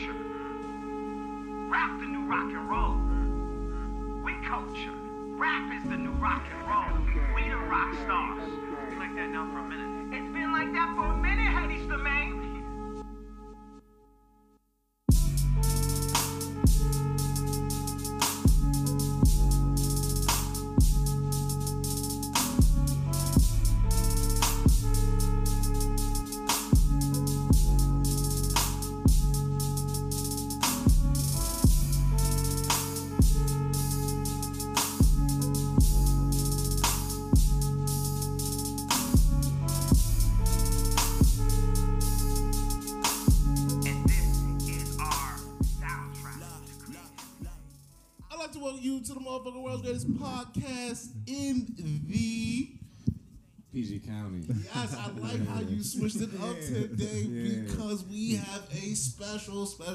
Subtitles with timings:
[0.00, 0.18] culture.
[1.68, 2.96] Rap the new rock and roll.
[4.24, 4.94] We culture.
[5.36, 7.34] Rap is the new rock and roll.
[7.34, 8.48] We the rock stars.
[8.88, 10.18] It's like that now for a minute.
[10.18, 12.39] It's been like that for a minute, Hades the.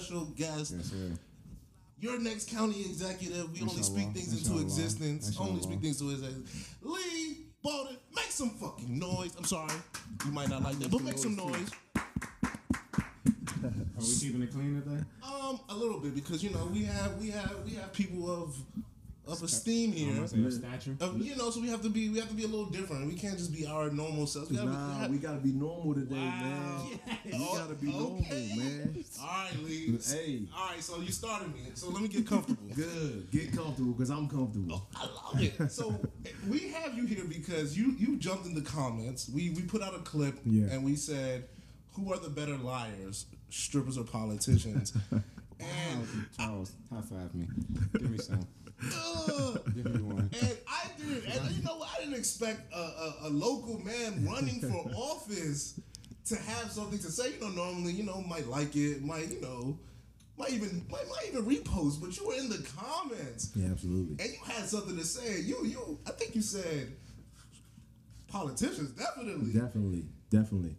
[0.06, 0.74] Special, special guest.
[0.78, 1.12] Yes, sir.
[2.00, 3.52] Your next county executive.
[3.54, 4.62] We only speak things into Inshallah.
[4.62, 5.38] existence.
[5.40, 6.70] Only speak things to existence.
[6.82, 9.34] Leigh Bodden, make some fucking noise.
[9.38, 9.74] I'm sorry,
[10.26, 11.72] you might not like that, but make some noise.
[11.96, 15.04] Are we keeping it clean today?
[15.24, 18.56] Um, a little bit because you know we have we have we have people of
[19.28, 20.14] of esteem I'm here.
[20.16, 20.96] gonna say a statue.
[21.02, 23.08] Um, you know, so we have to be we have to be a little different.
[23.08, 24.50] We can't just be our normal selves.
[24.52, 27.00] We gotta be, Nah, have- we gotta be normal today, man.
[27.26, 27.98] We Oh, gotta be okay.
[27.98, 28.22] normal,
[28.58, 29.06] man.
[29.22, 29.98] all right, Leigh.
[30.08, 30.48] Hey.
[30.56, 31.62] All right, so you started me.
[31.74, 32.64] So let me get comfortable.
[32.76, 33.28] Good.
[33.32, 34.88] Get comfortable because I'm comfortable.
[34.96, 35.72] I love it.
[35.72, 36.00] So
[36.48, 39.28] we have you here because you you jumped in the comments.
[39.30, 40.66] We we put out a clip Yeah.
[40.72, 41.46] and we said,
[41.94, 44.94] "Who are the better liars, strippers or politicians?"
[45.60, 47.48] and Charles, high five me.
[47.94, 48.46] Give me some.
[48.82, 50.30] Give me one.
[50.42, 51.26] and I didn't.
[51.26, 51.90] And you know what?
[51.96, 55.80] I didn't expect a, a, a local man running for office
[56.26, 57.34] to have something to say.
[57.34, 59.80] You know, normally you know might like it, might you know.
[60.38, 63.52] Might even might, might even repost, but you were in the comments.
[63.56, 64.22] Yeah, absolutely.
[64.24, 65.40] and you had something to say.
[65.40, 66.92] You, you, I think you said
[68.28, 69.54] politicians, definitely.
[69.54, 70.04] Definitely.
[70.30, 70.76] Definitely.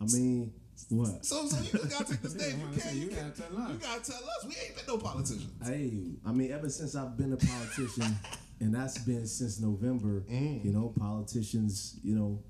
[0.00, 0.52] I mean,
[0.88, 1.24] what?
[1.24, 2.54] So, so you just gotta take the stage.
[2.54, 2.94] You can't.
[2.94, 3.70] You, you can't, gotta tell us.
[3.72, 4.44] You gotta tell us.
[4.44, 5.52] We ain't been no politicians.
[5.64, 8.16] Hey, I mean, ever since I've been a politician,
[8.60, 10.64] and that's been since November, mm.
[10.64, 12.42] you know, politicians, you know,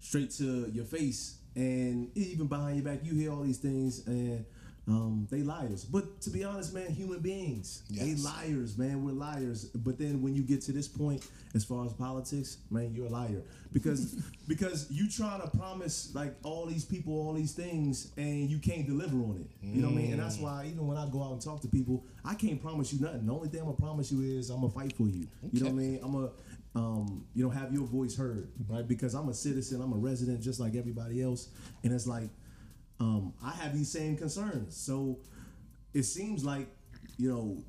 [0.00, 4.44] straight to your face, and even behind your back, you hear all these things, and
[4.88, 5.84] um, they liars.
[5.84, 9.04] But to be honest, man, human beings, they liars, man.
[9.04, 9.66] We're liars.
[9.66, 13.10] But then when you get to this point, as far as politics, man, you're a
[13.10, 14.16] liar because
[14.48, 18.86] because you trying to promise like all these people all these things, and you can't
[18.86, 19.50] deliver on it.
[19.62, 20.12] You know what I mean?
[20.12, 22.92] And that's why even when I go out and talk to people, I can't promise
[22.92, 23.26] you nothing.
[23.26, 25.28] The only thing I'm gonna promise you is I'm gonna fight for you.
[25.52, 26.00] You know what I mean?
[26.02, 26.30] I'm gonna
[26.74, 28.86] um, you know have your voice heard, right?
[28.86, 31.48] Because I'm a citizen, I'm a resident just like everybody else,
[31.84, 32.30] and it's like
[33.00, 34.76] um, I have these same concerns.
[34.76, 35.18] So
[35.94, 36.68] it seems like,
[37.16, 37.62] you know,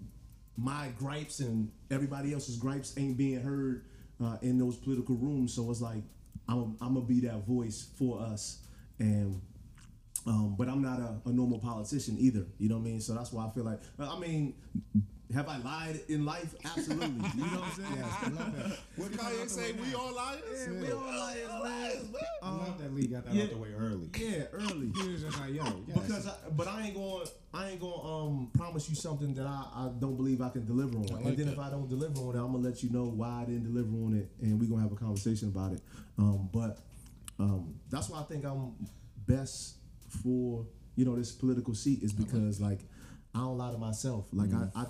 [0.58, 3.86] my gripes and everybody else's gripes ain't being heard
[4.24, 5.54] uh, in those political rooms.
[5.54, 6.04] So it's like
[6.48, 8.64] I'm, I'm gonna be that voice for us,
[9.00, 9.42] and
[10.26, 12.46] um, but I'm not a, a normal politician either.
[12.58, 13.02] You know what I mean?
[13.02, 14.56] So that's why I feel like I mean.
[15.34, 16.56] Have I lied in life?
[16.66, 17.06] Absolutely.
[17.36, 17.90] You know what I'm saying?
[17.98, 18.78] Yes, I love that.
[18.96, 19.74] What Kanye say?
[19.74, 20.42] We all liars.
[20.68, 21.48] Yeah, we all liars,
[22.12, 22.22] man.
[22.42, 23.44] I love that Leigh got that Yeah.
[23.44, 24.10] out the way early.
[24.18, 24.92] Yeah, early.
[24.96, 26.00] He was just like, yo, yes.
[26.02, 29.46] Because I, but I ain't going I ain't going to um promise you something that
[29.46, 31.06] I, I don't believe I can deliver on.
[31.06, 31.54] like and then that.
[31.54, 33.90] if I don't deliver on it, I'm gonna let you know why I didn't deliver
[34.04, 35.82] on it, and we're gonna have a conversation about it.
[36.18, 36.80] Um, but
[37.38, 38.74] um, that's why I think I'm
[39.28, 39.76] best
[40.24, 42.80] for you know this political seat is because like
[43.36, 44.26] I don't lie to myself.
[44.34, 44.86] Like I, I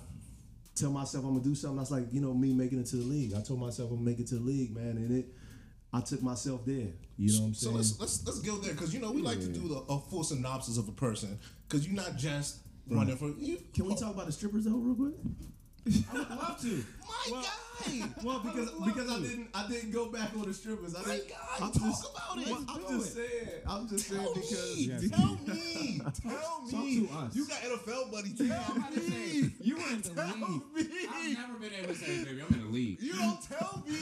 [0.79, 1.78] tell myself I'm gonna do something.
[1.78, 3.34] That's like you know me making it to the league.
[3.34, 5.28] I told myself I'm gonna make it to the league, man, and it.
[5.91, 6.90] I took myself there.
[7.17, 7.56] You know what I'm saying?
[7.56, 10.00] So let's let's let's go there because you know we like to do the, a
[10.00, 13.29] full synopsis of a person because you're not just running for.
[13.38, 15.16] You, Can we talk about the strippers though, real quick?
[16.13, 16.85] I would love to.
[17.07, 17.46] My Well-
[17.85, 18.09] guy.
[18.23, 20.95] Well, because love because I didn't I didn't go back on the strippers.
[20.95, 21.29] I My didn't.
[21.29, 22.47] guy, I'm talk just, about it.
[22.51, 23.29] Well, I'm just it.
[23.31, 23.62] saying.
[23.67, 25.09] I'm just saying Tell because me, Yes.
[25.09, 26.01] tell me,
[26.69, 27.08] tell me.
[27.08, 27.35] to us.
[27.35, 28.29] You got NFL buddy.
[28.40, 29.09] I'm Tell say,
[29.41, 29.52] me.
[29.61, 30.41] you were in the Tell league.
[30.76, 31.08] me.
[31.09, 33.02] I've never been able to say, baby, I'm in the league.
[33.02, 33.96] You don't tell me.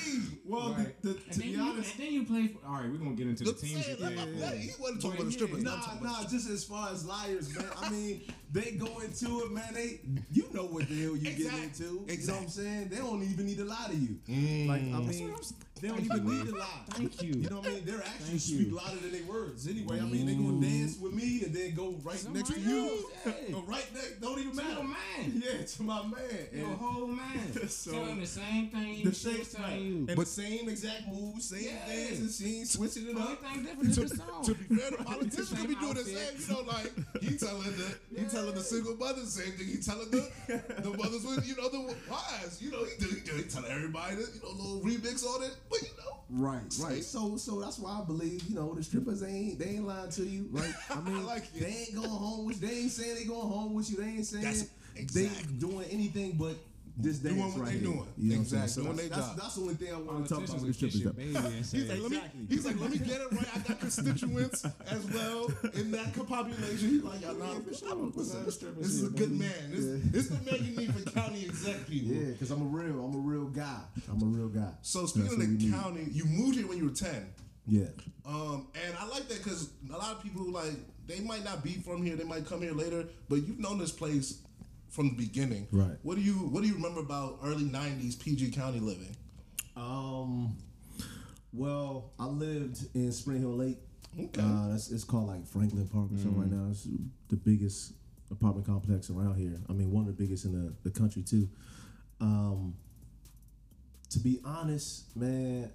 [0.45, 1.01] well, Right.
[1.01, 2.65] the, the, and, to then be you, honest, and then you play for.
[2.67, 4.55] All right, we're gonna get into the teams say you it, let played my- for.
[4.55, 5.63] hey, He wasn't talking about the strippers.
[5.63, 5.81] yeah.
[5.91, 7.65] I'm Nah, nah, just as far as liars, man.
[7.81, 8.21] I mean,
[8.51, 9.73] they go into it, man.
[9.73, 9.99] They,
[10.31, 11.83] you know what the hell you Exact- get into.
[12.07, 12.87] You know what I'm saying?
[12.89, 14.19] They don't even need to lie to you.
[14.29, 14.67] Mm.
[14.67, 15.35] Like, I mean,
[15.81, 16.65] they don't even need to lie.
[16.91, 17.33] Thank you.
[17.33, 17.85] You know what I mean?
[17.85, 18.75] They're actually Thank speak you.
[18.75, 19.67] louder than their words.
[19.67, 22.89] Anyway, I mean, they gonna dance with me and then go right next to you.
[22.89, 23.01] else,
[23.49, 23.55] yeah.
[23.55, 24.69] Or right next, don't even To matter.
[24.73, 24.97] your man.
[25.47, 26.47] Yeah, to my man.
[26.53, 27.53] Your And- whole man.
[27.69, 29.03] So- Tell him the same thing.
[29.03, 30.05] the same was telling you.
[30.09, 31.85] and the same exact moves, same Yeah.
[31.87, 33.41] dance, and she ain't switching it Only up.
[33.41, 34.43] thing different is to, the song.
[34.45, 36.35] to be fair, the politicians Same could be doing the same.
[36.39, 36.91] You know, like
[37.21, 39.67] he telling the he telling the single mothers the same thing.
[39.67, 40.29] He telling the
[40.81, 42.61] the mothers with you know the wives.
[42.61, 45.43] You know, he do he do he telling everybody that you know little remix on
[45.43, 45.55] it.
[45.69, 47.03] But you know, Right, right.
[47.03, 50.23] So, so that's why I believe you know the strippers ain't they ain't lying to
[50.23, 50.73] you, right?
[50.89, 53.89] I mean, like they ain't going home with they ain't saying they going home with
[53.89, 53.97] you.
[53.97, 55.53] They ain't saying That's- they exactly.
[55.59, 56.55] doing anything but
[56.99, 57.81] this day Doing what right they here.
[57.83, 58.07] doing.
[58.17, 58.63] You know what I'm saying?
[58.63, 59.37] Exactly, So doing that's, their that's, job.
[59.37, 61.11] that's the only thing I want to talk about Politicians with would the kiss your
[61.13, 61.33] strippers.
[61.43, 62.45] baby and say, he's like let me exactly.
[62.49, 63.47] he's like let me get it right.
[63.55, 66.89] I got constituents as well in that population.
[66.89, 68.45] He's like, y'all know, I'm, listen,
[68.79, 69.51] this is a good man.
[69.69, 72.15] This, this is the man you need for county exec people.
[72.15, 73.79] Yeah, because I'm a real, I'm a real guy.
[74.09, 74.71] I'm a real guy.
[74.81, 75.73] So speaking That's of what we the need.
[75.73, 77.27] county, you moved here when you were ten.
[77.67, 77.85] yeah,
[78.25, 80.73] Um, and I like that because a lot of people like
[81.05, 83.91] they might not be from here, they might come here later, but you've known this
[83.91, 84.41] place
[84.97, 85.67] from the beginning.
[85.71, 85.95] Right.
[86.01, 89.15] What do you What do you remember about early '90s PG County living?
[89.75, 90.57] Um,
[91.53, 93.77] well, I lived in Spring Hill Lake.
[94.19, 94.41] Okay.
[94.41, 96.71] Uh, that's, it's called like Franklin Park or something right now.
[96.71, 96.87] It's
[97.29, 97.93] the biggest
[98.31, 99.61] apartment complex around here.
[99.69, 101.47] I mean, one of the biggest in the, the country too.
[102.19, 102.73] Um,
[104.09, 105.69] to be honest, man,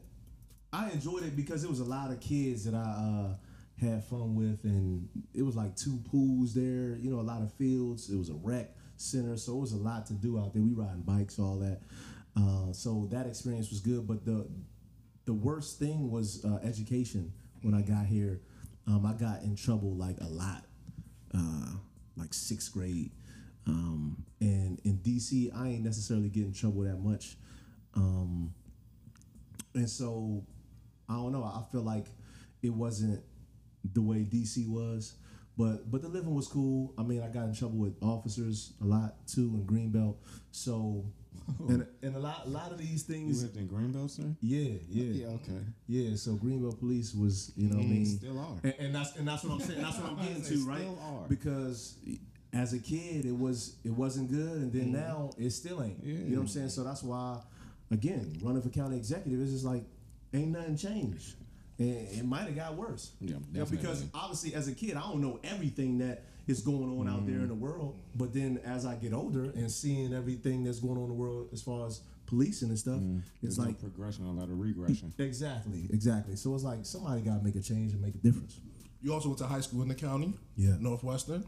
[0.73, 3.35] I enjoyed it because it was a lot of kids that I uh,
[3.81, 6.97] had fun with, and it was like two pools there.
[7.01, 8.11] You know, a lot of fields.
[8.11, 8.69] It was a rec
[9.03, 10.63] center, so it was a lot to do out there.
[10.63, 11.81] We riding bikes, all that.
[12.37, 14.49] Uh, so that experience was good, but the
[15.25, 17.33] the worst thing was uh, education.
[17.63, 18.41] When I got here,
[18.87, 20.65] um, I got in trouble like a lot,
[21.35, 21.73] uh,
[22.17, 23.11] like sixth grade.
[23.67, 27.37] Um, and in DC, I ain't necessarily get in trouble that much.
[27.95, 28.53] Um,
[29.75, 30.45] and so
[31.09, 31.45] I don't know.
[31.45, 32.07] I feel like
[32.63, 33.23] it wasn't
[33.93, 35.15] the way DC was,
[35.57, 36.95] but but the living was cool.
[36.99, 40.17] I mean, I got in trouble with officers a lot too in Greenbelt.
[40.51, 41.05] So
[41.69, 43.43] and and a lot a lot of these You things.
[43.43, 44.35] lived in Greenbelt, sir?
[44.41, 45.27] Yeah, yeah, yeah.
[45.35, 45.61] okay.
[45.87, 46.17] yeah.
[46.17, 48.57] So Greenbelt Police was, you know, what I mm, mean, Still are.
[48.63, 49.83] and, and that's and that's what I'm saying.
[49.83, 50.79] That's what I'm getting to, right?
[50.81, 51.29] still are.
[51.29, 51.97] Because
[52.53, 54.93] as a kid, it was it wasn't good, and then mm-hmm.
[54.93, 56.03] now it still ain't.
[56.03, 56.69] You know what I'm saying?
[56.71, 57.41] So that's why,
[57.91, 59.85] again, running for county executive is just like
[60.35, 61.35] ain't nothing changed,
[61.83, 63.13] and it might have got worse.
[63.21, 66.99] Yeah, You know, because obviously, as a kid, I don't know everything that is going
[66.99, 67.97] on out there in the world.
[68.15, 71.49] But then, as I get older and seeing everything that's going on in the world
[71.53, 73.01] as far as policing and stuff,
[73.43, 75.13] it's There's like no progression, a lot of regression.
[75.19, 76.37] Exactly, exactly.
[76.37, 78.59] So it's like somebody got to make a change and make a difference.
[79.03, 80.77] You also went to high school in the county, Yeah.
[80.79, 81.45] Northwestern.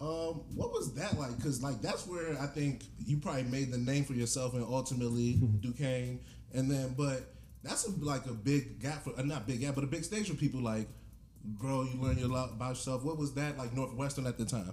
[0.00, 1.36] Um, what was that like?
[1.36, 5.34] Because like that's where I think you probably made the name for yourself, and ultimately
[5.60, 6.18] Duquesne,
[6.52, 7.33] and then but
[7.64, 10.28] that's a, like a big gap for uh, not big gap, but a big stage
[10.28, 10.86] for people like
[11.58, 11.82] grow.
[11.82, 13.02] You learn your lot about yourself.
[13.04, 14.72] What was that like Northwestern at the time?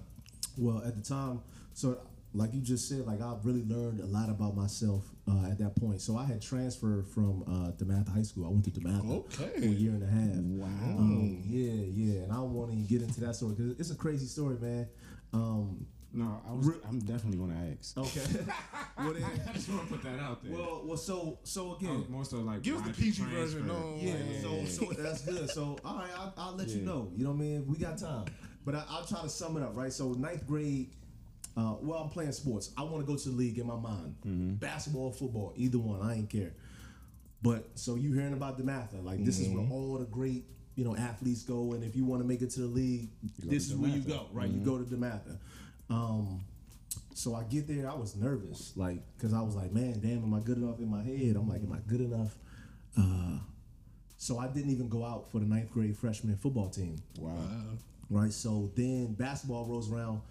[0.56, 1.40] Well, at the time,
[1.74, 1.98] so
[2.34, 5.76] like you just said, like I really learned a lot about myself uh, at that
[5.76, 6.00] point.
[6.00, 8.46] So I had transferred from uh, DeMatha High School.
[8.46, 9.60] I went to DeMatha Okay.
[9.60, 10.36] for a year and a half.
[10.36, 10.98] Wow.
[10.98, 12.22] Um, yeah, yeah.
[12.22, 14.88] And I want to get into that story because it's a crazy story, man.
[15.34, 16.68] Um, No, I was.
[16.86, 17.96] I'm definitely going to ask.
[17.96, 18.44] okay.
[18.98, 20.52] well, then, I just want to put that out there.
[20.52, 20.96] well, well.
[20.98, 23.82] So, so I again, was more so like Give us the why'd PG version, transfer?
[23.82, 23.96] no.
[23.98, 25.50] Yeah, Yeah, so, so that's good.
[25.50, 27.10] So all right, I'll, I'll let you know.
[27.16, 27.66] You know what I mean?
[27.66, 28.26] We got time,
[28.64, 29.74] but I, I'll try to sum it up.
[29.74, 29.92] Right.
[29.92, 30.90] So ninth grade.
[31.54, 32.70] Uh, well, I'm playing sports.
[32.78, 34.14] I want to go to the league in my mind.
[34.26, 34.54] Mm-hmm.
[34.54, 36.00] Basketball, football, either one.
[36.00, 36.52] I ain't care.
[37.42, 39.04] But so you hearing about DeMatha?
[39.04, 39.72] Like this is where mm-hmm.
[39.72, 40.44] all the great
[40.74, 43.08] you know athletes go, and if you want to make it to the league,
[43.38, 44.26] this is where you go.
[44.32, 44.48] Right?
[44.48, 44.64] You mm-hmm.
[44.64, 45.38] go to Dematha.
[45.92, 46.44] Um,
[47.14, 50.32] so I get there, I was nervous, like, cause I was like, man, damn, am
[50.34, 51.36] I good enough in my head?
[51.36, 52.34] I'm like, am I good enough?
[52.98, 53.38] Uh,
[54.16, 57.34] so I didn't even go out for the ninth grade freshman football team, Wow.
[58.08, 58.32] right?
[58.32, 60.22] So then basketball rolls around,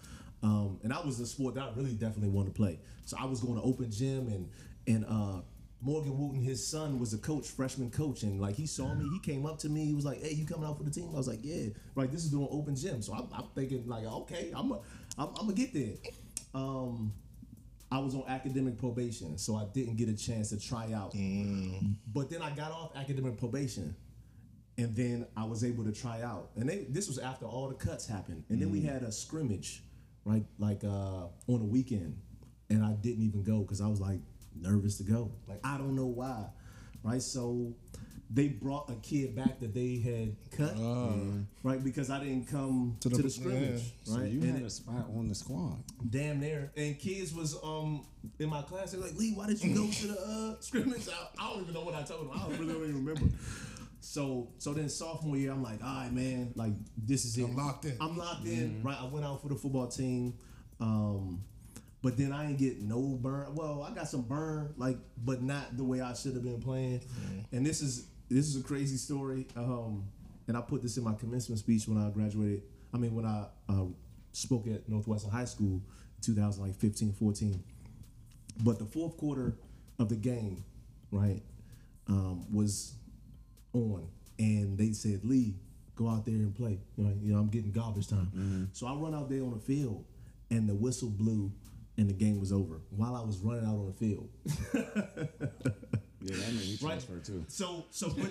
[0.42, 2.78] um, and I was a sport that I really definitely wanted to play.
[3.04, 4.48] So I was going to open gym, and
[4.88, 5.42] and uh,
[5.80, 9.18] Morgan Wootten, his son, was a coach, freshman coach, and like he saw me, he
[9.20, 11.16] came up to me, he was like, "Hey, you coming out for the team?" I
[11.18, 14.52] was like, "Yeah." Right, this is doing open gym, so I'm, I'm thinking like, okay,
[14.56, 14.78] I'm a,
[15.18, 15.94] I'm, I'm gonna get there.
[16.54, 17.12] Um,
[17.90, 21.12] I was on academic probation, so I didn't get a chance to try out.
[22.14, 23.94] But then I got off academic probation,
[24.78, 26.50] and then I was able to try out.
[26.56, 28.44] And they, this was after all the cuts happened.
[28.48, 29.82] And then we had a scrimmage,
[30.24, 32.16] right, like uh, on a weekend,
[32.70, 34.20] and I didn't even go because I was like
[34.58, 35.30] nervous to go.
[35.46, 36.46] Like I don't know why,
[37.02, 37.20] right?
[37.20, 37.74] So
[38.34, 40.74] they brought a kid back that they had cut,
[41.62, 41.82] right?
[41.84, 44.30] Because I didn't come to To the, the- scrimmage, So right?
[44.30, 45.82] you And had it- a spot on the squad.
[46.08, 46.72] damn near.
[46.76, 48.06] And kids was um
[48.38, 48.92] in my class.
[48.92, 51.08] They're like, Leigh, why did you go to the uh, scrimmage?
[51.08, 52.30] I, I don't even know what I told them.
[52.34, 53.34] I don't really don't even remember.
[54.00, 57.44] So so then sophomore year, I'm like, all right, man, like this is it.
[57.44, 57.96] I'm locked in.
[58.00, 58.82] I'm locked in.
[58.82, 58.96] Right.
[59.00, 60.34] I went out for the football team.
[60.80, 61.44] Um,
[62.02, 63.54] but then I ain't get no burn.
[63.54, 67.00] Well, I got some burn, like, but not the way I should have been playing.
[67.52, 69.46] And this is this is a crazy story.
[69.56, 70.04] Um,
[70.48, 72.62] and I put this in my commencement speech when I graduated.
[72.92, 73.84] I mean, when I uh,
[74.32, 75.80] spoke at Northwestern High School,
[76.22, 77.62] 2015, 14.
[78.64, 79.54] But the fourth quarter
[79.98, 80.64] of the game,
[81.10, 81.42] right,
[82.08, 82.94] um, was
[83.72, 84.08] on,
[84.38, 85.54] and they said, "Leigh,
[85.94, 88.68] go out there and play." You know, you know I'm getting garbage time.
[88.72, 90.04] So I run out there on the field,
[90.50, 91.50] and the whistle blew,
[91.96, 94.28] and the game was over while I was running out on the field.
[96.24, 96.90] Yeah, that made me Right.
[96.90, 97.44] transfer too.
[97.48, 98.30] So, so, but,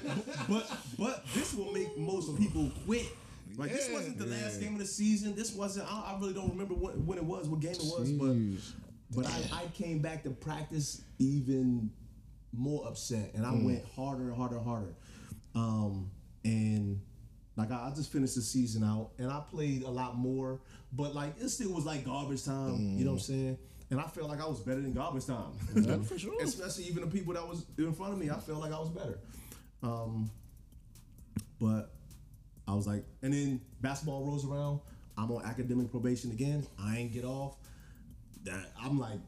[0.50, 3.06] but, but this will make most people quit.
[3.58, 5.36] Right, this wasn't the last game of the season.
[5.36, 5.92] This wasn't.
[5.92, 8.72] I, I really don't remember what, when it was, what game it was, but Jeez.
[9.14, 11.92] but I, I came back to practice even
[12.54, 14.94] more upset, and I went harder and harder and harder.
[15.54, 16.10] Um,
[16.46, 17.02] and
[17.58, 20.62] like I, I just finished the season out, and I played a lot more,
[20.94, 22.96] but like it still was like garbage time.
[22.98, 23.58] You know what I'm saying?
[23.92, 25.52] And I felt like I was better than garbage time.
[26.04, 26.42] for sure.
[26.42, 28.90] Especially even the people that was in front of me, I felt like I was
[28.90, 29.20] better.
[29.84, 30.32] Um,
[31.60, 31.92] but
[32.68, 34.80] I was like, and then basketball rolls around.
[35.18, 36.66] I'm on academic probation again.
[36.80, 37.58] I ain't get off.
[38.44, 39.20] That I'm like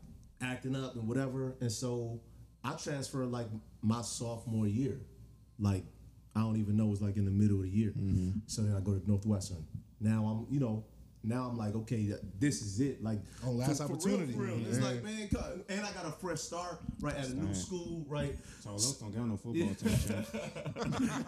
[0.42, 1.56] acting up and whatever.
[1.60, 2.22] And so
[2.64, 3.48] I transferred like
[3.82, 5.02] my sophomore year.
[5.60, 5.84] Like
[6.36, 7.94] I don't even know it's like in the middle of the year.
[8.48, 9.66] So then I go to Northwestern.
[10.00, 10.86] Now I'm, you know,
[11.26, 13.02] now I'm like, okay, this is it.
[13.04, 14.34] Like Oh, last real, opportunity.
[14.34, 14.58] for real.
[14.68, 14.84] It's Yeah.
[14.86, 15.30] like, man,
[15.70, 18.38] and I got a fresh start right at a new school, right?
[18.62, 19.98] So Los don't got no football team.
[20.08, 20.28] champ.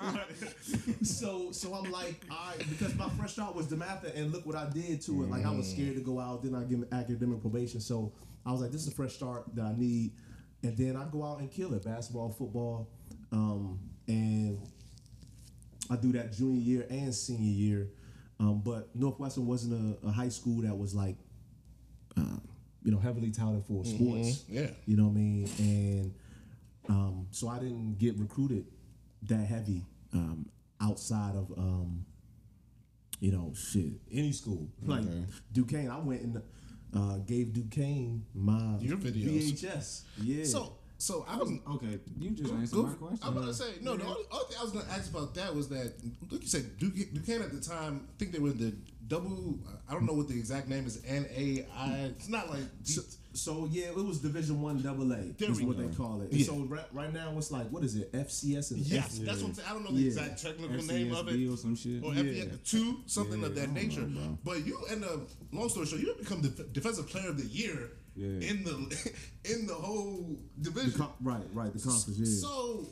[1.04, 4.56] so so I'm like, all right, because my fresh start was DeMatha, and look what
[4.56, 5.30] I did to it.
[5.30, 7.80] Like I was scared to go out, then I give academic probation.
[7.80, 8.12] So
[8.46, 10.12] I was like, this is a fresh start that I need,
[10.64, 12.90] and then I go out and kill it, basketball, football,
[13.32, 14.60] um, and
[15.90, 17.90] I do that junior year and senior year.
[18.40, 21.16] Um, but Northwestern wasn't a, a high school that was like,
[22.18, 22.38] uh,
[22.84, 24.44] you know, heavily touted for sports.
[24.50, 24.68] Yeah.
[24.86, 25.50] You know what I mean?
[25.60, 26.14] And
[26.90, 28.66] um, so I didn't get recruited
[29.24, 30.50] that heavy um,
[30.82, 32.06] outside of, um,
[33.20, 34.68] you know, shit, any school.
[34.84, 35.04] Like
[35.52, 36.42] Duquesne, I went and
[36.96, 39.54] uh, gave Duquesne my Your videos.
[39.54, 40.04] VHS.
[40.22, 40.44] Yeah.
[40.46, 41.52] So, so I was.
[41.76, 43.20] Okay, you just answered my question.
[43.24, 43.96] I'm gonna say no.
[43.98, 45.94] The only, only thing I was going to ask about that was that,
[46.32, 48.08] like you said, Duke, Duquesne at the time.
[48.10, 48.74] I think they were the
[49.08, 49.60] double.
[49.90, 51.02] I don't know what the exact name is.
[51.06, 51.94] N A I.
[52.18, 52.64] It's not like.
[52.84, 53.02] So,
[53.34, 55.18] so yeah, it was Division One Double A.
[55.38, 55.84] Is what go.
[55.84, 56.32] they call it.
[56.32, 56.46] Yeah.
[56.46, 58.12] So right, right now it's like what is it?
[58.14, 59.68] FCS and yes, F- that's what I'm saying.
[59.70, 60.08] I don't know the Yeah.
[60.08, 61.50] exact technical name of it.
[61.52, 62.02] Or some shit.
[62.04, 62.22] or Yeah.
[62.24, 64.02] FBS two, something Yeah, of that nature.
[64.08, 67.46] know, but you end up, long story short, you become the defensive player of the
[67.48, 68.50] year Yeah.
[68.50, 69.12] in the
[69.54, 71.06] in the whole the division.
[71.22, 72.18] right, right, the conference.
[72.18, 72.48] Yeah.
[72.48, 72.88] So,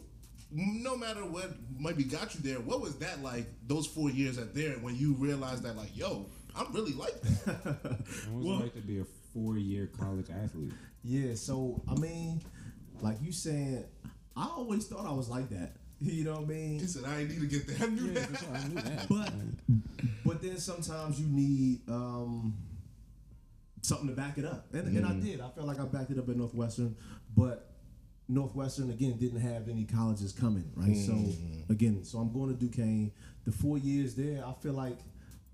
[0.51, 3.45] no matter what maybe got you there, what was that like?
[3.67, 6.25] Those four years at there when you realized that, like, yo,
[6.55, 7.99] I'm really like that.
[8.31, 10.73] What was it like to be a four-year college athlete?
[11.03, 12.41] Yeah, so I mean,
[13.01, 13.83] like you saying,
[14.35, 15.77] I always thought I was like that.
[16.03, 16.79] You know what I mean?
[16.79, 17.87] he said, I ain't need to get there.
[17.87, 18.39] I knew Yeah, that.
[18.39, 19.07] sure, I knew that.
[19.07, 19.33] But
[20.25, 22.53] but then sometimes you need um
[23.83, 24.73] something to back it up.
[24.73, 25.25] And, and I mm-hmm.
[25.25, 25.41] did.
[25.41, 26.95] I felt like I backed it up at Northwestern,
[27.35, 27.69] but
[28.27, 30.95] Northwestern again didn't have any colleges coming, right?
[30.95, 31.71] So mm-hmm.
[31.71, 33.11] again, so I'm going to Duquesne.
[33.45, 34.97] The four years there, I feel like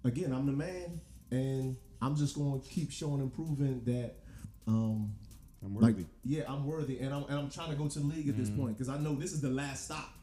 [0.04, 4.16] again, I'm the man and I'm just going to keep showing and proving that
[4.68, 5.14] um
[5.64, 8.30] I'm like yeah, I'm worthy, and I'm and I'm trying to go to the league
[8.30, 8.62] at this mm-hmm.
[8.62, 10.14] point because I know this is the last stop,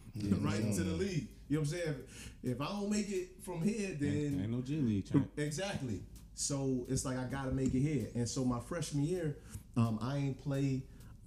[0.40, 1.28] right to the league.
[1.48, 1.94] You know what I'm saying?
[2.42, 5.28] If I don't make it from here, then ain't no G League champ.
[5.36, 6.00] exactly.
[6.36, 8.08] So it's like I gotta make it here.
[8.14, 9.38] And so my freshman year,
[9.76, 10.82] um, I ain't play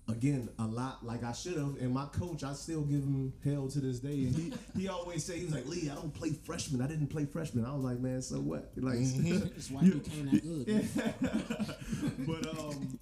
[0.07, 1.77] again a lot like I should have.
[1.81, 4.25] And my coach, I still give him hell to this day.
[4.25, 6.79] And he he always say he was like, Leigh, I don't play freshman.
[6.81, 7.65] I didn't play freshman.
[7.65, 8.71] I was like, man, so what?
[8.77, 12.27] Like, That's why you came that good.
[12.27, 12.99] but um,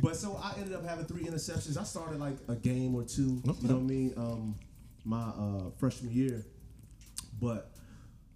[0.00, 1.76] but so I ended up having three interceptions.
[1.76, 3.42] I started like a game or two.
[3.44, 4.14] You know what I mean?
[4.16, 4.54] Um,
[5.04, 6.46] my uh, freshman year,
[7.40, 7.71] but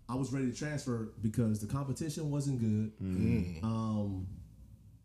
[0.09, 2.93] I was ready to transfer because the competition wasn't good.
[3.63, 4.27] Um,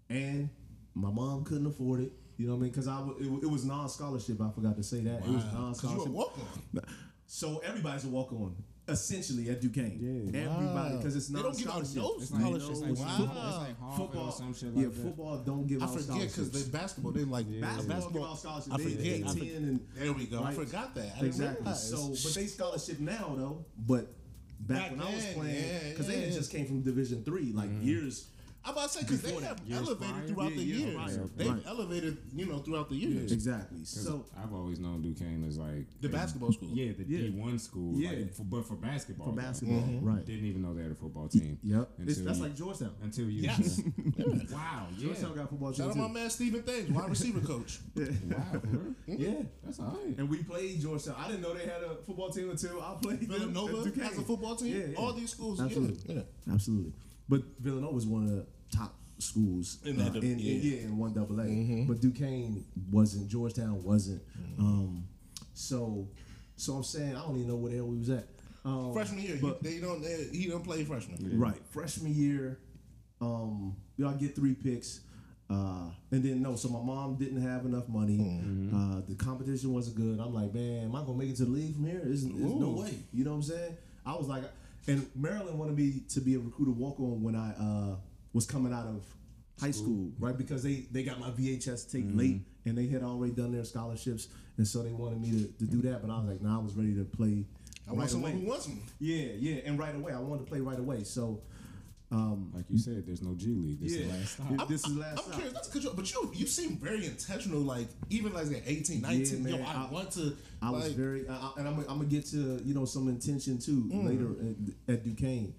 [0.10, 0.50] and
[0.94, 2.12] my mom couldn't afford it.
[2.38, 2.72] You know what I mean?
[2.72, 4.42] Because I w- it, wa- it was non scholarship.
[4.42, 6.12] I forgot to say that it was non Because you a scholarship.
[6.14, 6.38] walk
[6.76, 6.82] on.
[7.28, 8.56] So everybody's a walk on.
[8.88, 10.32] essentially at Duquesne.
[10.34, 10.42] Yeah.
[10.52, 12.70] Everybody, because it's They not don't give out no It's like, scholarships.
[12.82, 13.18] it's like, Wow.
[13.18, 15.02] football, it's like Harvard Football, or some shit yeah, like that.
[15.04, 17.12] football don't give I out forget because they basketball.
[17.12, 18.74] They like basketball, give out scholarships.
[18.74, 19.00] I They- forget.
[19.04, 19.56] they I 10 forget.
[19.58, 20.44] and There we go.
[20.44, 21.06] I forgot that.
[21.06, 21.74] I didn't Exactly.
[21.76, 23.66] So, but they scholarship now though.
[23.78, 24.14] But
[24.74, 26.38] back, Back when I was then, playing, because yeah, they had yeah.
[26.38, 27.88] just came from Division Three, like mm-hmm.
[27.88, 28.28] years.
[28.64, 30.28] I'm about to say because they have years elevated prior?
[30.28, 30.96] throughout Yeah, the years years.
[30.96, 31.30] prior.
[31.36, 31.64] They've Right.
[31.66, 33.32] elevated, you know, throughout the years.
[33.32, 33.84] Exactly.
[33.84, 36.70] So I've always known Duquesne as like The basketball school.
[36.70, 37.22] Yeah, the Yeah.
[37.22, 38.00] D one school.
[38.00, 38.12] Yeah.
[38.12, 39.28] like, for, but for basketball.
[39.28, 39.42] for though.
[39.42, 40.08] basketball, mm-hmm.
[40.08, 40.24] right?
[40.26, 41.58] Didn't even know they had a football team.
[41.64, 41.90] Yep.
[42.00, 42.92] It's, Until that's you- like Georgetown.
[43.02, 43.42] Until you.
[43.42, 43.82] Yes.
[44.52, 44.88] wow.
[44.96, 45.06] Yeah.
[45.06, 47.80] Georgetown got a football Shout out team my man Stephen Thames, wide receiver coach.
[47.96, 48.44] Wow.
[48.52, 48.82] for real?
[48.82, 48.96] too.
[49.08, 49.42] Yeah.
[49.64, 50.18] That's all right.
[50.18, 51.16] And we played Georgetown.
[51.18, 54.04] I didn't know they had a football team until I played them at Villanova Duquesne.
[54.04, 54.76] has a football team.
[54.78, 54.98] Yeah, yeah.
[54.98, 56.16] All these schools, Absolutely.
[56.16, 56.22] yeah.
[56.54, 56.94] Absolutely.
[57.32, 58.46] But Villanova was one of the
[58.76, 60.54] top schools In uh, that div- in, in- yeah.
[60.76, 60.82] yeah.
[60.84, 61.86] in one double A.
[61.88, 63.30] But Duquesne wasn't.
[63.30, 64.22] Georgetown wasn't.
[64.60, 65.06] Um,
[65.54, 66.10] so,
[66.58, 68.28] so I'm saying I don't even know where the hell we was at.
[68.66, 70.02] Um, Freshman year, but- he, they don't.
[70.04, 71.40] They, he don't play freshman.
[71.40, 71.58] Right.
[71.72, 72.60] Freshman year,
[73.22, 75.00] um, you know, I get three picks.
[75.50, 78.20] Uh, and then no, so my mom didn't have enough money.
[78.74, 80.20] Uh, the competition wasn't good.
[80.20, 82.02] I'm like, man, am I gonna make it to the league from here?
[82.04, 82.94] There's, there's no way.
[83.14, 83.78] You know what I'm saying?
[84.06, 84.44] I was like,
[84.88, 87.96] and Maryland wanted me to be a recruiter walk on when I uh,
[88.34, 89.04] was coming out of
[89.60, 90.38] high school, right?
[90.38, 94.28] Because they they got my VHS tape late, and they had already done their scholarships,
[94.58, 96.02] and so they wanted me to, to do that.
[96.02, 97.46] But I was like, nah, I was ready to play.
[97.88, 98.42] I want right someone away.
[98.42, 98.80] who wants me.
[99.00, 101.04] Yeah, yeah, and right away, I wanted to play right away.
[101.04, 101.42] So.
[102.12, 103.80] Um, Like you said, there's no G League.
[103.80, 104.68] This is the last stop.
[104.68, 105.18] this is last time.
[105.18, 105.34] I'm stop.
[105.36, 107.62] curious, that's good, job, but you you seem very intentional.
[107.62, 110.36] Like even like at 18, 19, Yeah, yo, man, I, I- want to.
[110.62, 113.60] I was very, I, I- and I'm, I'm gonna get to you know some intention
[113.60, 114.06] too Mm.
[114.08, 114.30] later
[114.88, 115.54] at, at Duquesne,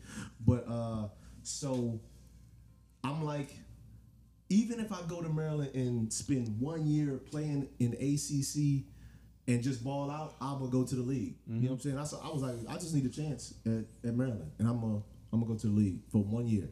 [0.47, 1.09] but uh,
[1.42, 1.99] so
[3.02, 3.50] I'm like,
[4.50, 8.85] even if I go to Maryland and spend one year playing in ACC
[9.49, 11.37] and just ball out, I'm gonna go to the league.
[11.49, 11.99] You know what I'm saying?
[11.99, 14.80] I, saw- I was like, I just need a chance at, at Maryland, and I'm
[14.80, 16.68] gonna I'm gonna go to the league for one year.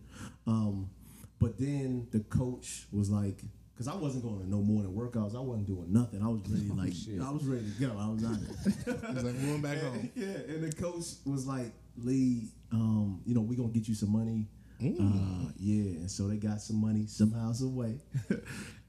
[0.47, 0.91] Um,
[1.39, 3.41] but then the coach was like.
[3.77, 5.35] Cause I wasn't going to no more than workouts.
[5.35, 6.23] I wasn't doing nothing.
[6.23, 7.19] I was ready, like shit.
[7.19, 7.97] I was ready to go.
[7.99, 8.95] I was out there.
[9.15, 10.11] He's like, going back home.
[10.15, 14.13] Yeah, and the coach was like, Leigh, um, you know, we gonna get you some
[14.13, 14.49] money.
[14.83, 17.97] Uh, yeah, and so they got some money somehow, some way,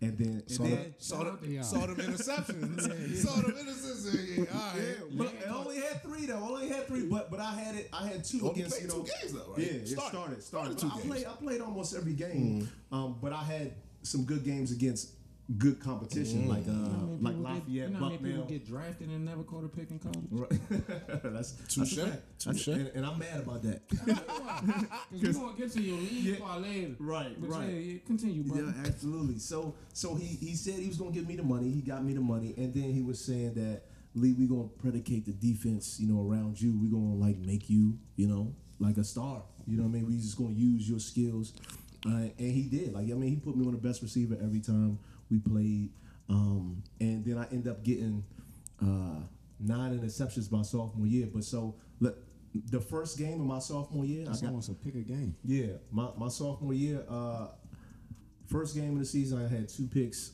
[0.01, 1.63] and then and Saw, then, them, saw, shout out to them, y'all.
[1.63, 2.81] saw them interceptions.
[3.17, 4.37] Saw them interceptions.
[4.37, 4.75] Yeah, all right.
[4.81, 6.37] yeah, but I only had three though.
[6.37, 7.89] I only had three, but but I had it.
[7.93, 8.93] I had two Only against you know.
[9.03, 9.59] two games though, right?
[9.59, 9.85] Yeah, Started.
[9.85, 10.43] started, started.
[10.43, 11.05] Started two I games.
[11.05, 15.09] played, I played almost every game, um, but I had some good games against
[15.57, 18.17] good competition, like uh, You know how like people get- Lafayette, you know how many
[18.17, 18.47] people Bucknell.
[18.59, 20.27] get drafted and never caught a pick in college?
[20.31, 21.23] Right.
[21.33, 21.95] that's Touche.
[21.95, 22.21] That's a fact.
[22.45, 22.67] That's- Touche.
[22.67, 23.81] And, and I'm mad about that.
[25.11, 26.35] Because we're gonna get to your league Yeah.
[26.39, 26.95] part later.
[26.99, 27.69] Right, But right.
[27.69, 28.57] Yeah, yeah, continue, bro.
[28.65, 29.39] Yeah, absolutely.
[29.39, 31.69] So so he he said he was gonna give me the money.
[31.71, 35.25] He got me the money, and then he was saying that Leigh, we gonna predicate
[35.25, 36.77] the defense, you know, around you.
[36.77, 39.43] We gonna like make you, you know, like a star.
[39.67, 40.07] You know what I mean?
[40.07, 41.53] We just gonna use your skills,
[42.05, 42.93] uh, and he did.
[42.93, 44.99] Like I mean, he put me on the best receiver every time
[45.31, 45.89] we played,
[46.29, 48.23] um, and then I end up getting
[48.81, 49.21] uh,
[49.59, 51.27] nine interceptions my sophomore year.
[51.33, 52.13] But so let,
[52.53, 55.35] the first game of my sophomore year, I That's got almost a pick a game.
[55.43, 57.47] yeah, my, my sophomore year, uh,
[58.47, 60.33] first game of the season, I had two picks,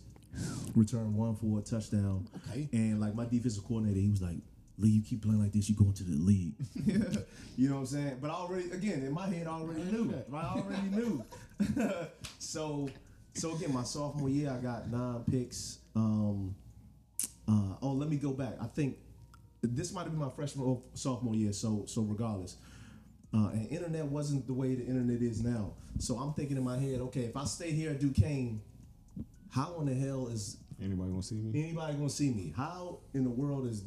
[0.75, 2.27] returned one for a touchdown.
[2.49, 2.69] Okay.
[2.73, 4.37] And like my defensive coordinator, he was like,
[4.79, 6.53] Leigh, you keep playing like this, you're going to the league.
[7.57, 8.17] you know what I'm saying?
[8.21, 10.13] But I already, again, in my head, I already knew.
[10.33, 11.25] I already knew.
[12.39, 12.87] so,
[13.37, 15.79] so again, my sophomore year, I got nine picks.
[15.95, 16.55] Um,
[17.47, 18.53] uh, oh, let me go back.
[18.61, 18.97] I think
[19.61, 21.53] this might have been my freshman or sophomore year.
[21.53, 22.57] So, so regardless,
[23.33, 25.73] uh, and internet wasn't the way the internet is now.
[25.99, 28.61] So I'm thinking in my head, okay, if I stay here at Duquesne,
[29.51, 31.63] how in the hell is Anybody gonna see me?
[31.63, 32.53] anybody gonna see me?
[32.55, 33.83] How in the world is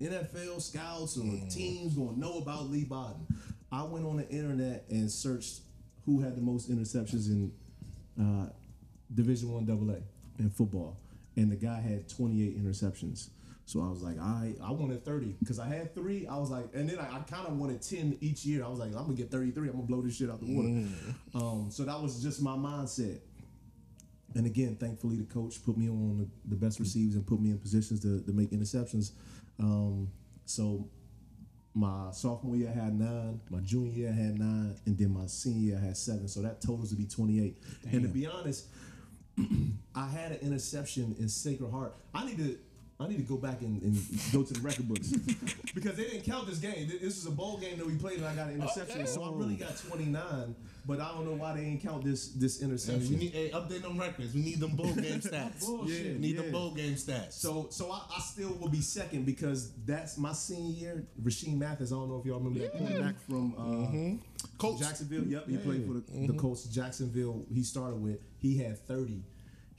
[0.00, 3.26] NFL scouts or teams gonna know about Leigh Bodden?
[3.70, 5.60] I went on the internet and searched
[6.06, 7.52] who had the most interceptions in
[8.18, 8.46] uh,
[9.14, 10.96] Division One AA in football,
[11.36, 13.30] and the guy had 28 interceptions.
[13.66, 16.26] So I was like, I I wanted 30 because I had three.
[16.26, 18.64] I was like, and then I, I kind of wanted 10 each year.
[18.64, 19.68] I was like, I'm gonna get 33.
[19.68, 20.68] I'm gonna blow this shit out the water.
[21.34, 23.20] Um, so that was just my mindset.
[24.34, 27.50] And again, thankfully, the coach put me on the, the best receivers and put me
[27.50, 29.12] in positions to, to make interceptions.
[29.58, 30.08] Um,
[30.44, 30.88] so
[31.74, 35.26] my sophomore year I had nine, my junior year I had nine, and then my
[35.26, 36.28] senior year I had seven.
[36.28, 37.56] So that totals to be 28.
[37.92, 38.66] And to be honest,
[39.94, 41.94] I had an interception in Sacred Heart.
[42.14, 42.58] I need to
[43.00, 43.96] I need to go back and, and
[44.32, 45.08] go to the record books
[45.74, 46.86] because they didn't count this game.
[46.86, 49.30] This was a bowl game that we played, and I got an interception, so I
[49.32, 50.54] really got 29.
[50.86, 53.10] But I don't know why they didn't count this this Hey, interception.
[53.10, 54.34] we need hey, update them records.
[54.34, 55.60] We need them bowl game stats.
[55.60, 56.42] Bullshit, We need yeah.
[56.42, 57.32] them bowl game stats.
[57.32, 61.06] So so I, I still will be second because that's my senior year.
[61.22, 64.80] Rashean Mathis, I don't know if y'all remember that cornerback from uh, Colts.
[64.80, 65.24] Jacksonville.
[65.24, 66.64] Yep, he played for the, the Colts.
[66.64, 67.44] Jacksonville.
[67.52, 68.18] He started with.
[68.38, 69.22] He had 30.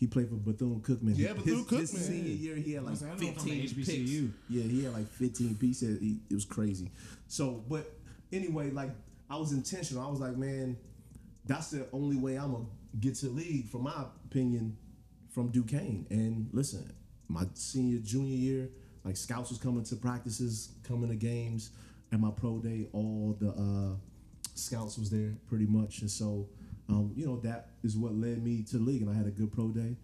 [0.01, 1.15] He played for Bethune Cookman.
[1.15, 4.33] Yeah, Bethune his, His senior year, he had like 15 the picks.
[4.49, 6.01] Yeah, he had like 15 pieces.
[6.01, 6.89] It was crazy.
[7.27, 7.93] So, but
[8.33, 8.89] anyway, like
[9.29, 10.03] I was intentional.
[10.03, 10.75] I was like, man,
[11.45, 12.65] that's the only way I'm gonna
[12.99, 14.75] get to the league, from my opinion,
[15.29, 16.07] from Duquesne.
[16.09, 16.91] And listen,
[17.27, 18.69] my senior, junior year,
[19.05, 21.69] like scouts was coming to practices, coming to games.
[22.11, 23.95] At my pro day, all the uh,
[24.55, 26.47] scouts was there pretty much, and so
[26.91, 29.01] um, you know that is what led me to the league.
[29.01, 29.95] And I had a good pro day,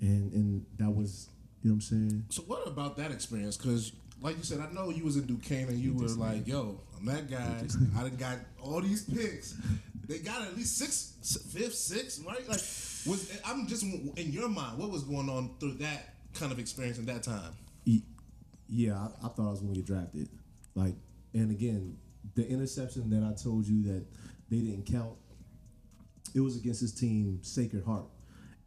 [0.00, 1.28] and and that was
[1.62, 2.24] you know what I'm saying.
[2.30, 3.56] So what about that experience?
[3.56, 6.80] Because like you said, I know you was in Duquesne and you were like, "Yo,
[6.98, 7.62] I'm that guy.
[7.96, 9.54] I done got all these picks.
[10.06, 12.48] They got at least six, sixth, right?
[12.48, 12.60] Like,
[13.06, 16.98] was I'm just in your mind, what was going on through that kind of experience
[16.98, 17.52] in that time?
[18.68, 20.28] Yeah, I, I thought I was going to get drafted.
[20.74, 20.94] Like,
[21.34, 21.96] and again,
[22.34, 24.04] the interception that I told you that
[24.50, 25.16] they didn't count,
[26.34, 28.06] it was against his team, Sacred Heart,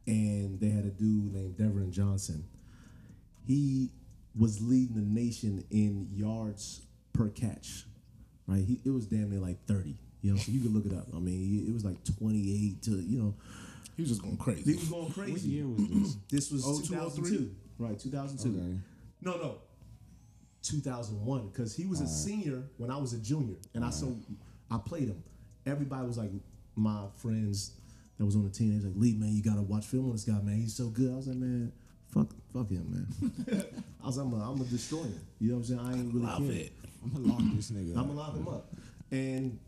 [0.07, 2.43] and they had a dude named Devin Johnson.
[3.45, 3.91] He
[4.37, 6.81] was leading the nation in yards
[7.13, 7.85] per catch.
[8.47, 9.95] Right, he, it was damn near like thirty.
[10.21, 11.07] You know, so you can look it up.
[11.15, 13.35] I mean, it was like twenty-eight to you know,
[13.95, 14.71] He was just going crazy.
[14.73, 15.31] he was going crazy.
[15.33, 16.15] What year was this?
[16.29, 17.21] This was Oh, 2002.
[17.37, 17.51] 203?
[17.77, 18.49] Right, 2002.
[18.59, 18.79] Okay.
[19.21, 19.55] No, no.
[20.61, 24.15] 2001 because he was a senior when I was a junior and I so
[24.69, 25.23] I played him.
[25.65, 26.31] Everybody was like
[26.79, 27.73] my friends
[28.17, 28.69] that was on the team.
[28.69, 30.55] They was like, "Leigh, man, you gotta watch film on this guy, man.
[30.55, 31.71] He's so good." I was like, "Man,
[32.13, 33.65] fuck, fuck him, man."
[34.03, 35.79] I was like, "I'm gonna destroy him." You know what I'm saying?
[35.79, 36.71] I ain't really Love it.
[37.03, 37.97] I'm gonna lock this nigga.
[37.97, 38.73] I'm gonna lock him up.
[39.11, 39.59] And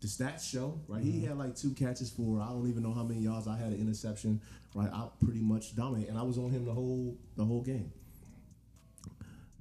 [0.00, 1.02] the stats show, right?
[1.02, 1.28] He mm-hmm.
[1.28, 3.48] had like two catches for I don't even know how many yards.
[3.48, 4.40] I had an interception,
[4.74, 4.90] right?
[4.92, 7.92] I pretty much dominated, and I was on him the whole the whole game.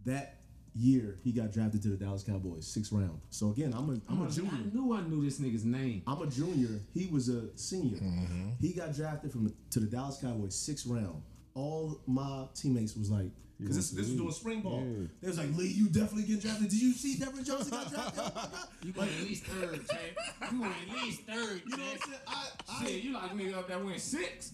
[0.06, 0.37] That
[0.78, 3.20] year, he got drafted to the Dallas Cowboys, sixth round.
[3.30, 4.52] So again, I'm a I'm a oh, junior.
[4.54, 6.04] I knew I knew this nigga's name.
[6.08, 6.80] I'm a junior.
[6.94, 7.98] He was a senior.
[7.98, 8.50] Mm-hmm.
[8.60, 11.22] He got drafted from to the Dallas Cowboys sixth round.
[11.54, 14.84] All my teammates was like, because this, this was doing spring ball.
[14.86, 15.08] Yeah.
[15.22, 16.70] They was like, Leigh, you definitely get drafted.
[16.70, 18.20] Did you see Devin Johnson got drafted?
[18.24, 18.50] Oh my God.
[18.84, 20.52] You going at least third, champ.
[20.52, 22.20] You going at least third, You know what I'm saying?
[22.28, 24.52] I, I, Shit, you like a nigga up that went six.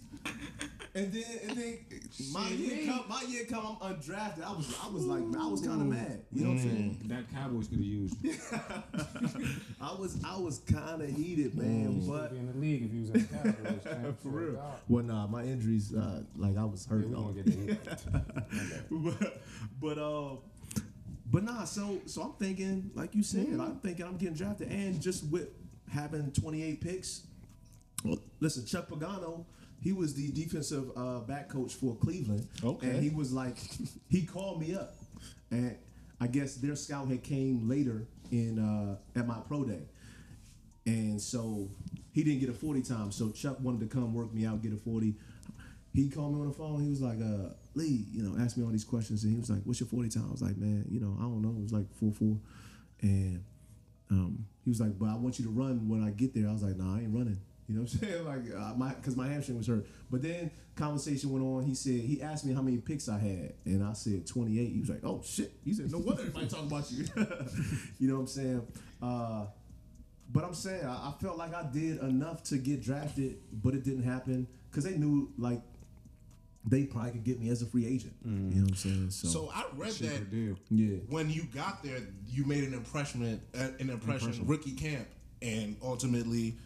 [0.96, 1.78] and then and then
[2.32, 2.86] my Shit, year me.
[2.88, 4.44] come, my year come, I'm undrafted.
[4.44, 6.22] I was I was like, I was kind of mad.
[6.32, 7.02] You know what I'm saying?
[7.08, 8.16] That Cowboys could have used.
[9.82, 12.08] I was I was kind of heated, man.
[12.08, 14.22] But be in the league if you was in the Cowboys, champ.
[14.24, 14.64] For real.
[14.88, 17.06] well, nah, my injuries, uh, like I was hurt.
[17.10, 17.18] Yeah,
[18.94, 19.42] we gonna get that.
[19.82, 20.36] but uh
[21.32, 25.02] but nah so so i'm thinking like you said i'm thinking i'm getting drafted and
[25.02, 25.50] just with
[25.92, 27.24] having 28 picks
[28.04, 29.46] well, listen chuck pagano
[29.82, 32.88] he was the defensive uh, back coach for cleveland Okay.
[32.88, 33.58] and he was like
[34.10, 34.96] he called me up
[35.52, 35.76] and
[36.22, 39.82] i guess their scout had came later in uh, at my pro day
[40.86, 41.70] and so
[42.12, 43.12] he didn't get a 40 time.
[43.12, 45.16] So Chuck wanted to come work me out, get a 40.
[45.94, 46.84] He called me on the phone.
[46.84, 49.24] He was like, uh, Leigh, you know, asked me all these questions.
[49.24, 50.26] And he was like, what's your 40 time?
[50.28, 51.50] I was like, man, you know, I don't know.
[51.50, 52.38] It was like 4 4.
[53.02, 53.44] And
[54.12, 56.48] um, he was like, but I want you to run when I get there.
[56.48, 57.40] I was like, nah, I ain't running.
[57.66, 58.26] You know what I'm saying?
[58.26, 59.88] Like, uh, my, cause my hamstring was hurt.
[60.12, 61.64] But then conversation went on.
[61.64, 63.54] He said, he asked me how many picks I had.
[63.64, 64.70] And I said 28.
[64.70, 65.54] He was like, oh shit.
[65.64, 67.06] He said, no wonder everybody talking about you.
[68.00, 68.68] you know what I'm saying?
[69.02, 69.46] Uh,
[70.30, 73.84] but I'm saying I, I felt like I did enough to get drafted, but it
[73.84, 75.62] didn't happen because they knew like
[76.66, 78.14] they probably could get me as a free agent.
[78.24, 79.10] You know what I'm saying?
[79.12, 80.56] So, So I read that deal.
[80.70, 85.08] yeah, when you got there, you made an impression, uh, an impression, rookie camp,
[85.42, 86.58] and ultimately,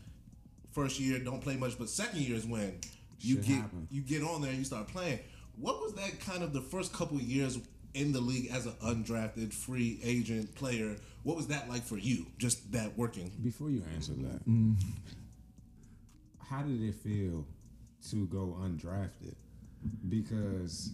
[0.72, 2.80] first year don't play much, but second year is when
[3.20, 3.88] you Shit get happen.
[3.90, 5.20] you get on there and you start playing.
[5.60, 7.58] What was that kind of the first couple of years
[7.96, 10.96] in the league as an undrafted free agent player?
[11.24, 12.28] What was that like for you?
[12.38, 13.32] Just that working.
[13.44, 14.42] Before you answer that,
[16.50, 17.46] how did it feel
[18.12, 19.34] to go undrafted?
[20.10, 20.92] Because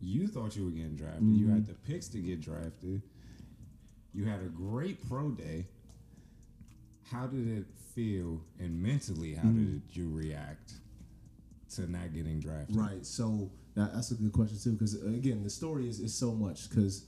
[0.00, 1.24] you thought you were getting drafted.
[1.24, 1.72] You had mm-hmm.
[1.72, 3.02] the picks to get drafted.
[4.12, 5.66] You had a great pro day.
[7.10, 10.00] How did it feel, and mentally, how did mm-hmm.
[10.00, 10.72] you react
[11.74, 12.76] to not getting drafted?
[12.76, 13.06] right.
[13.06, 16.32] So that, that's a good question too because uh, again the story is, is so
[16.32, 17.04] much because.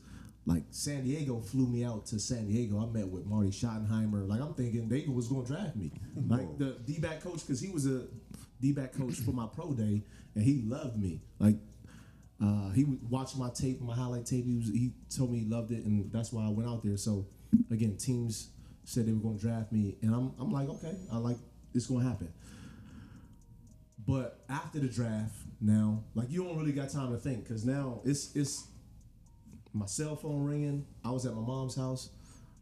[0.46, 2.82] Like San Diego flew me out to San Diego.
[2.82, 4.26] I met with Marty Schottenheimer.
[4.26, 5.92] Like I'm thinking they was gonna draft me.
[6.26, 8.06] Like the D back coach because he was a
[8.60, 10.02] D back coach for my pro day
[10.34, 11.20] and he loved me.
[11.38, 11.56] Like
[12.40, 14.44] Uh, he would watch my tape, my highlight tape.
[14.46, 16.96] He was, he told me he loved it, and that's why I went out there.
[16.96, 17.26] So
[17.70, 18.50] again, teams
[18.84, 21.36] said they were going to draft me, and I'm I'm like, okay, I like
[21.74, 22.32] it's going to happen.
[24.06, 28.00] But after the draft, now like you don't really got time to think because now
[28.04, 28.68] it's it's
[29.74, 30.86] my cell phone ringing.
[31.04, 32.10] I was at my mom's house.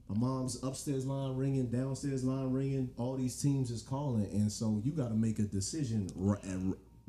[0.09, 2.91] My mom's upstairs line ringing, downstairs line ringing.
[2.97, 6.41] All these teams is calling, and so you got to make a decision right,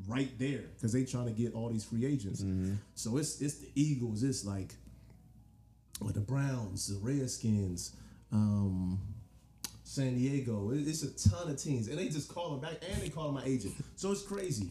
[0.08, 2.44] right there because they trying to get all these free agents.
[2.94, 4.22] So it's it's the Eagles.
[4.24, 4.74] It's like
[6.00, 7.92] or the Browns, the Redskins,
[8.32, 9.00] um,
[9.84, 10.70] San Diego.
[10.72, 13.44] It's a ton of teams, and they just call them back, and they call my
[13.44, 13.74] agent.
[13.96, 14.70] So it's crazy.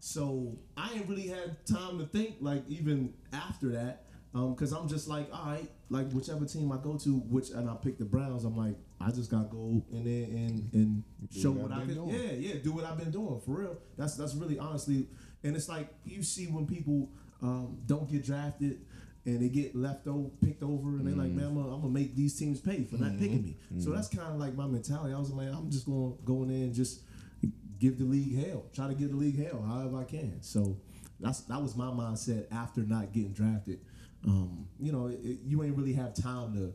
[0.00, 4.88] So I ain't really had time to think, like even after that, Um, because I'm
[4.88, 8.04] just like, all right, like whichever team I go to, which and I pick the
[8.04, 8.44] Browns.
[8.44, 11.86] I'm like, I just gotta go in there and and show what what I've I
[11.86, 12.14] been doing.
[12.14, 13.78] Yeah, yeah, do what I've been doing for real.
[13.96, 15.08] That's that's really honestly,
[15.42, 17.10] and it's like you see when people
[17.42, 18.80] um, don't get drafted
[19.26, 21.92] and they get left over, picked over, and they're like, man, I'm gonna, I'm gonna
[21.92, 23.56] make these teams pay for not picking me.
[23.78, 25.12] So that's kind of like my mentality.
[25.12, 27.00] I was like, I'm just gonna go in there and just
[27.78, 30.40] give the league hell, try to give the league hell however I can.
[30.40, 30.76] So
[31.18, 33.80] that's that was my mindset after not getting drafted.
[34.26, 36.72] Um, you know, it, you ain't really have time to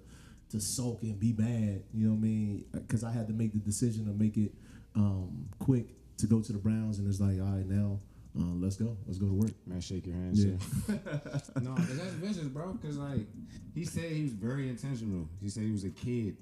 [0.52, 1.84] to sulk and be mad.
[1.94, 2.66] You know what I mean?
[2.72, 4.54] Because I had to make the decision to make it
[4.96, 8.00] um, quick to go to the Browns, and it's like, all right, now
[8.40, 9.52] uh, let's go, let's go to work.
[9.68, 10.44] Man, shake your hands.
[10.44, 10.58] Yeah.
[10.88, 11.06] shit.
[11.64, 12.74] no, 'cause that's vicious, bro.
[12.74, 13.26] Because like
[13.74, 15.28] he said, he was very intentional.
[15.42, 16.38] He said he was a kid,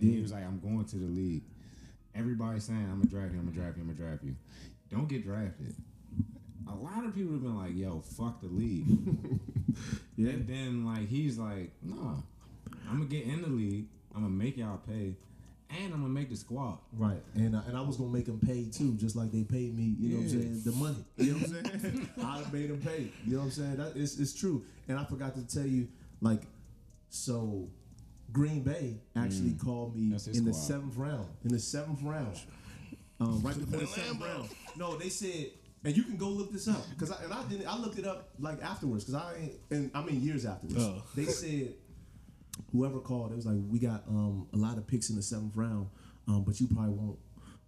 [0.00, 1.42] and he was like, "I'm going to the league."
[2.14, 3.38] Everybody's saying, "I'm gonna draft you.
[3.38, 3.82] I'm gonna draft you.
[3.82, 4.36] I'm gonna draft you."
[4.90, 5.74] Don't get drafted.
[6.72, 8.86] A lot of people have been like, "Yo, fuck the league,"
[10.16, 10.30] Yeah.
[10.30, 12.16] and then like he's like, "Nah,
[12.88, 13.86] I'm gonna get in the league.
[14.14, 15.16] I'm gonna make y'all pay,
[15.70, 18.38] and I'm gonna make the squad." Right, and I, and I was gonna make them
[18.40, 19.94] pay too, just like they paid me.
[19.98, 20.62] You know what I'm saying?
[20.64, 21.04] The money.
[21.16, 22.08] You know what I'm saying?
[22.22, 23.10] I made them pay.
[23.26, 23.76] You know what I'm saying?
[23.76, 24.62] That is it's true.
[24.88, 25.88] And I forgot to tell you,
[26.20, 26.42] like,
[27.08, 27.68] so
[28.32, 30.10] Green Bay actually called me Mm.
[30.12, 31.26] That's his in the seventh round.
[31.44, 32.38] In the seventh round,
[33.18, 34.48] um, right before the seventh round.
[34.76, 35.50] No, they said.
[35.82, 37.66] And you can go look this up because I, and I didn't.
[37.66, 40.78] I looked it up like afterwards because I and I mean years afterwards.
[40.78, 41.02] Oh.
[41.14, 41.74] They said
[42.72, 45.56] whoever called, it was like we got um, a lot of picks in the seventh
[45.56, 45.88] round,
[46.28, 47.18] um, but you probably won't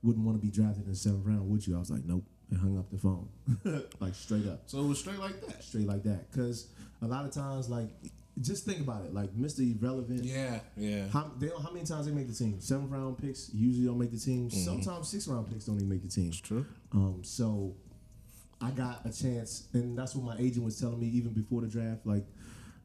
[0.02, 1.76] wouldn't want to be drafted in the seventh round, would you?
[1.76, 3.28] I was like, nope, and hung up the phone,
[4.00, 5.62] like straight up, So it was straight like that.
[5.64, 6.30] straight like that.
[6.30, 6.68] Because
[7.00, 7.88] a lot of times, like,
[8.40, 9.60] just think about it, like Mr.
[9.60, 10.24] Irrelevant.
[10.24, 11.06] Yeah, yeah.
[11.08, 12.60] How, they don't, how many times they make the team?
[12.60, 14.50] Seventh round picks usually don't make the team.
[14.50, 16.28] Sometimes six round picks don't even make the team.
[16.28, 16.66] It's true.
[16.92, 17.74] Um, so
[18.62, 21.66] I got a chance, and that's what my agent was telling me even before the
[21.66, 22.06] draft.
[22.06, 22.24] Like,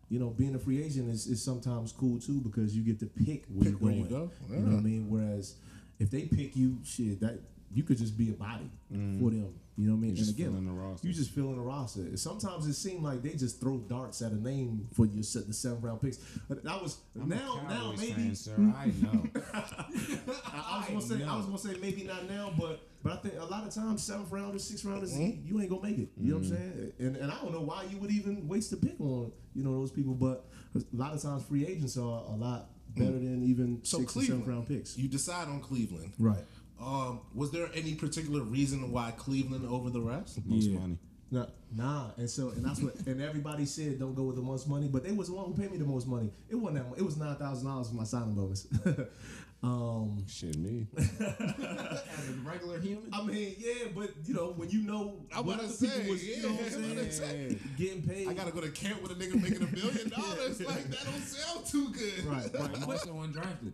[0.10, 3.06] you know, being a free agent is, is sometimes cool too because you get to
[3.06, 4.28] pick where, Pick you're where you going.
[4.28, 4.32] go.
[4.50, 5.10] You know what I mean?
[5.10, 5.56] Whereas
[6.00, 7.40] if they pick you, shit, that
[7.72, 9.20] you could just be a body mm-hmm.
[9.20, 9.54] for them.
[9.78, 10.16] You know what I mean?
[10.16, 11.08] just and again, filling the roster.
[11.08, 12.18] you just fill in the roster.
[12.18, 15.54] Sometimes it seems like they just throw darts at a name for you set the
[15.54, 16.18] seventh round picks.
[16.50, 18.54] But that was I'm now a now maybe fan, sir.
[18.54, 19.28] I know.
[19.54, 23.16] I, I was gonna say I was gonna say maybe not now, but but I
[23.18, 26.10] think a lot of times seventh rounders, sixth rounders, you ain't gonna make it.
[26.20, 26.94] You know what I'm saying?
[27.00, 29.74] And and I don't know why you would even waste a pick on you know
[29.80, 33.80] those people, but a lot of times free agents are a lot better than even
[33.84, 34.98] So sixth and seventh round picks.
[34.98, 36.14] You decide on Cleveland.
[36.20, 36.44] Right.
[36.80, 40.40] Um, was there any particular reason why Cleveland over the rest?
[40.46, 40.80] Most Yeah.
[40.80, 40.98] money.
[41.30, 44.68] Nah, nah, and so and that's what and everybody said don't go with the most
[44.70, 46.30] money, but they was the one who paid me the most money.
[46.50, 47.00] It wasn't that much.
[47.00, 48.66] It was nine thousand dollars for my signing bonus.
[49.64, 50.86] um, Shit, me.
[50.98, 53.10] As a regular human.
[53.12, 55.98] I mean, yeah, but you know when you know I'm what about other to people
[55.98, 57.68] say, was, you know what I'm yeah, I'm about saying, say.
[57.76, 58.28] getting paid.
[58.28, 60.62] I gotta go to camp with a nigga making a billion dollars.
[60.62, 62.26] Like that don't sound too good.
[62.26, 63.74] right, right, I'm but, also undrafted.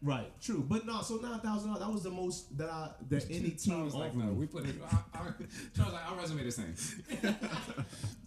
[0.00, 0.64] right, true.
[0.66, 1.84] But no, so nine thousand dollars.
[1.84, 4.76] That was the most that I that any team Charles like, no, we put it.
[4.80, 5.36] Our, our,
[5.76, 6.74] Charles like, our resume the same.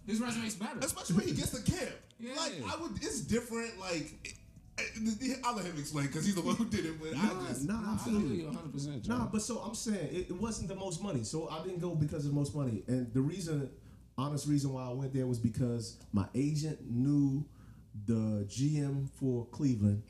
[0.06, 0.80] His resume's better.
[0.80, 1.92] Especially when he gets to camp.
[2.18, 2.34] Yeah.
[2.36, 3.80] Like I would, it's different.
[3.80, 4.36] Like
[5.44, 7.00] I'll let him explain because he's the one who did it.
[7.00, 8.34] But Nah, I just, nah, I I feel feel you.
[8.36, 8.72] you 100.
[8.72, 11.24] percent Nah, but so I'm saying it, it wasn't the most money.
[11.24, 12.82] So I didn't go because of the most money.
[12.88, 13.70] And the reason,
[14.18, 17.44] honest reason why I went there was because my agent knew
[18.06, 20.02] the GM for Cleveland,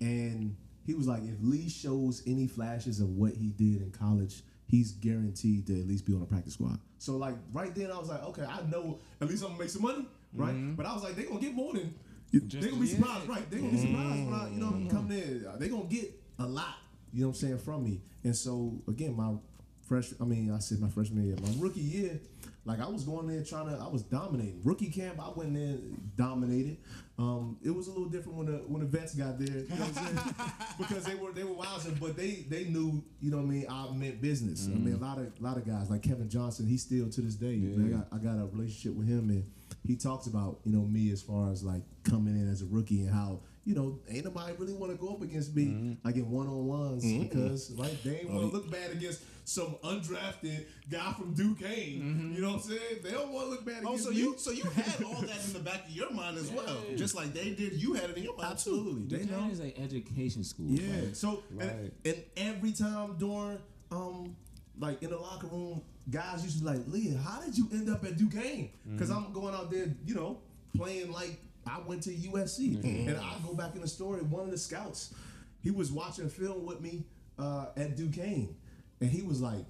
[0.00, 0.56] and
[0.86, 4.92] he was like, if Leigh shows any flashes of what he did in college, he's
[4.92, 6.78] guaranteed to at least be on a practice squad.
[6.98, 9.70] So like right then, I was like, okay, I know at least I'm gonna make
[9.70, 10.54] some money, right?
[10.54, 10.74] Mm-hmm.
[10.74, 11.94] But I was like, they gonna get more than.
[12.40, 12.96] Just- they gonna be yeah.
[12.96, 13.50] surprised, right?
[13.50, 14.90] They're gonna be surprised when I, you know, mm.
[14.90, 15.50] come there.
[15.50, 16.76] Uh, they gonna get a lot,
[17.12, 18.00] you know what I'm saying, from me.
[18.24, 19.34] And so again, my
[19.86, 22.20] fresh, I mean, I said my freshman year, my rookie year,
[22.64, 24.60] like I was going there trying to, I was dominating.
[24.64, 25.76] Rookie camp, I went there
[26.16, 26.78] dominated.
[27.18, 29.84] Um, it was a little different when the when the vets got there, you know
[29.84, 30.34] what I'm saying?
[30.78, 33.66] because they were they were wowsing, but they they knew, you know what I mean.
[33.68, 34.66] I meant business.
[34.66, 35.00] I mean, mm.
[35.00, 37.56] a lot of a lot of guys like Kevin Johnson, he's still to this day.
[37.56, 39.44] man, I got I got a relationship with him and.
[39.86, 43.02] He talks about you know me as far as like coming in as a rookie
[43.02, 45.92] and how you know ain't nobody really want to go up against me Mm-hmm.
[46.06, 49.76] like in one on ones because like they ain't want to look bad against some
[49.84, 52.32] undrafted guy from Duquesne.
[52.34, 52.80] You know what I'm saying?
[53.02, 54.16] They don't want to look bad Oh, so me.
[54.16, 57.14] you so you had all that in the back of your mind as well, just
[57.14, 57.74] like they did.
[57.74, 58.52] You had it in your mind too.
[58.52, 59.32] absolutely they know.
[59.40, 60.66] Duquesne is an education school.
[60.70, 61.00] Yeah.
[61.04, 61.14] right?
[61.16, 63.58] So and, and every time during
[63.92, 64.34] um
[64.78, 67.88] like in the locker room, guys used to be like, Leah, how did you end
[67.88, 68.70] up at Duquesne?
[68.90, 69.26] Because mm-hmm.
[69.26, 70.38] I'm going out there, you know,
[70.76, 72.76] playing like I went to USC.
[72.76, 73.08] Mm-hmm.
[73.08, 75.14] And I go back in the story, one of the scouts,
[75.62, 77.04] he was watching film with me
[77.38, 78.54] uh, at Duquesne.
[79.00, 79.64] And he was like,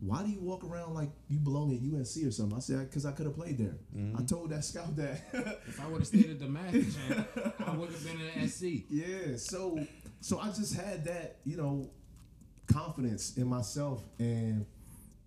[0.00, 2.56] why do you walk around like you belong at USC or something?
[2.56, 3.74] I said, because I could have played there.
[3.96, 4.16] Mm-hmm.
[4.16, 5.22] I told that scout that.
[5.66, 7.28] If I would have stayed at DeMatha champ,
[7.66, 8.64] I would have been at SC.
[8.88, 9.78] Yeah, so
[10.20, 11.90] so I just had that, you know,
[12.68, 14.66] confidence in myself and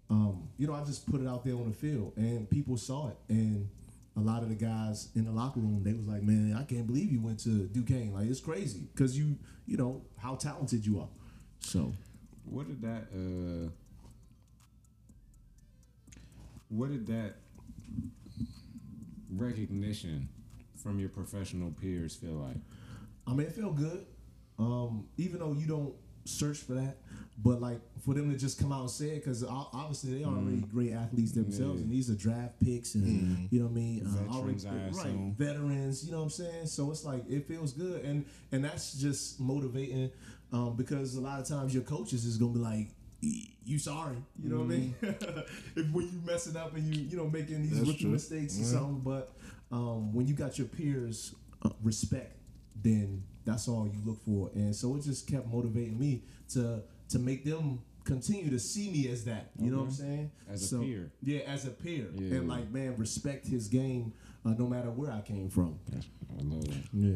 [0.09, 3.09] um, you know, I just put it out there on the field and people saw
[3.09, 3.69] it and
[4.17, 6.85] a lot of the guys in the locker room, they was like, "Man, I can't
[6.85, 8.13] believe you went to Duquesne.
[8.13, 11.07] Like it's crazy cuz you, you know, how talented you are."
[11.61, 11.93] So,
[12.43, 13.69] What did that uh
[16.67, 17.35] what did that
[19.29, 20.27] recognition
[20.75, 22.57] from your professional peers feel like?
[23.27, 24.05] I mean, it felt good.
[24.59, 25.93] Um, even though you don't
[26.31, 26.97] search for that,
[27.43, 30.33] but like for them to just come out and say it, because obviously they are
[30.35, 31.83] already great athletes themselves, Yeah.
[31.85, 34.75] and these are draft picks, and you know what I mean, Uh, already- Veterans, I
[34.75, 34.89] right?
[35.07, 35.35] assume.
[35.37, 36.65] Veterans, you know what I'm saying?
[36.67, 40.09] So it's like it feels good, and and that's just motivating,
[40.51, 42.87] um, because a lot of times your coaches is gonna be like.
[43.63, 44.95] You sorry, you know what I mean?
[45.75, 49.01] if when you messing up and you you know making these rookie mistakes or something,
[49.01, 49.35] but
[49.71, 52.35] um, when you got your peers uh, respect,
[52.75, 54.51] then that's all you look for.
[54.53, 59.07] And so it just kept motivating me to to make them continue to see me
[59.09, 59.51] as that.
[59.59, 60.31] You know what I'm saying?
[60.49, 61.11] As a peer.
[61.21, 62.37] Yeah, as a peer, Yeah.
[62.37, 64.13] and like man, respect his game
[64.45, 65.77] uh, no matter where I came from.
[65.89, 66.07] That's,
[66.39, 66.83] I love that.
[66.93, 67.15] Yeah.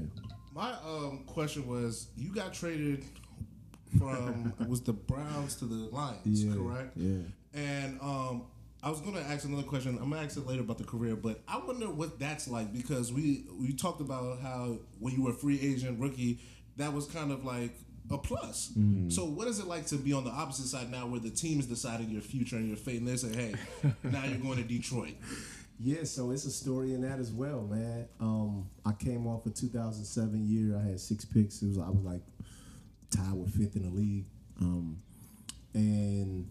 [0.54, 3.04] My um, question was, you got traded
[3.98, 6.92] from was the Browns to the Lions, Yeah, correct?
[6.96, 7.18] yeah.
[7.54, 8.44] And um,
[8.86, 9.98] I was gonna ask another question.
[10.00, 13.12] I'm gonna ask it later about the career, but I wonder what that's like because
[13.12, 16.40] we we talked about how when you were a free agent rookie,
[16.78, 17.72] that was kind of like
[18.12, 18.72] a plus.
[18.78, 19.10] Mm-hmm.
[19.10, 21.60] So what is it like to be on the opposite side now, where the team
[21.60, 23.56] is deciding your future and your fate, and they say, "Hey,
[24.04, 25.16] now you're going to Detroit."
[25.80, 28.08] Yeah, so it's a story in that as well, man.
[28.20, 30.80] Um, I came off a 2007 year.
[30.80, 31.64] I had six picks.
[31.64, 32.22] It was I was like
[33.10, 34.26] tied with fifth in the league.
[34.62, 35.02] Um,
[35.74, 36.48] and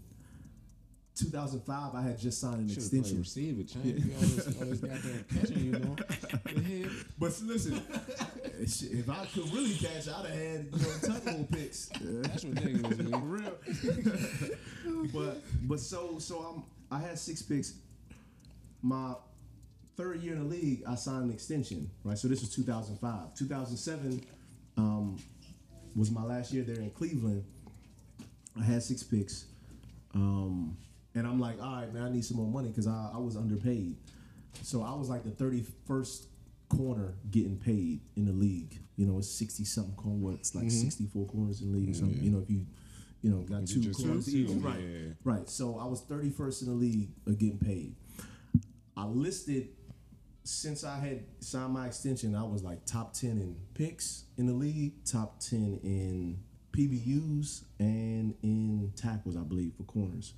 [1.17, 3.19] 2005, I had just signed an Should have extension.
[3.19, 3.85] receiver, champ.
[3.85, 4.99] You always, always got
[5.41, 5.73] catching you
[6.55, 6.91] doing.
[7.19, 7.81] But listen,
[8.59, 11.87] if I could really catch, I'd have had you know ton more picks.
[12.01, 13.29] That's ridiculous, man.
[13.29, 13.53] real.
[15.13, 17.75] but but so so I'm I had six picks.
[18.83, 19.15] My
[19.97, 21.91] third year in the league, I signed an extension.
[22.03, 23.35] Right, so this was 2005.
[23.35, 24.21] 2007
[24.77, 25.17] um,
[25.95, 27.45] was my last year there in Cleveland.
[28.61, 29.47] I had six picks,
[30.15, 30.77] um,
[31.15, 33.37] and I'm like, all right, man, I need some more money because I, I was
[33.37, 33.97] underpaid.
[34.63, 36.27] So I was like the 31st
[36.69, 38.79] corner getting paid in the league.
[38.97, 40.19] You know, it's 60 something corner.
[40.19, 42.23] What's like 64 corners in the league or something.
[42.23, 42.67] You know, if you
[43.23, 44.51] you know got two corners each.
[44.51, 44.81] Right.
[44.81, 45.09] yeah.
[45.25, 45.49] Right.
[45.49, 47.97] So I was 31st in the league of getting paid.
[48.97, 49.69] I listed
[50.45, 54.53] since I had signed my extension, I was like top 10 in picks in the
[54.53, 56.39] league, top 10 in
[56.73, 60.35] PBUs, and in tackles, I believe, for corners.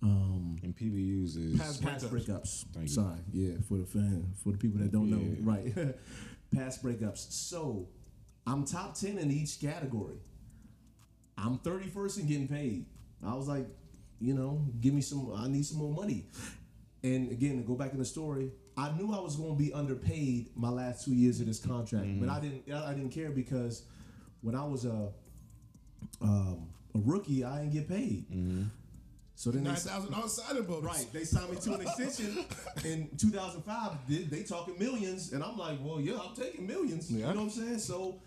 [0.00, 2.66] Um, and PBUs is Pass Pass breakups.
[2.66, 2.82] breakups.
[2.82, 2.88] You.
[2.88, 5.74] Sorry, yeah, for the fan, for the people that don't know, right?
[6.54, 7.30] past breakups.
[7.32, 7.88] So
[8.46, 10.16] I'm top 10 in each category.
[11.36, 12.86] I'm 31st and getting paid.
[13.24, 13.66] I was like,
[14.20, 16.26] you know, give me some, I need some more money.
[17.02, 19.72] And again, to go back in the story, I knew I was going to be
[19.72, 22.24] underpaid my last two years of this contract, mm-hmm.
[22.24, 23.84] but I didn't, I didn't care because
[24.40, 25.10] when I was a,
[26.20, 28.30] um, a rookie, I didn't get paid.
[28.30, 28.64] Mm-hmm.
[29.38, 30.84] So then they, Nine thousand dollars signing bonus.
[30.84, 32.44] Right, they signed me to an extension
[32.84, 33.92] in 2005.
[34.08, 37.08] They, they talking millions, and I'm like, well, yeah, I'm taking millions.
[37.08, 37.28] Yeah.
[37.28, 37.78] You know what I'm saying?
[37.78, 38.20] So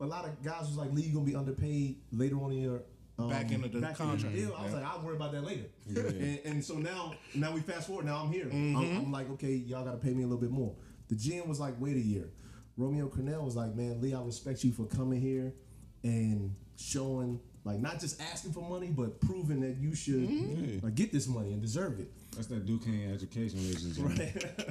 [0.00, 2.82] a lot of guys was like, Leigh, you gonna be underpaid later on in your
[3.18, 4.34] um, Back into the back contract.
[4.34, 4.54] deal.
[4.54, 4.80] I was Yeah.
[4.80, 5.64] like, I'll worry about that later.
[5.88, 8.04] And, and so now, now we fast forward.
[8.04, 8.44] Now I'm here.
[8.44, 8.76] Mm-hmm.
[8.76, 10.74] I'm, I'm like, okay, y'all got to pay me a little bit more.
[11.08, 12.28] The GM was like, wait a year.
[12.76, 15.54] Romeo Crennel was like, man, Leigh, I respect you for coming here
[16.02, 20.84] and showing, like, not just asking for money, but proving that you should Mm-hmm.
[20.84, 22.10] like, get this money and deserve it.
[22.34, 24.04] that's that Duquesne education relationship.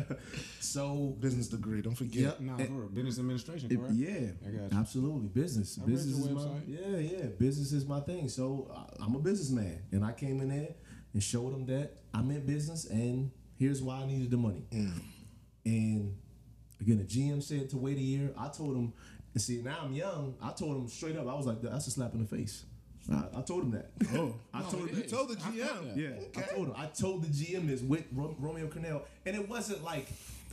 [0.09, 0.17] Right.
[0.59, 1.81] so, Business degree.
[1.81, 2.21] Don't forget.
[2.21, 2.39] Yep.
[2.41, 3.93] Nah, for business administration, it- correct?
[3.95, 5.27] yeah, I got absolutely.
[5.29, 6.61] Business, I business your is my website.
[6.67, 7.25] yeah, yeah.
[7.39, 8.29] Business is my thing.
[8.29, 10.69] So I, I'm a businessman, and I came in there
[11.13, 14.63] and showed them that I'm in business, and here's why I needed the money.
[15.65, 16.15] And
[16.81, 18.33] again, the GM said to wait a year.
[18.37, 18.93] I told him,
[19.33, 20.35] and see, now I'm young.
[20.41, 21.27] I told him straight up.
[21.27, 22.65] I was like, that's a slap in the face.
[23.11, 23.91] I, I told him that.
[24.15, 24.97] Oh, I told him.
[24.97, 25.87] you told the GM.
[25.87, 25.97] that.
[25.97, 26.73] Yeah, I told him.
[26.77, 30.07] I told the GM this with Ro- Romeo Crennel, and it wasn't like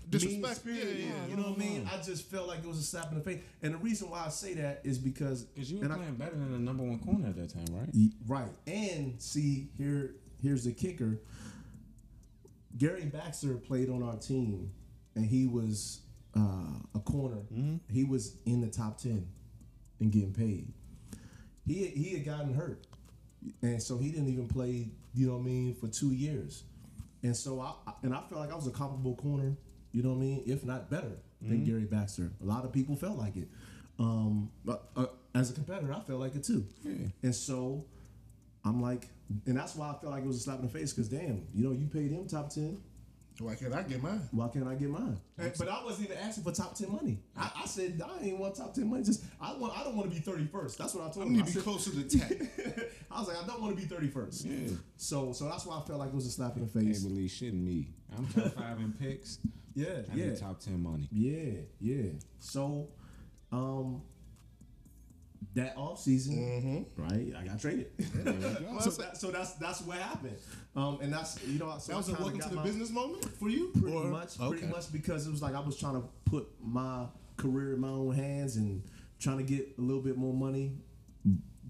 [0.08, 1.88] Disrespect, mean spirited, yeah, yeah, You know what I mean?
[1.92, 4.24] I just felt like it was a slap in the face, and the reason why
[4.26, 6.82] I say that is because Because you were and I- playing better than the number
[6.82, 7.88] one corner at that time, right?
[8.26, 8.50] Right.
[8.66, 11.20] And see, here here's the kicker.
[12.78, 14.70] Gary Baxter played on our team
[15.14, 16.00] and he was
[16.36, 17.38] uh, a corner.
[17.90, 19.26] He was in the top 10
[20.00, 20.72] and getting paid.
[21.66, 22.86] He he had gotten hurt.
[23.62, 26.64] And so he didn't even play, you know what I mean, for 2 years.
[27.22, 29.56] And so I and I felt like I was a comparable corner,
[29.92, 32.32] you know what I mean, if not better than Gary Baxter.
[32.42, 33.48] A lot of people felt like it.
[33.98, 36.64] Um, but, uh, as a competitor, I felt like it too.
[37.22, 37.84] And so
[38.64, 39.08] I'm like,
[39.46, 41.46] and that's why I felt like it was a slap in the face because damn,
[41.54, 42.80] you know, you paid him top ten.
[43.40, 44.20] Why can't I get mine?
[44.32, 45.18] Why can't I get mine?
[45.38, 47.18] And- but I wasn't even asking for top ten money.
[47.36, 49.02] I, I said I ain't want top ten money.
[49.02, 49.76] Just I want.
[49.78, 50.76] I don't want to be thirty first.
[50.78, 51.32] That's what I I told him.
[51.32, 52.50] need I to be said- closer to ten.
[53.10, 54.44] I was like, I don't want to be thirty first.
[54.44, 54.68] Yeah.
[54.96, 56.82] So so that's why I felt like it was a slap in the face.
[56.82, 57.02] Hey, face.
[57.04, 57.88] believe shitting me.
[58.16, 59.38] I'm top five in picks.
[59.74, 61.08] yeah, I yeah, need top ten money.
[61.10, 62.10] yeah, yeah.
[62.38, 62.88] So,
[63.52, 64.02] um,
[65.54, 67.32] that off season, right?
[67.38, 67.86] I got traded.
[68.24, 70.36] Well, so, that's- that, so that's that's what happened.
[70.76, 72.90] Um, and that's you know so that was I a welcome to the my- business
[72.90, 73.70] moment for you.
[73.80, 77.06] Pretty Or- much, pretty much because it was like I was trying to put my
[77.36, 78.82] career in my own hands and
[79.18, 80.76] trying to get a little bit more money.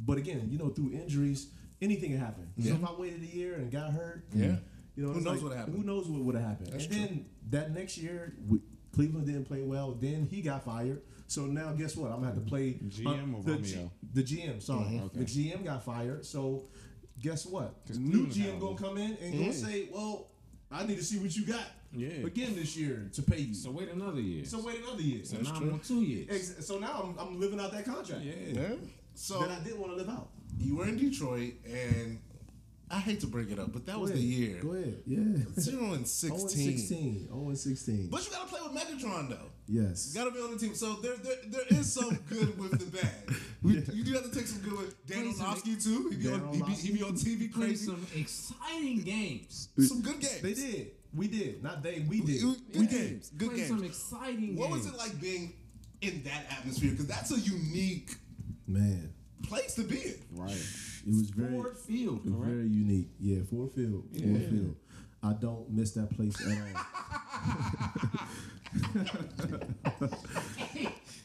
[0.04, 1.48] But again, you know, through injuries,
[1.80, 2.48] anything can happen.
[2.58, 2.74] So Yeah.
[2.74, 4.56] if I waited a year and got hurt, Yeah.
[4.96, 5.76] you know, Who knows like, what happened?
[5.76, 6.68] Who knows what would have happened?
[6.72, 7.02] That's and true.
[7.02, 8.60] then that next year, we,
[8.92, 9.92] Cleveland didn't play well.
[9.92, 11.02] Then he got fired.
[11.30, 12.10] So now, guess what?
[12.10, 13.92] I'm gonna have to play GM or the, Romeo?
[14.14, 14.60] the GM.
[14.60, 15.04] Sorry, Mm-hmm.
[15.04, 15.18] Okay.
[15.20, 16.26] the GM got fired.
[16.26, 16.64] So
[17.22, 17.72] guess what?
[17.96, 18.76] New GM gonna one.
[18.76, 20.26] come in and gonna say, "Well,
[20.72, 21.62] I need to see what you got
[21.94, 22.26] Yeah.
[22.26, 24.44] again this year to pay you." So wait another year.
[24.44, 25.24] So wait another year.
[25.24, 26.26] So now I'm on two years.
[26.30, 28.32] Ex- So now I'm, I'm living out that contract Yeah.
[28.52, 28.74] Yeah.
[29.14, 30.30] So that I didn't want to live out.
[30.58, 32.18] you were in Detroit, and
[32.90, 35.00] I hate to bring it up, but that was Go the year Go ahead.
[35.06, 35.18] Yeah.
[35.60, 36.76] zero and 0 and 16.
[36.78, 37.26] 16.
[37.28, 38.08] 0 and 16.
[38.10, 39.46] But you gotta play with Megatron though.
[39.70, 40.10] Yes.
[40.12, 40.74] You gotta be on the team.
[40.74, 43.36] So there, there, there is some good with the bad.
[43.62, 46.08] We, You do have to take some good with Dan Play Orlovsky too.
[46.10, 47.84] He be, Dan on, he, be, he be on TV crazy.
[47.86, 49.68] some exciting games.
[49.86, 50.40] Some good games.
[50.40, 50.90] They did.
[51.14, 51.62] We did.
[51.62, 52.04] Not they.
[52.08, 52.40] We did.
[52.40, 53.28] Good We games.
[53.28, 53.38] did.
[53.38, 54.84] Good Play some exciting What games.
[54.86, 55.52] was it like being
[56.00, 56.90] in that atmosphere?
[56.92, 58.16] Because that's a unique
[58.66, 59.12] Man,
[59.46, 60.14] place to be in.
[60.32, 60.52] Right.
[60.52, 62.54] it was very, Ford Field, it was correct?
[62.54, 63.08] very unique.
[63.18, 64.04] Yeah, Ford Field.
[64.16, 64.76] Ford Field.
[65.22, 66.82] I don't miss that place at all.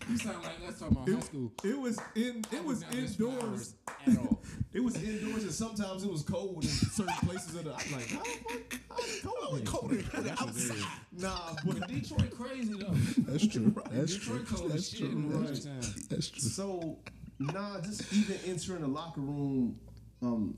[0.07, 1.51] You sound like that's talking about high school.
[1.63, 2.43] It was in.
[2.51, 3.73] It would was indoors.
[4.05, 4.39] at all.
[4.73, 7.55] It was indoors, and sometimes it was cold in certain places.
[7.55, 9.57] Of the, I'm like, how, the fuck- how is it cold?
[9.57, 9.65] here?
[9.65, 10.77] Colder than the outside.
[11.17, 12.93] Nah, But but Detroit crazy though.
[13.23, 13.75] That's true.
[13.91, 15.81] That's Detroit cold as shit in the winter time.
[16.09, 16.41] That's true.
[16.41, 16.97] So,
[17.39, 19.79] nah, just even entering the locker room,
[20.21, 20.57] um,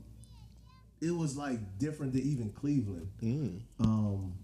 [1.00, 3.62] it was like different than even Cleveland.
[3.80, 4.34] Um,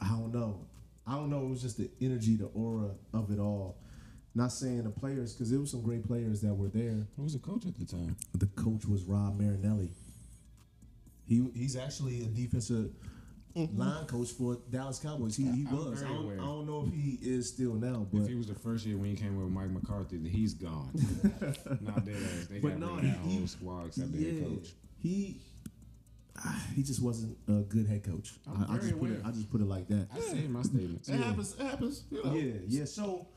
[0.00, 0.66] I don't know.
[1.06, 1.44] I don't know.
[1.44, 3.76] It was just the energy, the aura of it all.
[4.34, 7.06] Not saying the players, because there was some great players that were there.
[7.16, 8.16] Who was the coach at the time?
[8.34, 9.90] The coach was Rod Marinelli.
[11.26, 12.90] He he's actually a defensive
[13.56, 13.78] mm-hmm.
[13.78, 15.36] line coach for Dallas Cowboys.
[15.36, 16.02] He, he was.
[16.02, 16.32] I don't.
[16.32, 18.96] I don't know if he is still now, but If he was the first year
[18.96, 20.90] when he came with Mike McCarthy, he's gone.
[21.80, 22.46] Not dead ass.
[22.48, 24.68] They But got no, rid of that he- whole squad except the head coach.
[24.98, 25.40] He
[26.74, 28.32] he just wasn't a good head coach.
[28.46, 29.20] I'm I, I very just put it.
[29.24, 30.08] I just put it like that.
[30.14, 31.08] I say in my statements.
[31.08, 31.56] It happens.
[31.58, 32.04] It happens.
[32.10, 32.34] You know.
[32.34, 32.84] Yeah, yeah.
[32.84, 33.28] So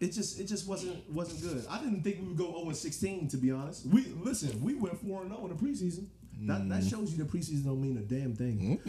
[0.00, 1.66] it just it just wasn't wasn't good.
[1.68, 3.86] I didn't think we would go 0 16 to be honest.
[3.86, 6.06] We listen, we went 4 0 in the preseason.
[6.42, 6.90] That, that mm.
[6.90, 8.78] shows you the preseason don't mean a damn thing.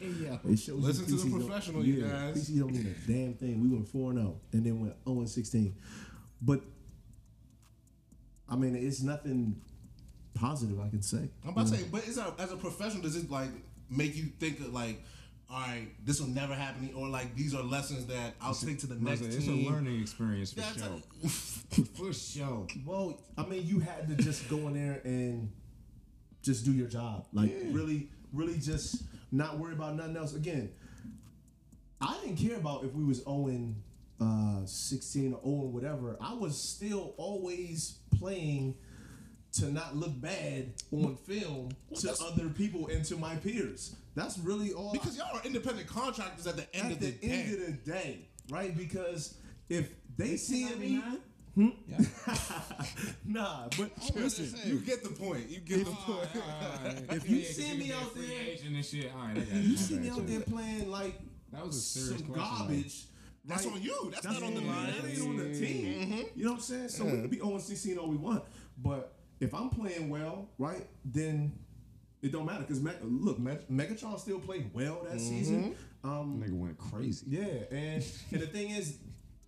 [0.00, 0.38] yeah.
[0.50, 2.36] It shows Listen to you the preseason don't- professional, you yeah, guys.
[2.38, 3.60] Preseason don't mean a damn thing.
[3.60, 5.74] We went 4 0 and then went 0 16.
[6.40, 6.62] But
[8.48, 9.60] I mean, it's nothing
[10.34, 11.28] positive I can say.
[11.44, 13.50] I'm about to say, but is that, as a professional, does it like
[13.88, 15.02] make you think of like,
[15.50, 18.86] all right, this will never happen, or like these are lessons that I'll take to
[18.86, 21.84] the next It's a, it's a learning experience for That's sure.
[21.94, 22.66] for sure.
[22.84, 25.52] Well, I mean, you had to just go in there and
[26.42, 27.26] just do your job.
[27.32, 30.34] Like really, really just not worry about nothing else.
[30.34, 30.70] Again,
[32.00, 33.82] I didn't care about if we was owing
[34.20, 36.16] uh 16 or owing whatever.
[36.20, 38.76] I was still always playing
[39.54, 43.96] to not look bad on film to other people and to my peers.
[44.14, 47.10] That's really all I- Because y'all are independent contractors at the end at of the,
[47.10, 47.52] the end day.
[47.54, 48.76] of the day, right?
[48.76, 49.34] Because
[49.68, 51.20] if they see me, 1999?
[51.56, 51.68] Hmm?
[53.24, 55.48] Nah, but Listen, you get the point.
[55.48, 56.28] You get the point.
[57.10, 60.08] If you see me out there- and shit, all right, I got you see me
[60.10, 61.20] out there playing like
[61.52, 62.52] That was a serious some question.
[62.58, 62.58] though.
[62.64, 63.04] garbage.
[63.46, 64.08] That's on you.
[64.10, 64.86] That's, That's not on the line.
[65.02, 65.84] That ain't on the team.
[66.08, 66.22] Mm-hmm.
[66.34, 66.88] You know what I'm saying?
[66.88, 68.42] So we can be 0 16 all we want.
[68.82, 69.13] But
[69.44, 71.52] if I'm playing well, right, then
[72.22, 72.64] it don't matter.
[72.66, 75.76] Because look, Meg- Megatron still played well that season.
[76.02, 77.26] Um, Nigga went crazy.
[77.28, 78.98] yeah, and and the thing is,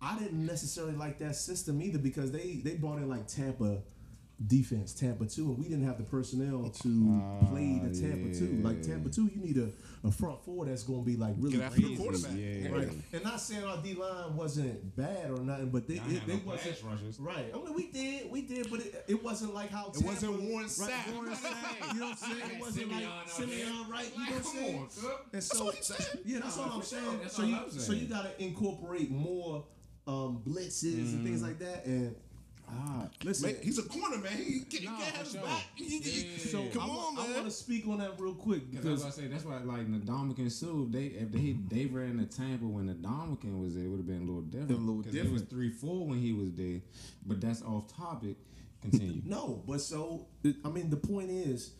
[0.01, 3.81] I didn't necessarily like that system either because they they brought in like Tampa
[4.45, 8.61] defense, Tampa two, and we didn't have the personnel to play the Tampa two.
[8.63, 8.81] Like.
[8.83, 9.69] Tampa two, you need a,
[10.07, 12.01] a front four that's going to be like really Get after the crazy.
[12.01, 12.31] quarterback.
[12.35, 12.69] Yeah.
[12.69, 12.89] Right.
[13.13, 16.27] And not saying our D line wasn't bad or nothing, but they, Y'all it, had
[16.27, 17.19] they no wasn't pass rushers.
[17.19, 17.45] right.
[17.53, 20.67] I mean, we did, we did, but it, it wasn't like how It wasn't Warren
[20.67, 21.13] Sapp.
[21.13, 22.51] Warren Sapp, you know what I'm saying?
[22.55, 24.11] It wasn't like Simeon out Simeon, right?
[24.17, 24.75] You know what I'm saying?
[24.77, 26.19] And That's so, what he said.
[26.25, 27.19] yeah, that's Nah, all I'm saying.
[27.21, 27.99] That's So all you, I'm so saying.
[28.01, 29.65] you gotta incorporate more
[30.07, 31.85] um, blitzes and things like that.
[31.85, 32.15] And
[32.69, 34.37] ah, listen, Man, he's a corner man.
[34.37, 35.41] He, can, nah, can't have for his sure.
[35.43, 35.65] back.
[35.75, 36.37] He- he- Yeah.
[36.51, 39.03] so come I, on, wa- I want to speak on that real quick Because because
[39.03, 42.17] that's why I say that's why like Ndamukong and Suh, they if they they ran
[42.17, 44.71] the Tampa when Ndamukong was there, it would have been a little different.
[44.71, 46.81] A little 'Cause It was three four when he was there,
[47.25, 48.35] but that's off topic.
[48.81, 49.21] Continue.
[49.25, 50.27] No, but so
[50.63, 51.71] I mean the point is,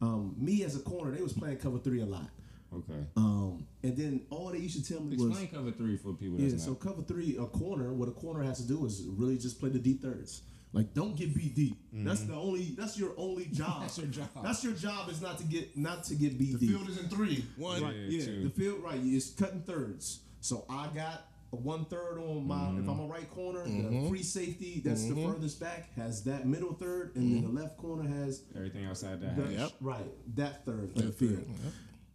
[0.00, 2.28] um, me as a corner, they was playing cover three a lot.
[2.74, 3.04] Okay.
[3.16, 6.38] Um, and then all they used to tell me was Explain cover three for people.
[6.38, 6.50] yeah.
[6.50, 6.80] That's So not.
[6.80, 7.92] cover three, a corner.
[7.92, 10.42] What a corner has to do is really just play the deep thirds.
[10.72, 11.76] Like don't get beat deep.
[11.92, 12.32] That's mm-hmm.
[12.32, 12.74] the only.
[12.78, 13.82] That's your only job.
[13.82, 14.28] That's your job.
[14.42, 16.76] That's your job is not to get not to get beat The deep.
[16.76, 17.44] field is in three.
[17.56, 17.82] One.
[17.82, 17.94] Right.
[17.96, 20.20] Yeah, Yeah, the field right is cutting thirds.
[20.40, 22.90] So I got a one third on my if mm-hmm.
[22.90, 24.08] I'm a right corner, the mm-hmm.
[24.08, 28.08] free safety that's the furthest back has that middle third, and then the left corner
[28.08, 29.36] has Everything outside that.
[29.36, 29.52] the.
[29.52, 29.72] Yep.
[29.80, 31.44] right that third of the field.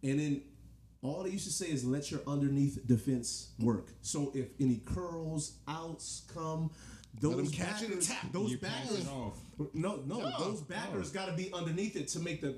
[0.06, 0.42] And then
[1.02, 3.88] all they used to say is let your underneath defense work.
[4.02, 6.70] So if any curls, outs come,
[7.20, 8.32] those them catch it and backers, tap.
[8.32, 9.38] those You backers, it off.
[9.74, 10.32] no, no, No.
[10.38, 12.56] those backers got to be underneath it to make the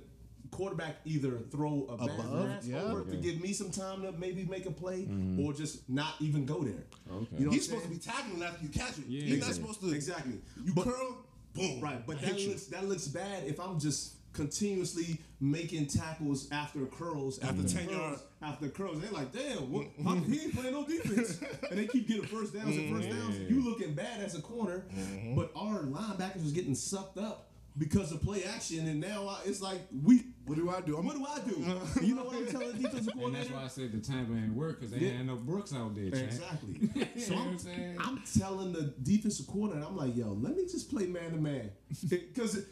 [0.51, 2.83] quarterback either throw a bad Above, pass yeah.
[2.83, 5.45] over to give me some time to maybe make a play, mm-hmm.
[5.45, 6.85] or just not even go there.
[7.13, 7.27] Okay.
[7.39, 9.05] You know He's supposed to be tackling after you catch it.
[9.09, 9.93] Yeah, He's not supposed to.
[9.93, 10.41] Exactly.
[10.65, 11.19] You But- curl,
[11.55, 11.81] boom.
[11.81, 12.49] Right, but that hit you.
[12.51, 17.87] looks that looks bad if I'm just continuously making tackles after curls After after 10
[17.89, 18.23] curls, yards.
[18.43, 19.01] after curls.
[19.01, 22.55] They're like, damn, what, how, he ain't playing no defense, and they keep getting first
[22.55, 23.37] downs and first downs.
[23.37, 23.55] Mm-hmm.
[23.55, 25.35] You looking bad as a corner, mm-hmm.
[25.35, 27.45] but our linebackers was getting sucked up
[27.77, 30.25] because of play action, and now I, it's like we.
[30.47, 30.97] What do I do?
[30.97, 31.61] I'm What do I do?
[32.07, 34.55] you know what I'm telling the defensive And that's why I said the Tampa ain't
[34.55, 35.09] work because they Yeah.
[35.09, 36.11] ain't had no Brooks out there.
[36.11, 36.25] Chan.
[36.25, 36.89] Exactly.
[37.15, 37.97] You So know I'm, I'm saying?
[38.01, 41.71] I'm telling the defensive coordinator, I'm like, yo, let me just play man to man.
[42.09, 42.65] Because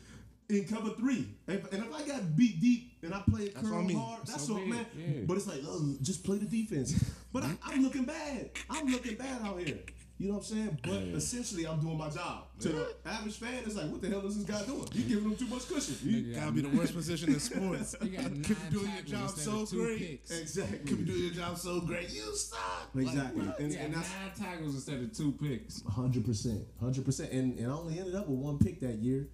[0.48, 3.78] in cover three, if, and if I got beat deep and I play That's curl
[3.78, 3.94] on me.
[3.94, 4.86] hard, that's So so man.
[4.96, 5.20] yeah.
[5.26, 6.94] But it's like, oh, just play the defense.
[7.32, 8.50] But I, I'm looking bad.
[8.70, 9.78] I'm looking bad out here.
[10.18, 10.78] You know what I'm saying?
[10.82, 11.16] But Yeah.
[11.16, 12.44] essentially, I'm doing my job.
[12.60, 14.86] To the average fan, it's like, what the hell is this guy doing?
[14.90, 15.96] He giving them too much cushion.
[16.02, 17.94] You Nigga, Gotta be the worst position in sports.
[18.02, 19.98] You got nine Could be doing your job so great.
[19.98, 20.30] picks.
[20.40, 20.78] exactly.
[20.78, 22.10] Could be doing your job so great.
[22.14, 22.88] You stop.
[22.96, 23.42] Exactly.
[23.46, 23.58] what?
[23.58, 25.82] and, You got and that's nine tackles instead of two picks.
[25.82, 29.28] Hundred percent, hundred percent, and and I only ended up with one pick that year,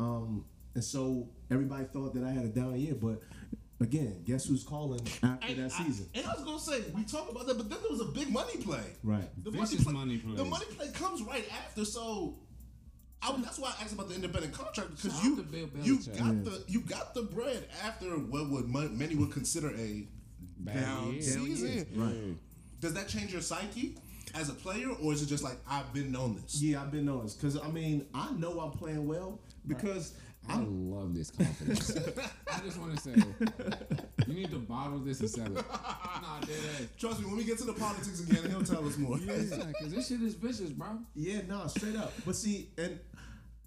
[0.00, 0.44] um,
[0.74, 2.94] and so everybody thought that I had a down year.
[2.94, 3.20] But
[3.80, 6.08] again, guess who's calling after And that I- season?
[6.14, 8.30] and I was gonna say we talked about that, but then there was a big
[8.30, 8.84] money play.
[9.02, 9.28] Right.
[9.44, 10.36] The Vicious money play.
[10.36, 12.38] The money play comes right after, so.
[13.26, 16.14] I, that's why I asked about the independent contract because Shout you Bill you got
[16.14, 16.32] Yeah.
[16.44, 20.06] the you got the bread after what would mon- many would consider a
[20.58, 21.22] Bad down year.
[21.22, 21.86] season.
[21.96, 22.36] Right.
[22.80, 23.96] Does that change your psyche
[24.34, 26.60] as a player, or is it just like I've been on this?
[26.60, 30.12] Yeah, I've been noticed because I mean I know I'm playing well because
[30.48, 30.92] I mm.
[30.92, 31.96] love this confidence.
[32.52, 33.14] I just want to say,
[34.26, 35.64] you need to bottle this and sell it.
[36.22, 36.86] Nah, dead ass.
[36.98, 39.18] Trust me, when we get to the politics again, he'll tell us more.
[39.18, 39.34] Yeah,
[39.66, 40.98] Because this shit is vicious, bro.
[41.14, 42.12] yeah, nah, straight up.
[42.24, 42.98] But see, and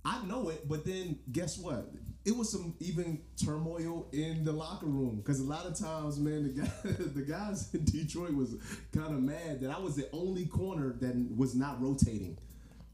[0.03, 1.91] I know it, but then guess what?
[2.25, 6.43] It was some even turmoil in the locker room because a lot of times, man,
[6.43, 8.55] the guy, the guys in Detroit was
[8.93, 12.37] kind of mad that I was the only corner that was not rotating,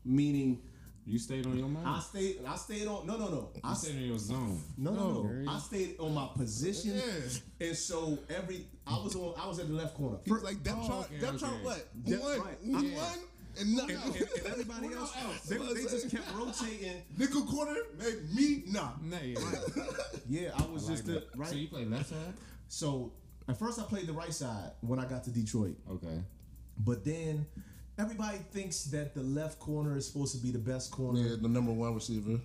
[0.06, 0.62] meaning.
[1.06, 1.86] You stayed on your mind.
[1.88, 2.38] I stayed.
[2.48, 3.06] I stayed on.
[3.06, 3.50] No, no, no.
[3.64, 4.60] I you stayed in your zone.
[4.78, 5.52] no, no, no.
[5.52, 7.68] I stayed on my position, Yeah.
[7.68, 9.34] and so every I was on.
[9.38, 10.18] I was at the left corner.
[10.24, 12.06] He's like depth Oh, chart, okay, depth chart, what?
[12.06, 12.64] Depth- one, right.
[12.64, 12.96] one, Yeah.
[12.98, 13.20] one,
[13.60, 14.16] and nothing and, else.
[14.22, 17.02] and- and everybody What else, That's they, they just kept rotating.
[17.18, 18.92] Nickel corner, maybe me, nah.
[19.04, 19.40] Nah, yeah.
[20.30, 21.50] Yeah, I was I like just the right.
[21.50, 22.34] So you play left side?
[22.70, 23.12] So
[23.50, 26.24] at first I played the right side when I got to Detroit, Okay.
[26.80, 27.46] but then
[28.04, 31.20] everybody thinks that the left corner is supposed to be the best corner.
[31.20, 32.40] Yeah, the number one receiver.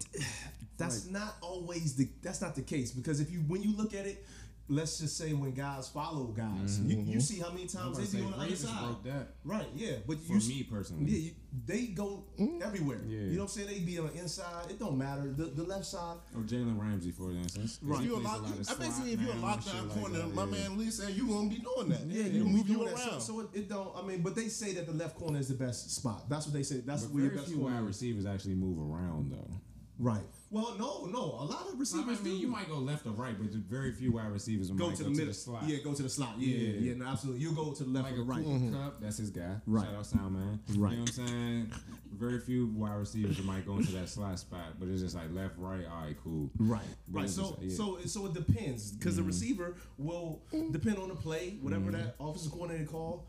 [0.78, 4.06] That's not always the that's not the case because if you when you look at
[4.06, 4.24] it,
[4.68, 7.12] let's just say when guys follow guys, you, mm-hmm.
[7.12, 8.84] you see how many times they be say, on the other side.
[8.84, 11.10] broke that Right, yeah, but for you me personally.
[11.10, 11.30] Yeah, you,
[11.66, 12.62] they go mm-hmm.
[12.62, 13.00] everywhere.
[13.06, 13.20] Yeah.
[13.20, 13.68] You know what I'm saying?
[13.68, 14.70] They be on the inside.
[14.70, 15.32] It don't matter.
[15.34, 16.18] The, the left side.
[16.34, 17.78] Or Jalen Ramsey, for instance.
[17.82, 19.54] If He you a plays lock, lot of I slot basically if you're a now
[19.54, 20.50] and shit lockdown like corner, that, my yeah.
[20.50, 22.00] man Leigh saying you gonna be doing that.
[22.06, 22.98] Yeah, you you move move you you around.
[22.98, 23.20] around.
[23.20, 23.96] So, so it, it don't.
[23.96, 26.28] I mean, but they say that the left corner is the best spot.
[26.28, 26.80] That's what they say.
[26.80, 29.50] That's But where your best few corner wide receivers actually move around though.
[29.98, 30.20] Right.
[30.50, 31.18] Well, no, no.
[31.18, 32.40] A lot of I receivers mean, do.
[32.40, 35.04] you might go left or right, but very few wide receivers go might to go
[35.04, 35.26] the middle.
[35.26, 35.64] to the slot.
[35.66, 36.36] Yeah, go to the slot.
[36.38, 36.80] Yeah, yeah, Yeah.
[36.80, 36.94] yeah.
[36.94, 37.42] no, absolutely.
[37.42, 38.44] You go to the left like or the a right.
[38.44, 38.74] Cooper mm-hmm.
[38.74, 39.56] Kupp, that's his guy.
[39.66, 39.84] Right.
[39.84, 40.58] Shout out Soundman.
[40.76, 40.92] Right.
[40.92, 41.72] You know what I'm saying?
[42.12, 45.30] Very few wide receivers that might go into that slot spot, but it's just like
[45.32, 46.50] left, right, all right, cool.
[46.58, 47.30] Right, But right.
[47.30, 47.76] So, just- yeah.
[47.76, 49.28] so, so it depends because the mm-hmm.
[49.28, 50.72] receiver will mm.
[50.72, 52.00] depend on the play, whatever mm-hmm.
[52.02, 53.26] that offensive coordinator call,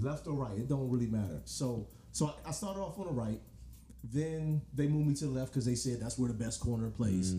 [0.00, 0.56] left or right.
[0.56, 1.42] It don't really matter.
[1.44, 3.40] So, so I- I started off on the right.
[4.04, 6.90] Then they moved me to the left because they said that's where the best corner
[6.90, 7.34] plays.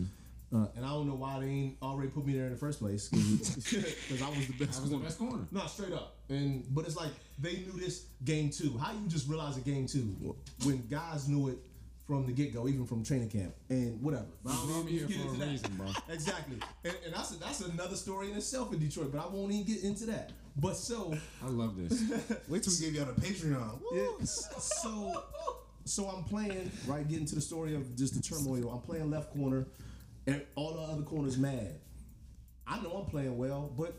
[0.54, 2.78] Uh, and I don't know why they ain't already put me there in the first
[2.78, 3.74] place because
[4.22, 5.04] I was the best That was the corner.
[5.04, 5.46] best corner.
[5.50, 6.16] No, straight up.
[6.28, 7.10] And but it's like
[7.40, 8.78] they knew this game two.
[8.78, 10.14] How you just realize a game two
[10.64, 11.58] when guys knew it
[12.06, 14.26] from the get go, even from training camp and whatever.
[14.44, 15.50] But I don't even me here get for a into that.
[15.50, 15.86] reason, bro.
[16.14, 16.56] Exactly.
[16.84, 19.10] And, and that's that's another story in itself in Detroit.
[19.10, 20.30] But I won't even get into that.
[20.56, 22.00] But so I love this.
[22.48, 23.80] Wait till we give y'all the Patreon.
[23.90, 23.96] Woo.
[24.20, 25.24] yeah, so
[25.84, 27.06] so I'm playing right.
[27.06, 28.70] Getting to the story of just the turmoil.
[28.70, 29.66] I'm playing left corner,
[30.26, 31.80] and all the other corners mad.
[32.66, 33.94] I know I'm playing well, but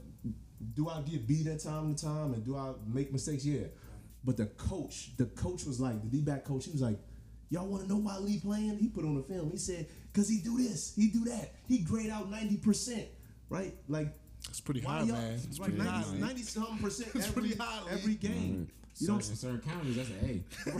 [0.74, 3.46] do I get beat at time to time, and do I make mistakes?
[3.46, 3.68] Yeah.
[4.24, 6.66] But the coach, the coach was like the D back coach.
[6.66, 6.98] He was like,
[7.50, 9.52] "Y'all want to know why Leigh playing?" He put on the film.
[9.52, 13.06] He said, "Cause he do this, he do that, he grade out ninety percent,
[13.50, 13.76] right?
[13.88, 14.08] Like."
[14.50, 15.34] It's pretty high, man.
[15.34, 16.28] It's like pretty 90, high.
[16.28, 17.92] 90 something percent It's every, pretty high, Leigh.
[17.94, 18.68] every game.
[18.98, 20.72] You certain, know, in certain counties, that's an A.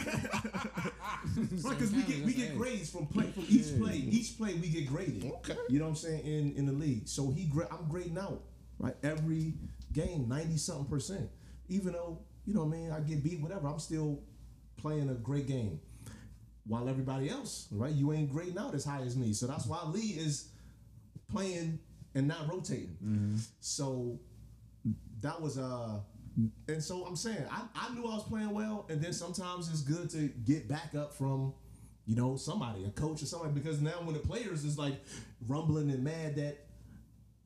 [1.68, 3.96] Right, because we get we get grades from play from each play.
[3.98, 5.26] Each play we get graded.
[5.26, 5.58] Okay.
[5.68, 7.10] You know what I'm saying in in the league.
[7.10, 8.44] So he gra- I'm grading out
[8.80, 9.56] right every
[9.92, 11.30] game ninety something percent.
[11.68, 14.22] Even though you know what I mean I get beat whatever I'm still
[14.78, 15.82] playing a great game.
[16.68, 19.34] While everybody else right you ain't grading out as high as me.
[19.34, 20.50] So that's why Leigh is
[21.30, 21.80] playing
[22.14, 22.96] and not rotating.
[23.60, 24.20] So
[25.22, 26.00] that was uh
[26.68, 29.82] and so I'm saying I, I knew I was playing well and then sometimes it's
[29.82, 31.54] good to get back up from
[32.06, 34.96] you know somebody a coach or somebody because now when the players is like
[35.48, 36.66] rumbling and mad that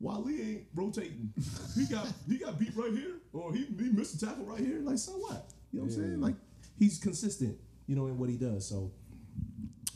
[0.00, 1.32] Wally ain't rotating.
[1.76, 4.80] He got he got beat right here or he, he missed a tackle right here.
[4.80, 5.50] Like so what?
[5.72, 6.20] You know what I'm saying?
[6.20, 6.34] Like
[6.78, 8.66] he's consistent you know in what he does.
[8.68, 8.90] So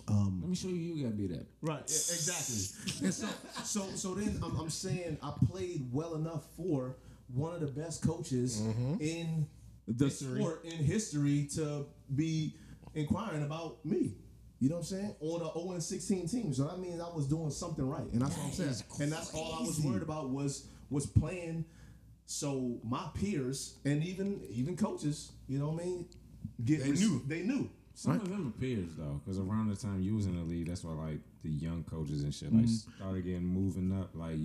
[0.09, 1.47] um, Let me show you you got beat up.
[1.63, 3.07] Right, e- exactly.
[3.07, 3.27] and so,
[3.65, 6.97] so, so then I'm, I'm saying I played well enough for
[7.29, 8.97] one of the best coaches mm-hmm.
[9.01, 9.47] in
[9.87, 12.57] the sport in history to be
[12.95, 14.15] inquiring about me.
[14.61, 15.17] You know what I'm saying?
[15.21, 16.55] On a 0 and 16 team.
[16.55, 18.07] So that means I was doing something right.
[18.13, 18.75] And that's what I'm saying.
[19.01, 21.65] And that's all I was worried about was was playing
[22.27, 26.07] so my peers and even even coaches, you know what I mean?
[26.65, 27.23] Get They knew.
[27.27, 27.71] They knew.
[27.97, 30.67] Some of them are peers though, because around the time you was in the league,
[30.69, 32.97] that's why like the young coaches and shit like Mm-hmm.
[33.03, 34.11] started getting moving up.
[34.15, 34.39] Like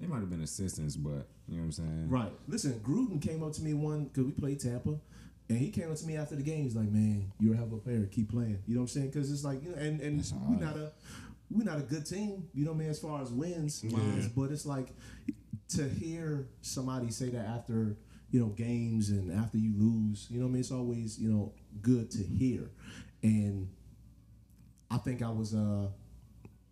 [0.00, 2.08] they might have been assistants, but you know what I'm saying?
[2.10, 2.32] Right.
[2.46, 4.96] Listen, Gruden came up to me one because we played Tampa,
[5.48, 6.64] and he came up to me after the game.
[6.64, 8.06] He's like, "Man, you're a hell of a player.
[8.06, 9.06] Keep playing." You know what I'm saying?
[9.10, 10.60] Because it's like, you know, and and That's we're hard.
[10.60, 10.92] not a
[11.50, 12.48] we're not a good team.
[12.52, 12.90] You know what I mean?
[12.90, 14.88] As far as wins, wise, but it's like
[15.70, 17.96] to hear somebody say that after
[18.30, 20.26] you know games and after you lose.
[20.30, 20.60] You know what I mean?
[20.60, 21.52] It's always you know
[21.82, 22.70] good to hear,
[23.22, 23.68] and
[24.90, 25.88] I think I was uh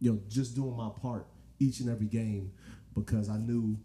[0.01, 1.27] you know just doing my part
[1.59, 2.53] each and every game
[2.95, 3.77] because I knew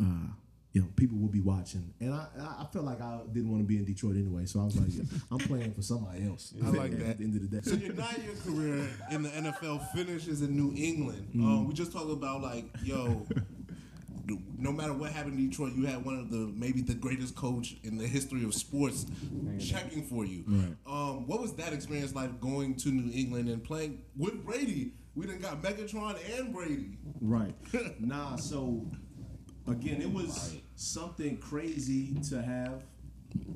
[0.00, 0.28] uh,
[0.72, 3.66] you know, people will be watching, and I I felt like I didn't want to
[3.66, 4.90] be in Detroit anyway, so I was like,
[5.32, 6.52] I'm playing for somebody else.
[6.62, 7.18] I like At that.
[7.18, 10.72] the end of the day, So your nine-year career in the NFL finishes in New
[10.76, 11.30] England.
[11.34, 13.26] Um, we just talked about like, yo,
[14.58, 17.76] no matter what happened in Detroit, you had one of the maybe the greatest coach
[17.84, 19.06] in the history of sports
[19.58, 20.44] checking for you.
[20.46, 20.76] Right.
[20.86, 24.92] Um, what was that experience like going to New England and playing with Brady?
[25.14, 26.98] We didn't got Megatron and Brady.
[27.20, 27.54] right?
[28.00, 28.86] nah, so
[29.66, 32.84] again, it was something crazy to have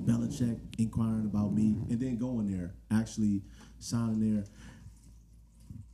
[0.05, 3.43] Belichick inquiring about me, and then going there, actually
[3.79, 4.45] signing there.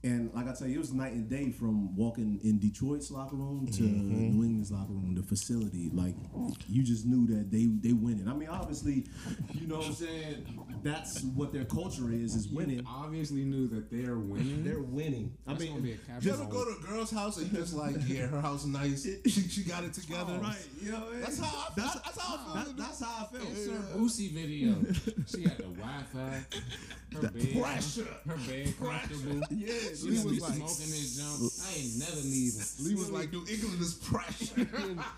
[0.05, 3.35] And like I tell you, it was night and day from walking in Detroit's locker
[3.35, 4.37] room to mm-hmm.
[4.39, 5.91] New England's locker room, the facility.
[5.93, 6.15] Like
[6.69, 8.29] you just knew that they they winning.
[8.29, 9.07] I mean, obviously,
[9.53, 10.65] you know what I'm saying.
[10.85, 12.87] That's what their culture is is winning.
[12.87, 14.63] Obviously knew that they're winning.
[14.63, 15.37] They're winning.
[15.47, 16.37] I That's gonna be a mean, capital.
[16.37, 19.03] You ever go to a girl's house and you just like, yeah, her house nice.
[19.03, 20.39] She, she got it together.
[20.41, 20.57] right?
[20.81, 22.73] You know, That's how I, that's, that's how I feel.
[22.73, 23.47] that- that's how I feel.
[23.51, 24.77] It's her Boosie video.
[25.27, 26.45] she had the Wi-Fi.
[27.15, 28.07] Her The bed, pressure.
[28.27, 29.41] Her bed comfortable.
[29.51, 31.53] Yeah, She Leigh was like- smoking this junk.
[31.67, 32.63] I ain't never leaving.
[32.81, 34.69] Leigh was like, New England is pressure.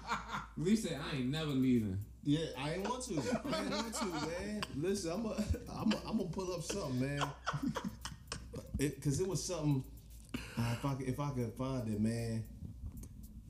[0.57, 1.99] Leigh said, I ain't never leaving.
[2.22, 3.14] Yeah, I ain't want to.
[3.14, 4.62] I ain't want to, man.
[4.76, 7.22] Listen, I'm gonna, I'm gonna, I'm gonna pull up something, man.
[8.78, 9.82] It, Cause it was something.
[10.34, 12.45] Uh, if I could, if I could find it, man.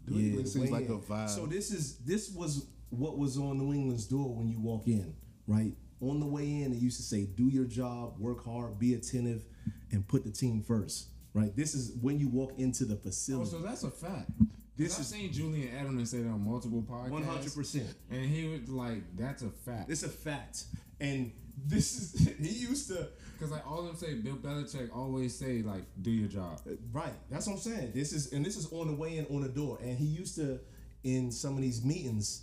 [0.07, 1.29] New England the seems like a vibe.
[1.29, 5.15] So this is this was what was on New England's door when you walk in,
[5.47, 5.73] right?
[6.01, 9.45] On the way in, it used to say, "Do your job, work hard, be attentive,
[9.93, 11.09] and put the team first.
[11.35, 11.55] Right?
[11.55, 13.43] This is when you walk into the facility.
[13.43, 13.67] Oh, facility.
[13.67, 14.31] so that's a fact.
[14.39, 17.11] This This I've is- seen Julian Edelman say that on multiple podcasts.
[17.11, 17.95] One hundred percent.
[18.11, 19.91] And he was like, that's a fact.
[19.91, 20.65] It's a fact.
[21.01, 21.33] And
[21.67, 25.85] this is he used to Because like all them say, Bill Belichick always say like,
[26.01, 26.61] do your job.
[26.67, 27.13] Uh, right.
[27.31, 27.93] That's what I'm saying.
[27.95, 29.79] This is and this is on the way in on the door.
[29.83, 30.59] And he used to
[31.05, 32.43] in some of these meetings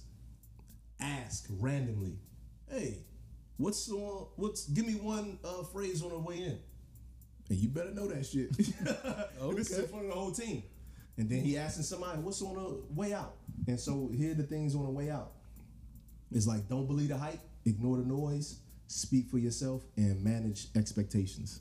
[0.99, 2.19] ask randomly,
[2.69, 2.99] "Hey,
[3.57, 4.27] what's on?
[4.35, 6.59] What's give me one uh, phrase on the way in?"
[7.49, 8.49] And you better know that shit.
[9.41, 10.63] And This is in front of the whole team.
[11.17, 13.35] And then he asking somebody, "What's on the way out?"
[13.67, 15.31] And so here are the things on the way out.
[16.31, 21.59] It's like don't believe the hype, ignore the noise, speak for yourself, and manage expectations.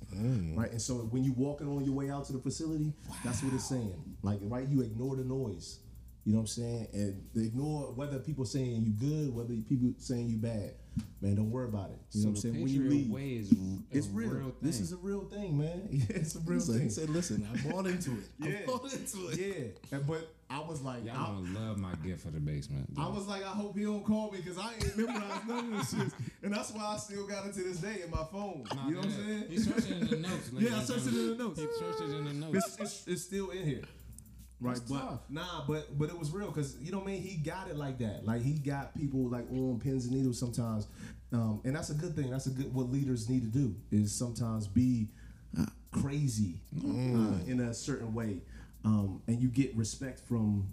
[0.56, 0.70] Right.
[0.70, 2.92] And so when you walking on your way out to the facility,
[3.24, 3.94] that's what it's saying.
[4.22, 5.80] Like right, you ignore the noise.
[6.24, 6.88] You know what I'm saying?
[6.92, 10.74] And ignore whether people saying you good, whether people saying you bad.
[11.20, 11.98] Man, don't worry about it.
[12.12, 12.60] You know what I'm saying?
[12.62, 13.52] When you leave, way is
[13.90, 14.28] it's real.
[14.30, 15.88] real This is a real thing, man.
[15.90, 16.82] Yeah, it's a real So thing.
[16.82, 18.28] he said, "Listen, I bought into it.
[18.38, 18.58] Yeah.
[18.62, 19.96] I bought into it." yeah.
[19.96, 22.88] And, but I was like, Y'all I, gonna love my gift for the basement.
[22.98, 25.78] I was like, I hope he don't call me because I ain't memorized none of
[25.78, 26.12] this shit.
[26.42, 28.64] And that's why I still got it to this day in my phone.
[28.74, 29.44] Nah, you know what I'm saying?
[29.50, 30.50] He searched it in the notes.
[30.52, 31.58] Yeah, I searched it in the notes.
[31.60, 32.56] He searched it in the notes.
[32.58, 33.82] It's, it's, it's still in here.
[34.58, 35.20] Right, That's but tough.
[35.28, 37.22] nah, but but it was real because you know what I mean.
[37.22, 38.24] He got it like that.
[38.24, 40.86] Like he got people like on pins and needles sometimes,
[41.32, 42.30] um, and that's a good thing.
[42.30, 45.08] That's a good what leaders need to do is sometimes be
[45.60, 48.40] uh, crazy uh, in a certain way,
[48.84, 50.66] um, and you get respect from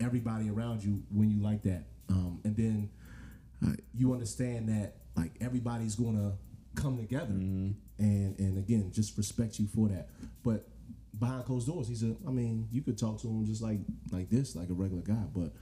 [0.00, 2.90] everybody around you when you like that, um, and then
[3.66, 6.32] uh, you understand that like everybody's gonna
[6.74, 10.08] come together and and again just respect you for that
[10.44, 10.68] but
[11.20, 11.86] behind closed doors.
[11.86, 13.78] He's a i mean you could talk to him just like
[14.10, 15.52] like this like a regular guy but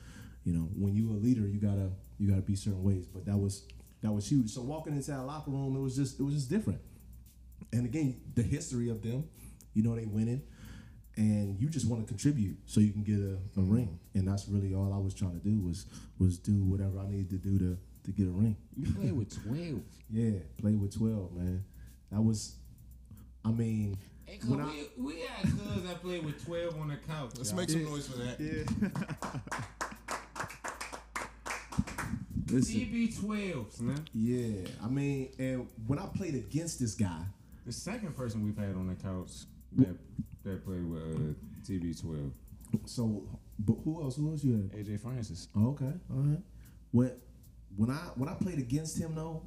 [0.44, 3.06] you know when you a leader you gotta you gotta be certain ways.
[3.06, 3.66] But that was
[4.00, 4.50] that was huge.
[4.50, 6.80] So walking into that locker room it was just it was just different.
[7.72, 9.28] And again the history of them
[9.74, 10.42] you know they winning
[11.16, 13.98] and you just want to contribute so you can get a, a ring.
[14.14, 15.86] And that's really all i was trying to do was
[16.18, 18.56] was do whatever i needed to do to to get a ring.
[18.76, 19.82] You play with twelve.
[20.10, 21.64] yeah play with 12 man.
[22.12, 22.54] That was
[23.44, 23.98] i mean
[24.28, 27.30] Hey, When cuz I- we, we had cuz that played with twelve on the couch.
[27.36, 27.56] Let's y'all.
[27.60, 28.38] make some noise for that.
[28.38, 28.64] yeah
[32.50, 34.04] listen TB twelve, man.
[34.14, 37.20] yeah i mean and when i played against this guy
[37.66, 39.30] The second person we've had on the couch
[39.76, 39.96] that
[40.44, 41.34] that played with uh,
[41.66, 42.32] TB twelve,
[42.86, 43.22] so
[43.58, 45.48] but who else who else you had AJ Francis.
[45.54, 46.40] Oh, okay, all right.
[46.92, 47.12] When
[47.76, 49.42] when I when I played against him though,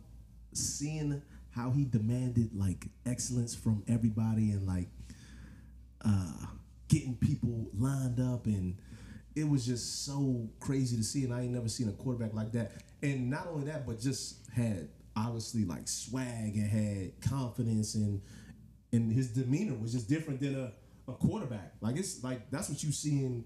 [0.53, 1.21] seeing
[1.51, 4.87] how he demanded like excellence from everybody and like
[6.03, 6.45] uh
[6.87, 8.77] getting people lined up and
[9.35, 12.51] it was just so crazy to see and I ain't never seen a quarterback like
[12.51, 12.73] that.
[13.01, 18.21] And not only that, but just had obviously like swag and had confidence and
[18.93, 20.71] and his demeanor was just different than a,
[21.09, 21.73] a quarterback.
[21.79, 23.45] Like it's like that's what you see in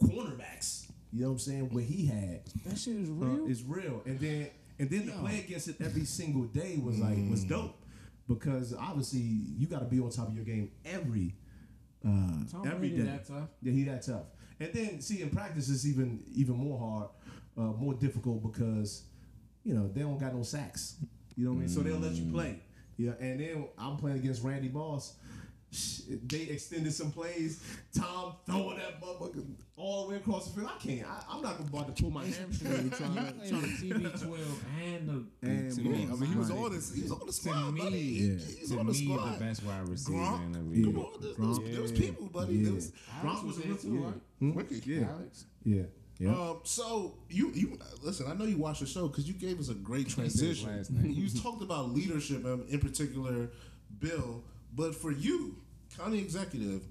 [0.00, 0.90] cornerbacks.
[1.12, 1.70] You know what I'm saying?
[1.72, 4.02] What he had That shit is uh, is real.
[4.06, 4.48] And then
[4.78, 7.82] and then to play against it every single day was like was dope
[8.28, 11.34] because obviously you got to be on top of your game every
[12.04, 13.02] uh, Tom every Brady day.
[13.04, 13.48] that tough.
[13.62, 14.26] Yeah, he that tough.
[14.60, 17.08] And then see in practice it's even even more hard,
[17.56, 19.04] uh, more difficult because
[19.64, 20.96] you know they don't got no sacks.
[21.36, 21.68] You know what I mean?
[21.68, 22.60] So they'll let you play.
[22.96, 25.14] Yeah, and then I'm playing against Randy Moss.
[25.70, 27.60] Sh- They extended some plays.
[27.94, 29.44] Tom throwing that motherfucker
[29.76, 30.70] all the way across the field.
[30.74, 31.06] I can't.
[31.06, 33.32] I, I'm not about to pull my hamstring trying to.
[33.32, 35.08] played Trying to TB twelve and
[35.42, 36.58] the And to me, I mean, he was Right.
[36.64, 36.94] on this.
[36.94, 37.98] He was on the to squad, me, buddy.
[37.98, 38.24] Yeah.
[38.24, 39.34] He was to on the me squad.
[39.34, 40.42] the best wide receiver Gronk?
[40.46, 40.86] in the league.
[40.96, 41.02] Yeah.
[41.02, 41.74] on, there's, there's, Gronk.
[41.76, 41.98] there's Yeah.
[41.98, 42.54] people, buddy.
[42.54, 42.64] Yeah.
[42.64, 42.92] There was-
[43.22, 44.04] Gronk was was a there rookie, too, yeah.
[44.06, 44.14] right?
[44.38, 44.52] Hmm?
[44.52, 44.82] Ricky.
[44.86, 45.08] Yeah.
[45.10, 45.44] Alex.
[45.64, 45.82] Yeah.
[46.18, 46.30] Yeah.
[46.34, 48.26] Um, so you you listen.
[48.28, 50.60] I know you watched the show because you gave us a great Can't say his
[50.62, 50.76] transition.
[50.76, 51.12] last name.
[51.16, 53.50] You talked about leadership, in particular,
[54.00, 54.42] Bill.
[54.78, 55.56] But for you,
[55.96, 56.82] county executive,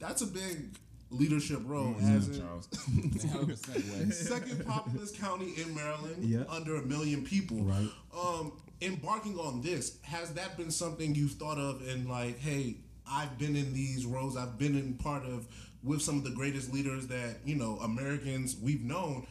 [0.00, 0.76] that's a big
[1.10, 1.94] leadership role.
[2.00, 2.68] as in, Charles.
[3.30, 4.12] Hell of a segue.
[4.14, 6.44] second populous county in Maryland, Yeah.
[6.48, 7.58] under a million people.
[7.62, 7.88] Right.
[8.18, 11.86] Um, embarking on this, has that been something you've thought of?
[11.86, 12.76] And like, hey,
[13.06, 14.36] I've been in these roles.
[14.36, 15.46] I've been in part of
[15.82, 19.26] with some of the greatest leaders that you know Americans we've known.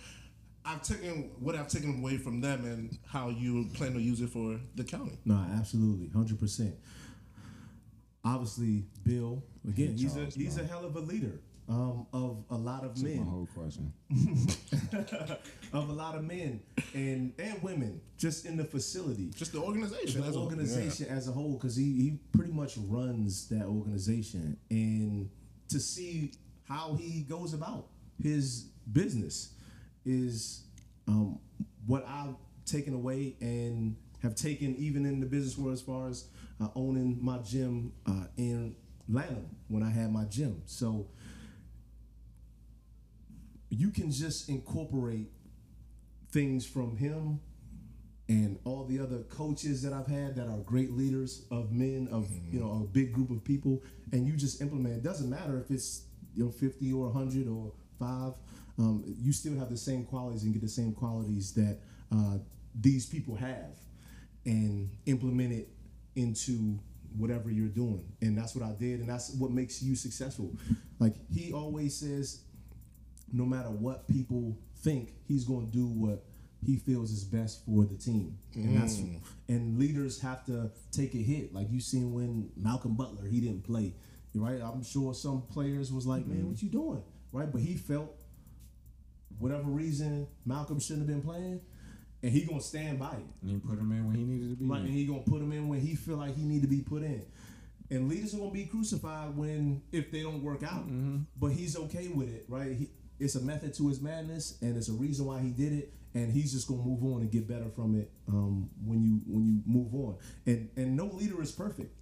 [0.65, 4.29] I've taken what I've taken away from them and how you plan to use it
[4.29, 5.17] for the county.
[5.25, 6.75] No, absolutely, hundred percent.
[8.33, 9.43] Obviously Bill.
[9.67, 12.83] Again, hate he's a Charles he's a hell of a leader um, of a lot
[12.83, 13.25] of That's my men.
[13.25, 13.91] whole question.
[15.73, 16.61] of a lot of men
[16.93, 20.21] and and women just in the facility Just the organization.
[20.21, 24.57] the as a- organization as a whole because he, he pretty much runs that organization
[24.69, 25.29] and
[25.69, 26.31] to see
[26.63, 27.87] how he goes about
[28.21, 29.53] his business
[30.05, 30.63] is
[31.07, 31.39] um,
[31.85, 36.29] what I've taken away and have taken even in the business world as far as
[36.61, 38.75] uh, owning my gym uh, in
[39.09, 40.61] Lanham when I had my gym.
[40.65, 41.07] So
[43.69, 45.27] you can just incorporate
[46.31, 47.39] things from him
[48.29, 52.29] and all the other coaches that I've had that are great leaders of men of
[52.51, 53.81] you know a big group of people,
[54.11, 54.95] and you just implement.
[54.95, 56.03] It doesn't matter if it's
[56.35, 58.33] you know fifty or hundred or five.
[58.77, 61.79] Um, you still have the same qualities and get the same qualities that
[62.13, 62.37] uh,
[62.75, 63.75] these people have,
[64.45, 65.69] and implement it
[66.17, 66.79] into
[67.15, 68.03] whatever you're doing.
[68.21, 70.51] And that's what I did, and that's what makes you successful.
[70.99, 72.41] Like he always says,
[73.31, 76.23] no matter what people think, he's going to do what
[76.65, 78.37] he feels is best for the team.
[78.55, 79.21] And that's mm.
[79.47, 81.53] and leaders have to take a hit.
[81.53, 83.93] Like you seen when Malcolm Butler, he didn't play.
[84.33, 84.61] Right?
[84.61, 86.49] I'm sure some players was like, "Man, mm-hmm.
[86.49, 87.01] what you doing?"
[87.31, 87.51] Right?
[87.51, 88.15] But he felt
[89.39, 91.61] whatever reason Malcolm shouldn't have been playing,
[92.23, 93.25] and he to stand by it.
[93.41, 94.65] And he put him in when he needed to be.
[94.65, 96.81] Right, and he gonna put him in when he feel like he need to be
[96.81, 97.23] put in.
[97.89, 100.85] And leaders are gonna be crucified when if they don't work out.
[101.39, 102.75] But he's okay with it, right?
[102.75, 102.89] He,
[103.19, 105.93] it's a method to his madness, and it's a reason why he did it.
[106.13, 109.45] And he's just gonna move on and get better from it um, when you when
[109.45, 110.15] you move on.
[110.47, 111.95] And and no leader is perfect,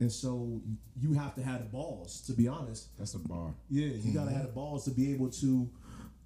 [0.00, 0.60] and so
[1.00, 2.88] you have to have the balls to be honest.
[2.98, 3.54] That's a bar.
[3.70, 5.70] Yeah, you gotta have the balls to be able to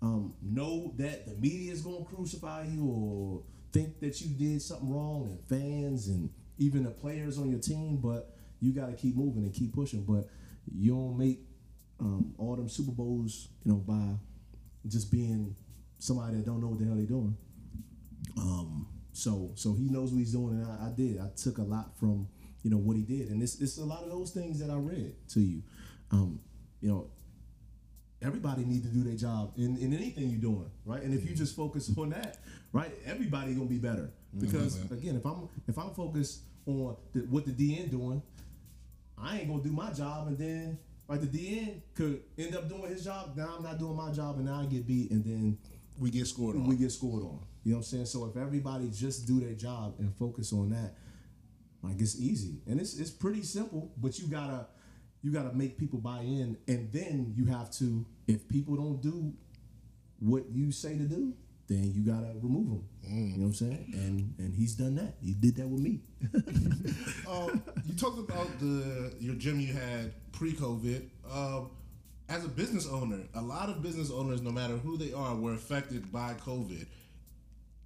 [0.02, 3.42] um, know that the media is gonna crucify you or
[3.72, 7.96] think that you did something wrong, and fans and even the players on your team.
[7.96, 10.04] But you gotta keep moving and keep pushing.
[10.04, 10.28] But
[10.74, 11.40] you don't make
[12.00, 14.16] um, all them Super Bowls, you know, by
[14.86, 15.56] just being
[15.98, 17.36] somebody that don't know what the hell they're doing.
[18.38, 21.18] Um, so so he knows what he's doing, and I, I did.
[21.18, 22.28] I took a lot from
[22.62, 24.76] you know what he did, and it's it's a lot of those things that I
[24.76, 25.62] read to you.
[26.10, 26.40] Um,
[26.80, 27.10] you know,
[28.22, 31.02] everybody need to do their job in, in anything you're doing, right?
[31.02, 32.38] And if you just focus on that,
[32.72, 34.10] right, everybody gonna be better.
[34.34, 34.46] Mm-hmm.
[34.46, 38.22] Because again, if I'm if I'm focused on the, what the DN doing,
[39.18, 42.90] I ain't gonna do my job, and then like the DN could end up doing
[42.90, 43.34] his job.
[43.36, 45.58] Now I'm not doing my job, and now I get beat, and then
[45.98, 46.66] We get scored on.
[46.66, 47.40] we get scored on.
[47.64, 48.06] You know what I'm saying?
[48.06, 50.94] So if everybody just do their job and focus on that,
[51.82, 53.92] like it's easy and it's it's pretty simple.
[53.96, 54.66] But you gotta
[55.26, 59.32] you gotta make people buy in, and then you have to if people don't do
[60.20, 61.34] what you say to do,
[61.66, 62.84] then you gotta remove them.
[63.02, 63.92] You know what I'm saying?
[63.94, 65.16] And and he's done that.
[65.20, 66.00] He did that with me.
[67.28, 71.08] Um, you talked about the your gym you had pre-COVID.
[71.28, 71.70] Um,
[72.28, 75.54] as a business owner, a lot of business owners, no matter who they are, were
[75.54, 76.86] affected by COVID.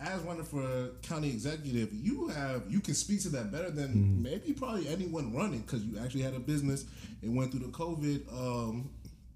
[0.00, 4.22] As running for a county executive, you have you can speak to that better than
[4.22, 6.86] maybe probably anyone running because you actually had a business
[7.22, 8.32] and went through the COVID.
[8.32, 8.90] Um,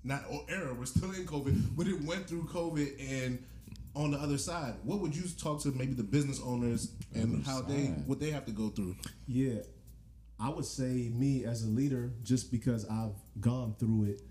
[0.05, 3.43] not or era, we're still in COVID, but it went through COVID and
[3.97, 7.51] on the other side, what would you talk to maybe the business owners and Other
[7.51, 8.07] how they side.
[8.07, 8.97] what they have to go through?
[9.27, 9.61] Yeah,
[10.41, 14.23] I would say me as a leader, just because I've gone through it,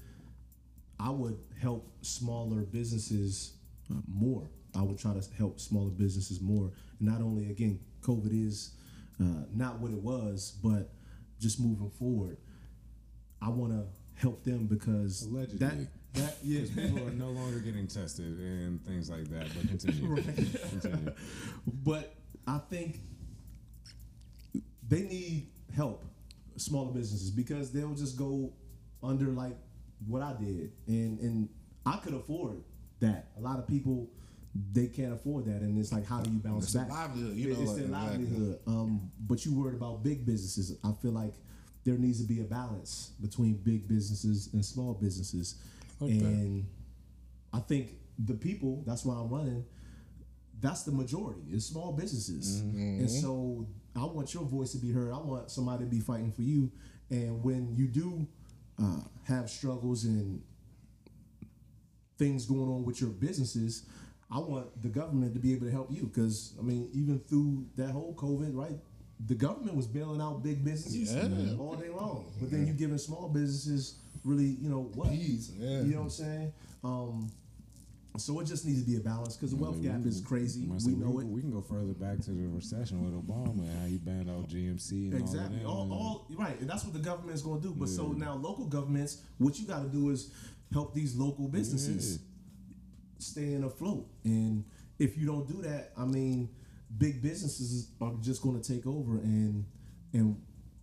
[0.99, 3.53] I would help smaller businesses
[3.89, 4.49] uh, more.
[4.75, 6.71] I would try to help smaller businesses more.
[6.99, 8.73] Not only again, COVID is
[9.21, 10.93] uh, not what it was, but
[11.39, 12.37] just moving forward,
[13.41, 15.57] I want to help them because Allegedly.
[15.59, 15.75] that
[16.13, 16.61] that yeah.
[16.75, 19.47] People are no longer getting tested and things like that.
[19.55, 20.15] But continue.
[20.69, 21.11] continue.
[21.65, 22.15] but
[22.47, 22.99] I think
[24.87, 26.05] they need help,
[26.55, 28.53] smaller businesses, because they'll just go
[29.01, 29.57] under like
[30.07, 31.49] what I did, and and
[31.85, 32.63] I could afford
[32.99, 33.29] that.
[33.37, 34.09] A lot of people
[34.73, 36.89] they can't afford that, and it's like, how do you bounce It's a back?
[36.89, 38.25] livelihood, you Yeah, know, it's like, their exactly.
[38.25, 38.59] livelihood.
[38.67, 40.77] Um, but you worried about big businesses.
[40.83, 41.33] I feel like
[41.85, 45.55] there needs to be a balance between big businesses and small businesses,
[45.99, 46.25] Like that.
[46.25, 46.65] and
[47.51, 48.83] I think the people.
[48.85, 49.65] That's why I'm running
[50.61, 51.41] that's the majority.
[51.51, 55.11] It's small businesses, and so I want your voice to be heard.
[55.11, 56.71] I want somebody to be fighting for you.
[57.09, 58.25] And when you do
[58.81, 60.41] uh, have struggles and
[62.17, 63.83] things going on with your businesses,
[64.31, 66.03] I want the government to be able to help you.
[66.03, 68.77] Because I mean, even through that whole COVID, right?
[69.25, 71.55] The government was bailing out big businesses Yeah.
[71.57, 75.09] all day long, but then you giving small businesses really, you know, what?
[75.11, 75.81] Peas, yeah.
[75.81, 76.53] You know what I'm saying?
[76.83, 77.31] Um,
[78.17, 80.21] so it just needs to be a balance because the wealth Yeah, gap we is
[80.21, 80.69] crazy.
[80.71, 81.31] I We know can- it.
[81.33, 84.49] We can go further back to the recession with Obama and how he banned out
[84.49, 85.63] GMC and Exactly.
[85.63, 87.73] all of All, all right, and that's what the government is going to do.
[87.73, 90.31] But so now local governments, what you got to do is
[90.71, 92.19] help these local businesses
[93.23, 94.07] stay afloat.
[94.23, 94.63] And
[94.99, 96.49] if you don't do that, I mean,
[96.97, 99.65] big businesses are just going to take over, and
[100.13, 100.39] and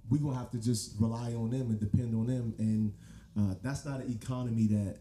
[0.08, 2.54] we're gonna have to just rely on them and depend on them.
[2.58, 2.92] And
[3.38, 4.98] uh, that's not an economy that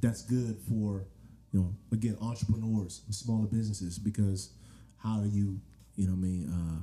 [0.00, 1.04] that's good for
[1.52, 4.50] you know again entrepreneurs smaller businesses because
[4.98, 5.60] how do you
[5.94, 6.82] you know I mean uh,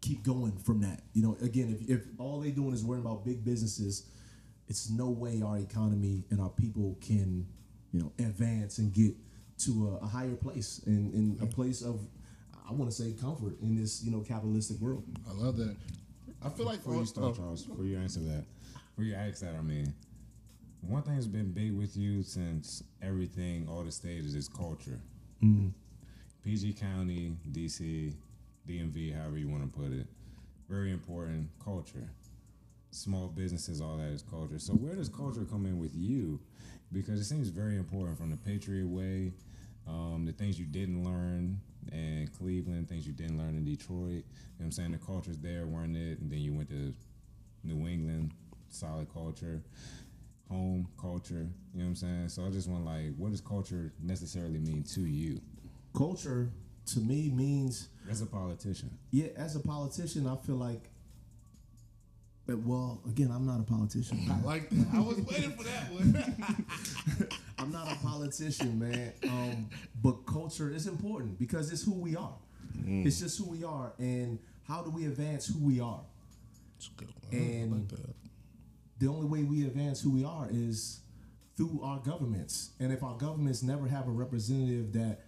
[0.00, 3.24] keep going from that you know again if, if all they doing is worrying about
[3.24, 4.08] big businesses
[4.68, 7.46] it's no way our economy and our people can
[7.96, 9.14] you know advance and get
[9.58, 12.00] to a, a higher place and in a place of
[12.68, 15.76] I want to say comfort in this you know capitalistic world I love that.
[16.44, 18.44] I feel like Before you start, oh, Charles, before you answer that,
[18.90, 19.92] before you ask that, I mean,
[20.82, 25.00] one thing that's been big with you since everything, all the stages, is culture.
[25.42, 25.68] Mm-hmm.
[26.44, 28.12] PG County, DC,
[28.68, 30.06] DMV, however you want to put it,
[30.68, 32.08] very important culture.
[32.90, 34.58] Small businesses, all that is culture.
[34.58, 36.38] So where does culture come in with you?
[36.96, 39.32] Because it seems very important from the Patriot Way,
[39.86, 41.60] um, the things you didn't learn
[41.92, 43.92] in Cleveland, things you didn't learn in Detroit.
[44.00, 44.22] You know
[44.56, 44.92] what I'm saying?
[44.92, 46.18] The culture's there, weren't it?
[46.20, 46.94] And then you went to
[47.64, 48.32] New England,
[48.70, 49.62] solid culture,
[50.50, 51.46] home culture.
[51.74, 52.28] You know what I'm saying?
[52.30, 55.40] So I just want like, what does culture necessarily mean to you
[55.96, 56.50] culture
[56.84, 58.90] to me means as a politician?
[59.10, 60.90] yeah as a politician I feel like
[62.48, 64.86] well again I'm not a politician I like that.
[64.94, 67.28] I was waiting for that one.
[67.58, 69.12] I'm not a politician, man.
[69.24, 69.68] Um,
[70.02, 72.34] but culture is important because it's who we are.
[72.86, 74.38] It's just who we are, and
[74.68, 76.00] how do we advance who we are?
[76.76, 77.08] It's good.
[77.32, 78.14] And- I like that.
[78.98, 81.00] The only way we advance who we are is
[81.56, 82.70] through our governments.
[82.78, 85.20] And if our governments never have a representative that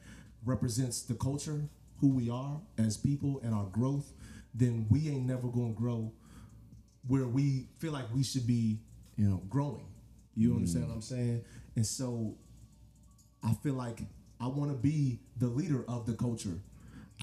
[0.44, 1.68] represents the culture,
[2.00, 4.12] who we are as people, and our growth,
[4.54, 6.12] then we ain't never gonna grow
[7.07, 8.78] where we feel like we should be,
[9.16, 9.86] you know, growing.
[10.34, 10.57] You mm-hmm.
[10.59, 11.44] understand what I'm saying?
[11.76, 12.36] And so
[13.42, 14.01] I feel like
[14.40, 16.61] I want to be the leader of the culture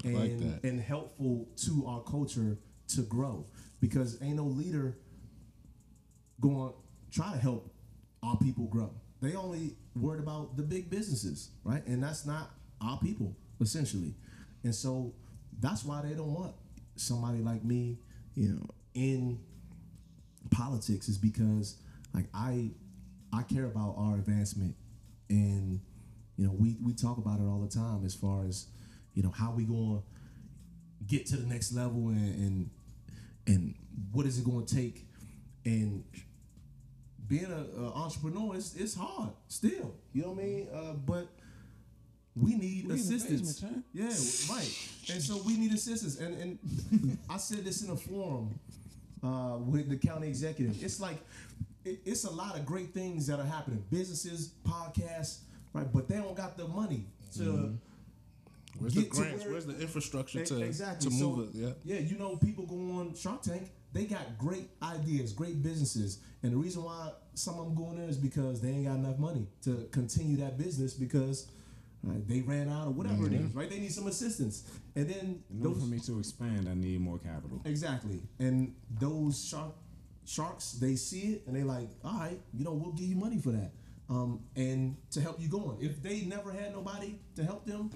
[0.03, 2.57] and like and helpful to our culture
[2.89, 3.45] to grow
[3.79, 4.97] because ain't no leader
[6.41, 6.73] going
[7.11, 7.73] try to help
[8.23, 8.91] our people grow.
[9.21, 11.85] They only worried about the big businesses, right?
[11.87, 12.51] And that's not
[12.81, 14.13] our people essentially.
[14.63, 15.13] And so
[15.59, 16.53] that's why they don't want
[16.95, 17.99] somebody like me,
[18.33, 19.39] you know, in
[20.51, 21.77] politics is because
[22.13, 22.71] like I
[23.33, 24.75] I care about our advancement
[25.29, 25.79] and
[26.37, 28.67] you know we we talk about it all the time as far as
[29.13, 30.03] you know how we going to
[31.07, 32.69] get to the next level and and,
[33.47, 33.75] and
[34.11, 35.07] what is it going to take.
[35.65, 36.03] And
[37.27, 40.67] being a, a entrepreneur is it's hard still you know what I mean?
[40.71, 41.27] Uh, but
[42.35, 43.59] we need We assistance.
[43.61, 44.09] basement, yeah
[44.53, 44.89] right.
[45.11, 46.19] And so we need assistance.
[46.19, 46.59] And
[46.93, 48.59] and I said this in a forum
[49.25, 50.81] uh, with the county executive.
[50.83, 51.17] It's like
[51.83, 53.83] it, it's a lot of great things that are happening.
[53.89, 55.39] Businesses, podcasts,
[55.73, 55.91] right?
[55.91, 57.05] But they don't got the money
[57.37, 57.77] to
[58.77, 59.43] Where's the grants?
[59.43, 61.09] where- Where's the infrastructure to exactly.
[61.09, 61.75] to move so, it?
[61.85, 61.95] Yeah.
[61.95, 63.71] Yeah, you know, people go on Shark Tank.
[63.93, 68.09] They got great ideas, great businesses, and the reason why some of them going there
[68.09, 71.47] is because they ain't got enough money to continue that business because
[72.03, 73.53] they ran out or whatever it is.
[73.55, 73.69] Right?
[73.69, 74.63] They need some assistance,
[74.95, 77.61] and then In those for me to expand, I need more capital.
[77.65, 78.21] Exactly.
[78.39, 79.73] And those shark
[80.25, 83.39] sharks, they see it and they like, all right, you know, we'll give you money
[83.39, 83.71] for that.
[84.09, 85.77] Um, and to help you going.
[85.81, 87.91] If they never had nobody to help them,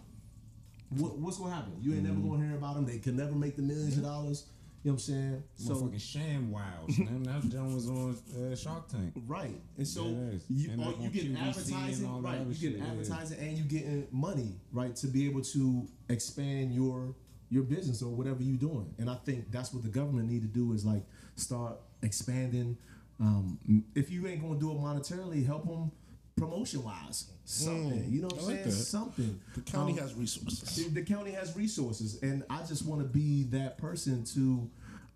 [0.90, 1.74] what, what's gonna happen?
[1.82, 2.86] You ain't never gonna hear about them.
[2.86, 4.46] They can never make the millions of dollars.
[4.82, 5.44] You know what I'm saying?
[5.56, 7.24] So Motherfucking Sham Wows, man.
[7.24, 9.12] That gentleman was on uh, Shark Tank.
[9.28, 10.46] right, and so is.
[10.50, 12.40] you And you get advertising, right?
[12.40, 12.86] You get shit, yeah.
[12.86, 17.14] advertising and you getting money, right, to be able to expand your
[17.50, 18.94] your business or whatever you're doing.
[18.98, 21.04] And I think that's what the government need to do is like
[21.36, 22.78] start expanding.
[23.20, 23.60] Um,
[23.96, 25.92] if you ain't gonna do it monetarily, help them
[26.40, 28.06] promotion wise, something.
[28.10, 28.66] you know what I'm Mm, like saying?
[28.66, 28.72] that.
[28.72, 29.40] Something.
[29.56, 30.76] The county Um, has resources.
[30.76, 34.70] the, the county has resources, and I just want to be that person to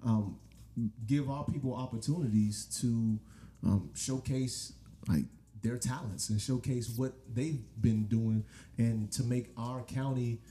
[0.05, 0.37] um,
[1.07, 3.19] give our people opportunities to
[3.63, 4.73] um, showcase
[5.07, 5.25] like
[5.61, 8.43] their talents and showcase what they've been doing,
[8.77, 10.41] and to make our county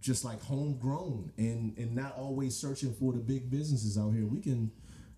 [0.00, 4.26] just like homegrown and and not always searching for the big businesses out here.
[4.26, 4.70] We can,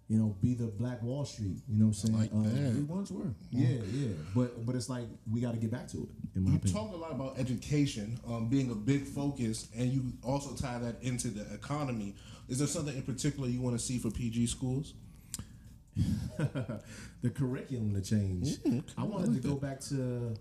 [0.08, 1.56] you know, be the Black Wall Street.
[1.68, 2.18] You know what I'm saying?
[2.18, 2.74] like Uh, that.
[2.74, 3.34] We once were.
[3.50, 6.08] Yeah, yeah, but but it's like we got to get back to it.
[6.34, 6.60] You opinion.
[6.72, 11.02] talk a lot about education um, being a big focus, and you also tie that
[11.02, 12.14] into the economy.
[12.48, 14.94] Is there something in particular you want to see for PG schools?
[17.22, 18.56] the curriculum to change.
[18.58, 20.34] Mm, I wanted to go back to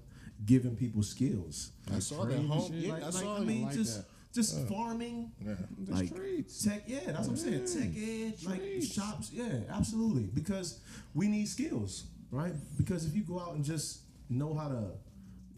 [0.45, 1.71] giving people skills.
[1.93, 2.71] I saw that home.
[2.73, 4.05] Yeah, Like, I like, saw I mean, like just that.
[4.33, 5.53] Just farming, Yeah.
[5.85, 6.63] The like streets.
[6.63, 6.83] tech.
[6.87, 7.65] Yeah, that's what I'm saying.
[7.65, 9.31] Tech ed, like shops.
[9.31, 10.23] Yeah, absolutely.
[10.33, 10.79] Because
[11.13, 12.53] we need skills, right?
[12.77, 14.83] Because if you go out and just know how to,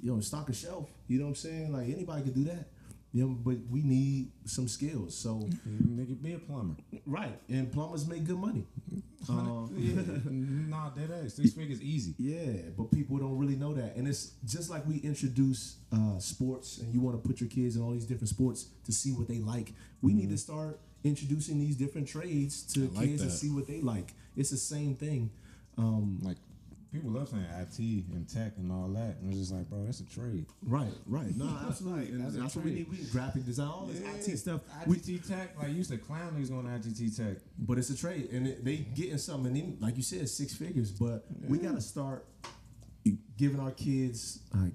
[0.01, 1.71] you know, stock a shelf, you know what I'm saying?
[1.73, 2.67] Like anybody could do that.
[3.15, 5.15] You know, but we need some skills.
[5.17, 6.75] So Nigga, be a plumber.
[7.05, 8.65] right, and plumbers make good money.
[9.27, 10.03] Um, yeah.
[10.69, 11.33] nah, that ass.
[11.33, 12.13] Six figures easy.
[12.19, 16.77] Yeah, but people don't really know that, and it's just like we introduce uh, sports,
[16.77, 19.27] and you want to put your kids in all these different sports to see what
[19.27, 19.73] they like.
[20.03, 23.81] We need to start introducing these different trades to like kids and see what they
[23.81, 24.13] like.
[24.35, 25.31] It's the same thing.
[25.77, 26.37] Um, Like,
[26.95, 27.79] people love saying IT
[28.13, 29.17] and tech and all that.
[29.21, 30.45] And it's just like, bro, that's a trade.
[30.63, 31.35] right, right.
[31.35, 32.07] No, absolutely.
[32.07, 32.89] And That's that's, what we need.
[32.89, 34.61] We need graphic design, all this IT stuff.
[34.81, 37.37] ITT We, tech, like, you used to clown niggas going to ITT tech.
[37.59, 39.47] but it's a trade, and it, they getting something.
[39.47, 40.91] And then, like you said, six figures.
[40.91, 42.25] But we got to start
[43.37, 44.67] giving our kids uh,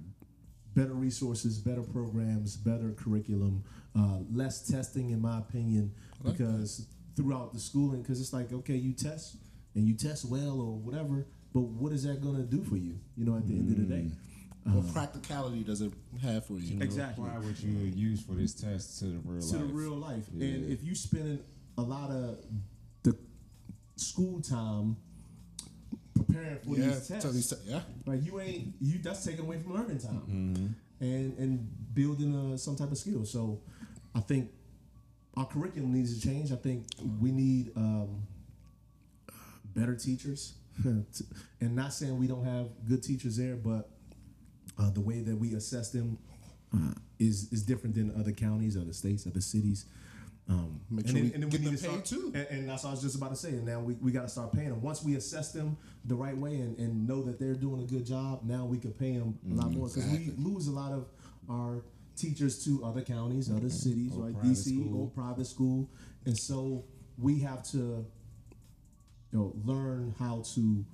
[0.75, 3.65] better resources, better programs, better curriculum,
[3.99, 5.93] uh, less testing, in my opinion,
[6.23, 9.37] like because throughout the schooling, because it's like, okay, you test
[9.75, 12.99] and you test well or whatever, but what is that going to do for you?
[13.17, 14.11] You know, at the end of the day.
[14.65, 15.91] What practicality does it
[16.23, 16.81] have for you?
[16.83, 17.25] Exactly.
[17.27, 19.67] Apply what you use for this test to the real to life.
[19.67, 20.29] the real life.
[20.33, 21.41] And if you spending
[21.79, 22.39] a lot of
[23.03, 23.17] the
[23.97, 24.97] school time
[26.15, 27.81] preparing for Yeah, these tests, tell these te- yeah.
[28.07, 31.05] Like you ain't you that's taken away from learning time Mm-hmm.
[31.05, 33.25] and and building uh, some type of skill.
[33.25, 33.63] So
[34.15, 34.51] I think
[35.37, 36.53] our curriculum needs to change.
[36.53, 36.85] I think
[37.19, 38.23] we need um,
[39.75, 40.55] better teachers,
[41.61, 43.89] and not saying we don't have good teachers there, but
[44.79, 46.19] uh, the way that we assess them
[46.75, 49.87] uh, is is different than other counties, other states, other cities.
[50.49, 52.33] Um, Make and sure then- we and then get need to start- too.
[52.35, 53.51] And, and that's what I was just about to say.
[53.51, 54.83] And now we, we got to start paying them.
[54.83, 58.05] Once we assess them the right way and, and know that they're doing a good
[58.05, 60.35] job, now we can pay them a lot more because exactly.
[60.37, 61.07] we lose a lot of
[61.49, 61.85] our
[62.17, 64.43] teachers to other counties, other cities, Or right?
[64.43, 65.03] DC school.
[65.03, 65.89] or private school,
[66.27, 66.85] and so
[67.17, 68.05] we have to,
[69.33, 70.85] you know, learn how to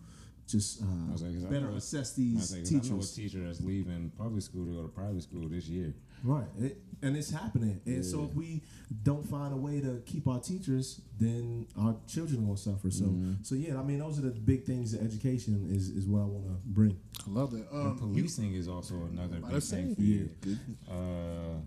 [0.47, 3.01] just uh, was like, 'cause I better know- assess I these say, 'cause I know
[3.01, 5.93] a teacher that's leaving public school to go to private school this year.
[6.23, 7.81] Right, it, and it's happening.
[7.85, 8.63] And so if we
[9.03, 12.91] don't find a way to keep our teachers, then our children are gonna suffer.
[12.91, 13.33] So, Mm-hmm.
[13.43, 14.93] so yeah, I mean, those are the big things.
[14.93, 16.97] That education is is what I want to bring.
[17.27, 17.71] I love that.
[17.73, 20.31] And Um, policing is also another big thing for you.
[20.45, 20.55] yeah.
[20.89, 21.61] Uh,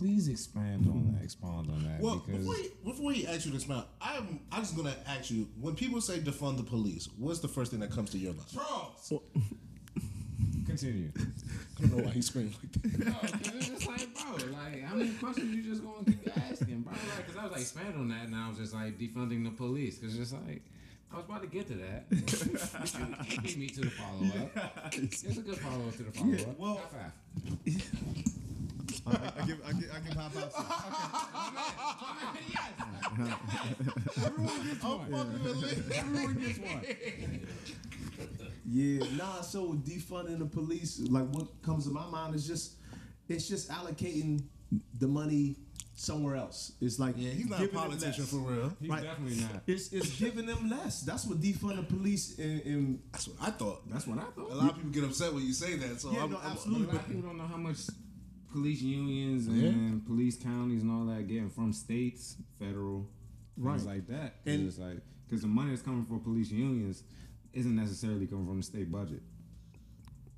[0.00, 1.22] please expand on that.
[1.24, 2.00] Expound on that.
[2.00, 5.30] Well, because before he, before you ask you this, now, I'm I'm just gonna ask
[5.30, 8.32] you: when people say defund the police, what's the first thing that comes to your
[8.32, 8.48] mind?
[8.52, 9.12] Charles.
[10.66, 11.10] Continue.
[11.18, 13.06] I don't know why he screamed like that.
[13.06, 16.80] No, 'cause it's just like, bro, like, how many questions you just gonna keep asking,
[16.82, 16.92] bro?
[16.92, 19.50] Like, cause I was like, expand on that, and I was just like, defunding the
[19.50, 20.62] police, cause it's just like,
[21.12, 22.04] I was about to get to that.
[22.10, 24.94] you, you beat me to the follow up.
[24.94, 26.58] It's a good follow up to the follow up.
[26.58, 27.10] well- High
[27.66, 28.24] five.
[29.06, 30.52] I, give, I give, I give high five.
[34.26, 35.14] Everyone gets one.
[35.94, 36.82] Everyone gets one.
[38.68, 39.40] Yeah, nah.
[39.40, 42.74] So defunding the police, like what comes to my mind is just,
[43.28, 44.42] it's just allocating
[44.98, 45.56] the money
[45.94, 46.72] somewhere else.
[46.80, 48.72] It's like Yeah, he's not a politician for real.
[48.80, 49.02] He's Right.
[49.02, 49.62] definitely not.
[49.66, 51.02] It's, it's giving them less.
[51.02, 53.90] That's what defund the police and, and That's what I thought.
[53.90, 54.50] That's what I thought.
[54.50, 56.00] A lot of people get upset when you say that.
[56.00, 56.84] So Yeah, I'm, no, I'm- absolutely.
[56.84, 57.78] A lot of people don't know how much
[58.50, 59.68] police unions Yeah.
[59.68, 63.08] and police counties and all that getting from states, federal,
[63.56, 63.96] Things Right.
[63.96, 64.36] like that.
[64.46, 67.02] And- it's like because the money that's coming for police unions
[67.52, 69.22] isn't necessarily coming from the state budget.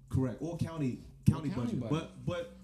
[0.09, 0.39] Correct.
[0.43, 1.81] Or county county, county budget.
[1.81, 1.91] budget.
[1.91, 2.57] But but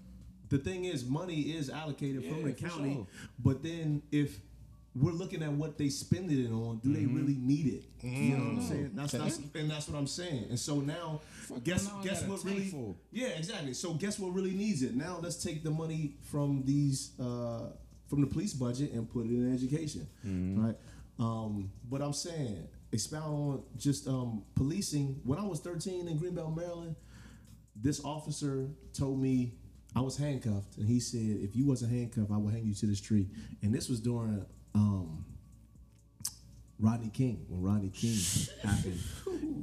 [0.49, 2.95] the thing is money is allocated from the county.
[2.95, 3.07] sure.
[3.39, 4.41] But then if
[4.95, 7.83] we're looking at what they spend it on, do they really need it?
[8.03, 8.91] You know what I'm saying?
[8.95, 10.47] That's, that's and that's what I'm saying.
[10.49, 12.97] And so now Fuck, guess now guess what really full.
[13.11, 13.73] Yeah, exactly.
[13.73, 14.95] So guess what really needs it?
[14.95, 17.69] Now let's take the money from these uh
[18.07, 20.07] from the police budget and put it in education.
[20.59, 20.75] Right?
[21.19, 25.21] Um, but I'm saying expound on just um policing.
[25.23, 26.95] When I was 13 in Greenbelt, Maryland,
[27.75, 29.53] this officer told me
[29.95, 32.85] I was handcuffed, and he said, "If you wasn't handcuffed, I would hang you to
[32.85, 33.27] this tree."
[33.61, 34.45] And this was during
[34.79, 35.25] um,
[36.79, 38.17] Rodney King when Rodney King
[38.63, 38.99] happened.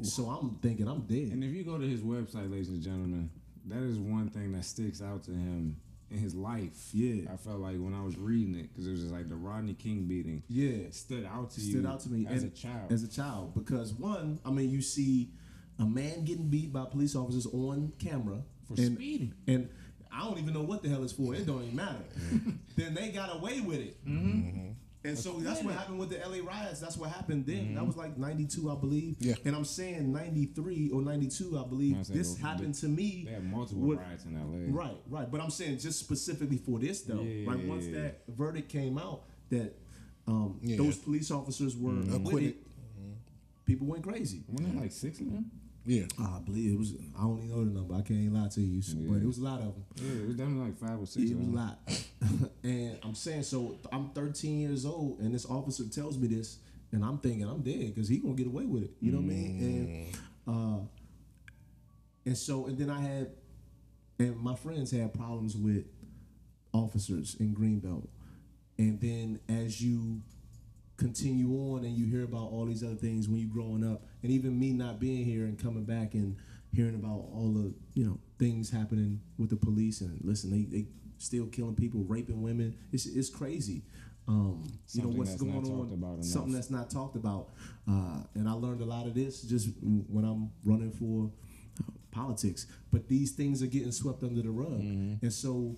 [0.06, 1.32] So I'm thinking I'm dead.
[1.32, 3.30] And if you go to his website, ladies and gentlemen,
[3.66, 5.76] that is one thing that sticks out to him
[6.10, 6.90] in his life.
[6.92, 7.30] Yeah.
[7.32, 9.74] I felt like when I was reading it, because it was just like the Rodney
[9.74, 10.42] King beating.
[10.48, 10.90] Yeah.
[10.90, 11.72] Stood out to you.
[11.72, 12.92] stood out to me as and- a child.
[12.92, 15.30] As a child, because one, I mean, you see
[15.78, 19.34] a man getting beat by police officers on camera For and, speeding.
[19.48, 19.68] and
[20.12, 21.34] I don't even know what the hell it's for.
[21.34, 21.98] It don't even matter.
[22.76, 24.70] then they got away with it, Mm-hmm.
[25.06, 26.80] And so that's what happened with the LA riots.
[26.80, 27.74] That's what happened then.
[27.74, 27.86] That mm-hmm.
[27.86, 29.16] was like 92, I believe.
[29.20, 29.34] Yeah.
[29.44, 32.06] And I'm saying 93 or 92, I believe.
[32.08, 33.24] This happened to me.
[33.26, 34.66] They have multiple with- riots in LA.
[34.68, 35.30] Right, right.
[35.30, 37.20] But I'm saying just specifically for this though.
[37.22, 38.02] Yeah, like yeah, once yeah.
[38.02, 39.76] that verdict came out that
[40.26, 42.16] um, those police officers were mm-hmm.
[42.16, 42.26] Acquitted.
[42.26, 43.12] acquitted, mm-hmm.
[43.64, 44.42] people went crazy.
[44.48, 45.50] Wasn't it like six of them?
[45.86, 46.02] Yeah.
[46.20, 46.94] I believe it was.
[47.16, 47.94] I don't even know the number.
[47.94, 49.84] I can't lie to you, but it was a lot of them.
[49.96, 51.30] Yeah, it was definitely like five or six.
[51.30, 51.78] It was a lot.
[52.64, 56.58] and I'm saying, so I'm 13 years old, and this officer tells me this,
[56.90, 58.90] and I'm thinking I'm dead because he gonna get away with it.
[59.00, 60.16] You know what I mean?
[60.46, 60.80] And uh,
[62.24, 63.30] and so, and then I had,
[64.18, 65.84] and my friends had problems with
[66.72, 68.08] officers in Greenbelt,
[68.76, 70.20] and then as you
[70.96, 74.34] continue on and you hear about all these other things when you're growing up and
[74.34, 76.36] even me not being here and coming back and
[76.74, 80.86] hearing about all the you know things happening with the police and listen they, they
[81.18, 82.76] still killing people raping women.
[82.92, 83.84] It's, it's crazy.
[84.26, 87.50] Um, you know what's going on something that's not talked about.
[87.88, 91.30] Uh, and i learned a lot of this just when i'm running for
[91.80, 92.66] uh, politics.
[92.92, 94.80] But these things are getting swept under the rug.
[95.22, 95.76] And so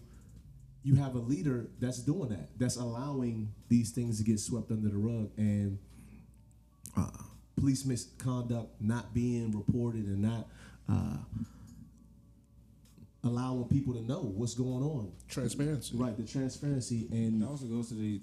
[0.82, 4.88] you have a leader that's doing that, that's allowing these things to get swept under
[4.88, 5.78] the rug, and
[6.96, 7.10] uh,
[7.58, 10.46] police misconduct not being reported and not
[10.88, 11.16] uh,
[13.24, 15.12] allowing people to know what's going on.
[15.28, 15.96] Transparency.
[15.96, 18.20] Right, the transparency and It also goes to the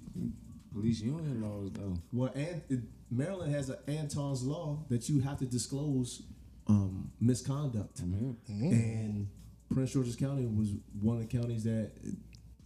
[0.73, 1.97] police union laws, though.
[2.13, 2.79] well, and it,
[3.11, 6.23] Maryland has an Anton's law that you have to disclose
[6.67, 8.35] um, misconduct, I'm here.
[8.71, 9.27] and
[9.71, 11.91] Prince George's County was one of the counties that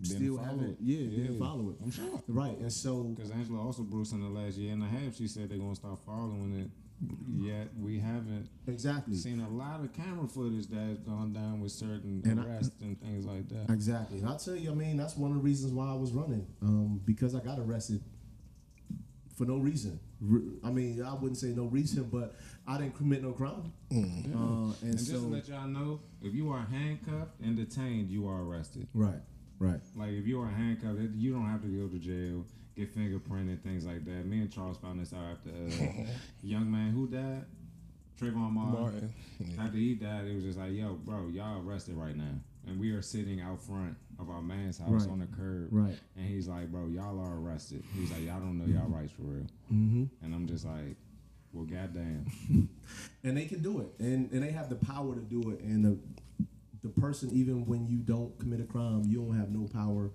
[0.05, 0.77] still haven't, it.
[0.81, 1.23] yeah, Yeah.
[1.23, 1.75] didn't follow it.
[1.83, 2.21] I'm sure.
[2.27, 5.49] Right, and so Because Angela Alsobrooks in the last year and a half, she said
[5.49, 6.69] they're gonna start following it.
[7.33, 11.71] Yet we haven't exactly, seen a lot of camera footage that has gone down with
[11.71, 13.69] certain And I- arrests and things like that.
[13.71, 14.19] exactly.
[14.19, 16.45] And I'll tell you, I mean, that's one of the reasons why I was running,
[16.61, 18.01] um, because I got arrested
[19.35, 19.99] for no reason.
[20.65, 22.35] I mean, I wouldn't say no reason, but
[22.67, 23.71] I didn't commit no crime.
[23.89, 28.27] Uh, and, and just to let y'all know, if you are handcuffed and detained, you
[28.27, 28.89] are arrested.
[28.93, 29.21] right,
[29.59, 32.45] right, Like if you are handcuffed, it- you don't have to go to jail,
[32.75, 34.25] get fingerprinted, things like that.
[34.25, 36.03] Me and Charles found this out after uh,
[36.43, 37.45] young man who died,
[38.19, 38.81] Trayvon Martin.
[38.81, 39.13] Martin.
[39.39, 39.63] Yeah.
[39.63, 42.35] After he died, it was just like, yo, bro, y'all arrested right now,
[42.67, 45.09] and we are sitting out front of our man's house Right.
[45.09, 45.69] on the curb.
[45.71, 45.97] right.
[46.17, 47.83] And he's like, bro, y'all are arrested.
[47.95, 49.45] He's like, y'all don't know y'all rights for real.
[49.73, 50.03] Mm-hmm.
[50.25, 50.97] And I'm just like,
[51.53, 52.25] well, goddamn.
[53.23, 55.61] and they can do it, and and they have the power to do it.
[55.61, 55.97] And the
[56.83, 60.11] the person, even when you don't commit a crime, you don't have no power.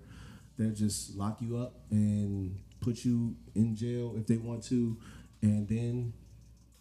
[0.57, 4.97] They just lock you up and put you in jail if they want to,
[5.41, 6.13] and then,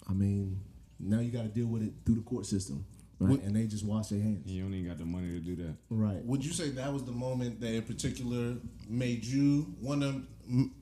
[0.09, 0.61] I mean,
[1.01, 2.85] now you got to deal with it through the court system,
[3.19, 3.31] right?
[3.32, 5.56] What- and they just wash their hands, You don't even got the money to do
[5.56, 5.77] that.
[5.90, 6.24] right?
[6.24, 8.56] Would you say that was the moment that in particular
[8.89, 10.73] made you want to m-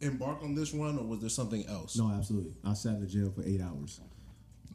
[0.00, 1.96] embark on this run, or was there something else?
[1.96, 2.54] No, absolutely.
[2.64, 4.00] I sat in the jail for eight hours.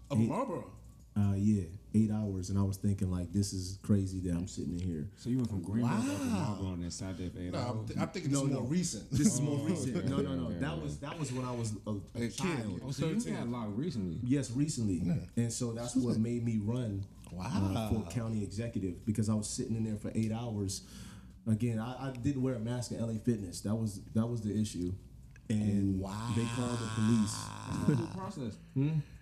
[0.09, 0.71] Upper Marlboro.
[1.17, 1.63] Uh, yeah,
[1.95, 5.07] eight hours, and I was thinking like, this is crazy that I'm sitting in here.
[5.17, 6.39] So you went from Greenbelt up to Wow.
[6.49, 7.69] Marlboro and then sat there for eight No, hours.
[7.71, 8.59] I'm, th- I'm thinking No, this is no.
[8.59, 9.11] more recent.
[9.11, 9.97] This is more Oh, recent.
[9.97, 10.45] okay, No, no, no.
[10.47, 10.81] okay, That okay.
[10.83, 12.35] was that was when I was a, a A kid.
[12.37, 12.81] child.
[12.85, 13.35] oh, so you 13.
[13.35, 14.19] got locked recently.
[14.23, 15.01] Yes, recently,
[15.37, 17.05] and so that's what made me run
[17.41, 20.81] uh, for county executive because I was sitting in there for eight hours.
[21.47, 23.61] Again, I, I didn't wear a mask at LA Fitness.
[23.61, 24.91] That was that was the issue,
[25.49, 25.99] and
[26.35, 27.35] they called the police.
[27.67, 28.53] That's not due process.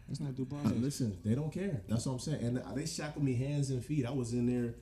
[0.07, 0.77] That's not due Uh, process.
[0.77, 1.81] listen, they don't care.
[1.87, 4.05] That's what I'm saying, and they shackled me hands and feet.
[4.05, 4.75] I was in there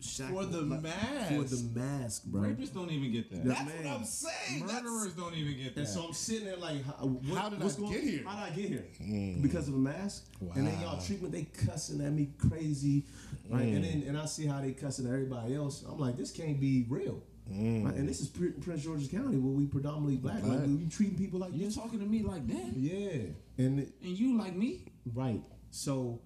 [0.00, 1.28] shackled For the like- mask.
[1.34, 2.42] For the mask, bro.
[2.42, 3.42] Rapists don't even get that.
[3.44, 3.76] That's Man.
[3.84, 4.60] what I'm saying.
[4.66, 5.80] That's- Murderers don't even get that.
[5.80, 8.22] And so I'm sitting there like, how, what, How did I what's going, get here?
[8.26, 9.38] How did I get here?
[9.40, 10.26] Because of a mask.
[10.40, 10.52] Wow.
[10.56, 11.02] And then y'all Wow.
[11.04, 13.06] treatment, they cussing at me crazy,
[13.48, 13.62] right?
[13.62, 15.82] And then and I see how they cussing at everybody else.
[15.88, 17.22] I'm like, this can't be real.
[17.52, 17.84] Mm.
[17.84, 17.94] Right?
[17.94, 20.42] And this is Prince George's County where we predominantly black.
[20.42, 20.66] Like, Black.
[20.66, 21.76] we treating people like you this.
[21.76, 23.22] talking to me like that, Yeah,
[23.58, 24.86] and it, and you like me?
[25.14, 25.42] right.
[25.70, 26.20] So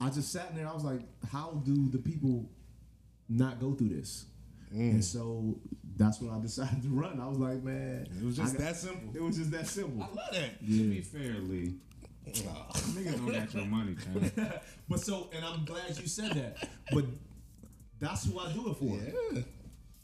[0.00, 0.66] I just sat in there.
[0.68, 2.50] I was like, how do the people
[3.28, 4.26] not go through this?
[4.74, 4.90] Mm.
[4.94, 5.58] And so
[5.96, 7.20] that's when I decided to run.
[7.20, 9.14] I was like, man, It was just got- that simple.
[9.14, 10.02] It was just that simple.
[10.02, 10.58] I love that.
[10.60, 11.74] To be fair, Leigh,
[12.48, 12.68] ah.
[12.72, 14.32] niggas don't got your money, man.
[14.88, 16.68] But so, and I'm glad you said that.
[16.92, 17.04] But
[18.00, 18.84] that's who I do it for.
[19.34, 19.42] Yeah.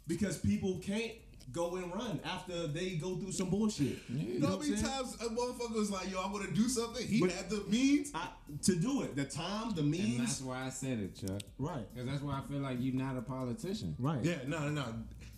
[0.06, 1.12] Because people can't
[1.52, 3.98] go and run after they go through some bullshit.
[4.08, 7.06] You know how many times a motherfucker was like, yo, I want to do something?
[7.06, 8.10] He But- had the means.
[8.14, 8.28] I,
[8.62, 10.18] to do it, the time, the means.
[10.18, 11.40] And that's why I said it, Chuck.
[11.58, 11.84] Right.
[11.94, 13.94] Because that's why I feel like you're not a politician.
[13.98, 14.24] Right.
[14.24, 14.84] Yeah, no, no, no.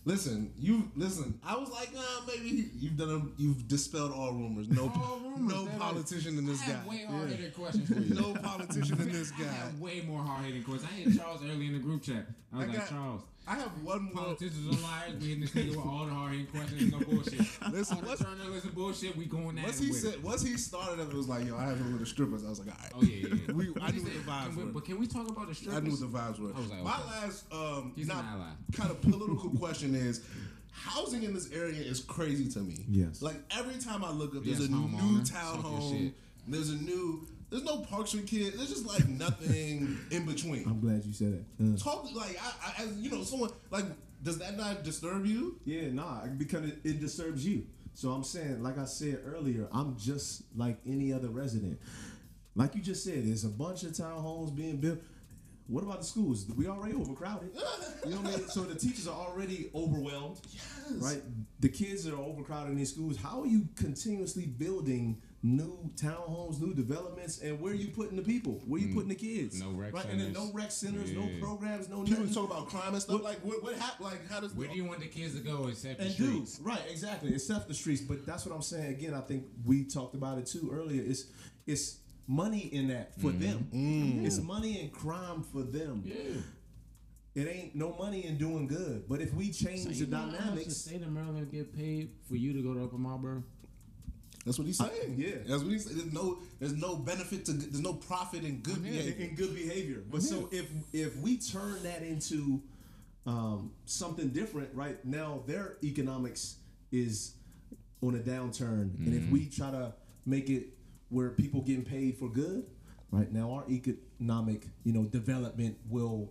[0.06, 1.40] Listen, you listen.
[1.42, 4.68] I was like, nah, maybe you've done a, you've dispelled all rumors.
[4.68, 6.72] No, All rumors, no that is- politician in this I guy.
[6.74, 8.14] have way hard hitting questions for you.
[8.14, 9.48] No politician in this I guy.
[9.48, 10.90] have way more hard hitting questions.
[10.92, 12.26] I hit Charles early in the group chat.
[12.52, 14.24] I was I like, got- Charles, I have one more.
[14.24, 15.20] Politicians are liars.
[15.22, 16.90] We in this nigga with all the hard hitting questions.
[16.92, 17.40] No bullshit.
[17.72, 19.16] Listen, all the what's- journalism bullshit.
[19.16, 20.22] We going at Once it he said, it.
[20.24, 22.44] once he started, it was like, yo, I have a little strippers.
[22.44, 22.92] I was like, all right.
[22.94, 23.34] Oh yeah, yeah.
[23.48, 23.52] yeah.
[23.54, 24.70] We- I knew said, the vibes can we- were.
[24.72, 25.76] But can we talk about the strippers?
[25.76, 26.54] I knew what the vibes were.
[26.56, 27.02] I was like, My okay.
[27.26, 28.50] last, um, He's an not ally.
[28.72, 30.22] kind of political question is,
[30.72, 32.84] housing in this area is crazy to me.
[32.88, 33.20] Yes.
[33.22, 35.30] Like every time I look up, Yes, there's a new homeowner.
[35.30, 36.12] Talk your townhome.
[36.48, 37.26] There's a new.
[37.54, 38.56] There's no parks for kids.
[38.56, 40.64] There's just like nothing in between.
[40.66, 41.74] I'm glad you said that.
[41.74, 43.84] Uh, Talk like I, I, as you know, someone like.
[44.24, 45.60] Does that not disturb you?
[45.64, 47.66] Yeah, nah, because it, it disturbs you.
[47.92, 51.78] So I'm saying, like I said earlier, I'm just like any other resident.
[52.56, 54.98] Like you just said, there's a bunch of townhomes being built.
[55.68, 56.46] What about the schools?
[56.56, 57.50] We already overcrowded.
[58.04, 58.48] You know what I mean?
[58.48, 60.38] So the teachers are already overwhelmed.
[60.52, 60.92] Yes.
[61.00, 61.22] Right?
[61.60, 63.16] The kids are overcrowded in these schools.
[63.16, 68.22] How are you continuously building new townhomes, new developments, and where are you putting the
[68.22, 68.62] people?
[68.66, 68.94] Where are you mm.
[68.94, 69.60] putting the kids?
[69.60, 70.04] no rec right?
[70.06, 70.52] And then centers.
[70.52, 72.34] no rec centers, no programs, no People nothing.
[72.34, 73.22] talk about crime and stuff.
[73.22, 73.62] Like what?
[73.62, 74.06] What happened?
[74.06, 74.54] Like how does?
[74.54, 76.60] Where do you want the kids to go except the and do streets?
[76.62, 80.14] right exactly except the streets but that's what i'm saying again i think we talked
[80.14, 81.26] about it too earlier it's
[81.66, 83.40] it's money in that for mm-hmm.
[83.40, 84.26] them mm.
[84.26, 86.40] it's money in crime for them Yeah.
[87.34, 90.64] it ain't no money in doing good but if we change So the dynamics, know
[90.64, 93.42] the state of Maryland get paid for you to go to Upper Marlboro?
[94.44, 95.14] That's what he's saying.
[95.16, 95.36] yeah.
[95.46, 95.96] that's what he's saying.
[95.96, 99.26] There's no, there's no benefit to, there's no profit in good in, behavior.
[99.26, 102.60] in good behavior but so if if we turn that into
[103.26, 106.56] um, something different right now their economics
[106.92, 107.34] is
[108.02, 109.94] on a downturn and if we try to
[110.26, 110.66] make it
[111.08, 112.66] where people getting paid for good
[113.10, 116.30] right now our economic you know development will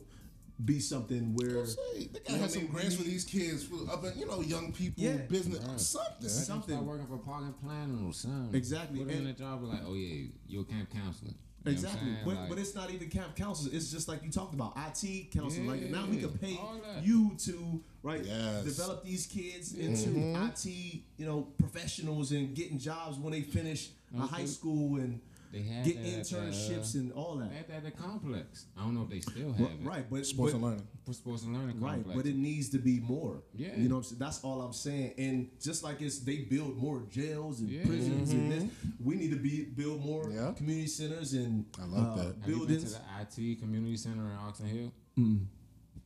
[0.66, 4.04] be something where Say, they You gotta have some grants for these kids, for up
[4.06, 5.18] in, you know, young people, Yeah.
[5.18, 5.80] business, Right.
[5.80, 6.30] something.
[6.30, 6.76] Something.
[6.76, 8.56] Start working for park and planning or something.
[8.56, 11.32] Exactly, Put them in and- a job like, oh yeah, you're a camp counselor.
[11.66, 13.74] You know what I'm Exactly, but, Like, but it's not even camp counselors.
[13.74, 15.66] It's just like you talked about IT counselors.
[15.68, 16.60] like now we can pay
[17.02, 18.66] you to right Yes.
[18.66, 19.94] develop these kids mm-hmm.
[19.94, 24.28] into IT, you know, professionals and getting jobs when they finish a Okay.
[24.36, 25.22] high school and
[25.54, 27.50] they had get that the, internships uh, and all that.
[27.52, 28.66] They had that at the complex.
[28.78, 29.86] I don't know if they still have Right, it.
[29.88, 30.88] right, but Sports but, and learning.
[31.06, 33.44] For sports and learning Right, but it needs to be more.
[33.56, 33.76] Yeah.
[33.78, 34.20] you know, what I'm saying?
[34.20, 35.14] that's all I'm saying.
[35.18, 37.86] And just like it's, they build more jails and Yeah.
[37.86, 38.64] prisons and this,
[39.04, 40.54] we need to be build more Yeah.
[40.58, 42.36] community centers and I love uh, that.
[42.42, 44.92] have you been to the IT community center in Oxon Hill?
[45.16, 45.40] No, I I'm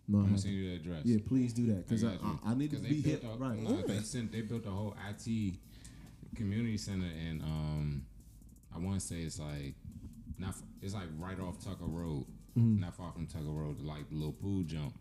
[0.09, 0.37] gonna haven't.
[0.41, 1.01] send you the address.
[1.05, 2.13] Yeah, please do that because I.
[2.13, 3.19] I, I need to 'Cause they be here.
[3.23, 3.61] a- Right.
[3.61, 5.59] no, they sent they built a whole IT
[6.35, 8.05] community center in um
[8.77, 9.73] I want to say it's like
[10.37, 12.25] not it's like right off Tucker Road,
[12.57, 12.79] Mm-hmm.
[12.81, 14.93] not far from Tucker Road, like the little pool jump.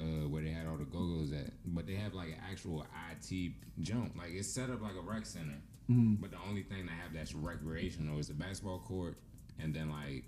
[0.00, 3.52] Uh, where they had all the go-go's at, but they have like an actual IT
[3.80, 4.16] jump.
[4.16, 5.58] Like it's set up like a rec center,
[5.90, 6.14] Mm-hmm.
[6.14, 9.18] but the only thing they have that's recreational is the basketball court,
[9.60, 10.24] and then like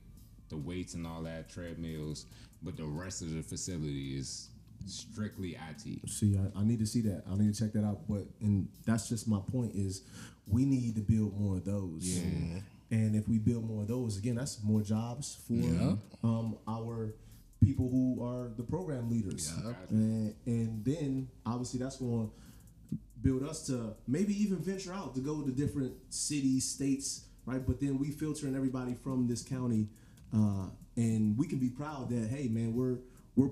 [0.50, 2.26] the weights and all that treadmills.
[2.62, 4.50] But the rest of the facility is
[4.86, 6.08] strictly IT.
[6.10, 7.22] See, I, I need to see that.
[7.30, 8.00] I need to check that out.
[8.06, 10.02] But and that's just my point is
[10.46, 12.02] we need to build more of those.
[12.06, 12.60] Yeah.
[12.90, 15.96] And if we build more of those, again, that's more jobs for Yeah.
[16.22, 17.14] um, our
[17.62, 19.52] people who are the program leaders.
[19.64, 19.72] Yeah.
[19.90, 25.20] And, and then obviously that's going to build us to maybe even venture out to
[25.20, 27.66] go to different cities, states, right?
[27.66, 29.88] But then we filtering everybody from this county,
[30.34, 30.66] uh,
[30.96, 32.98] and we can be proud that hey, man, we're
[33.34, 33.50] we're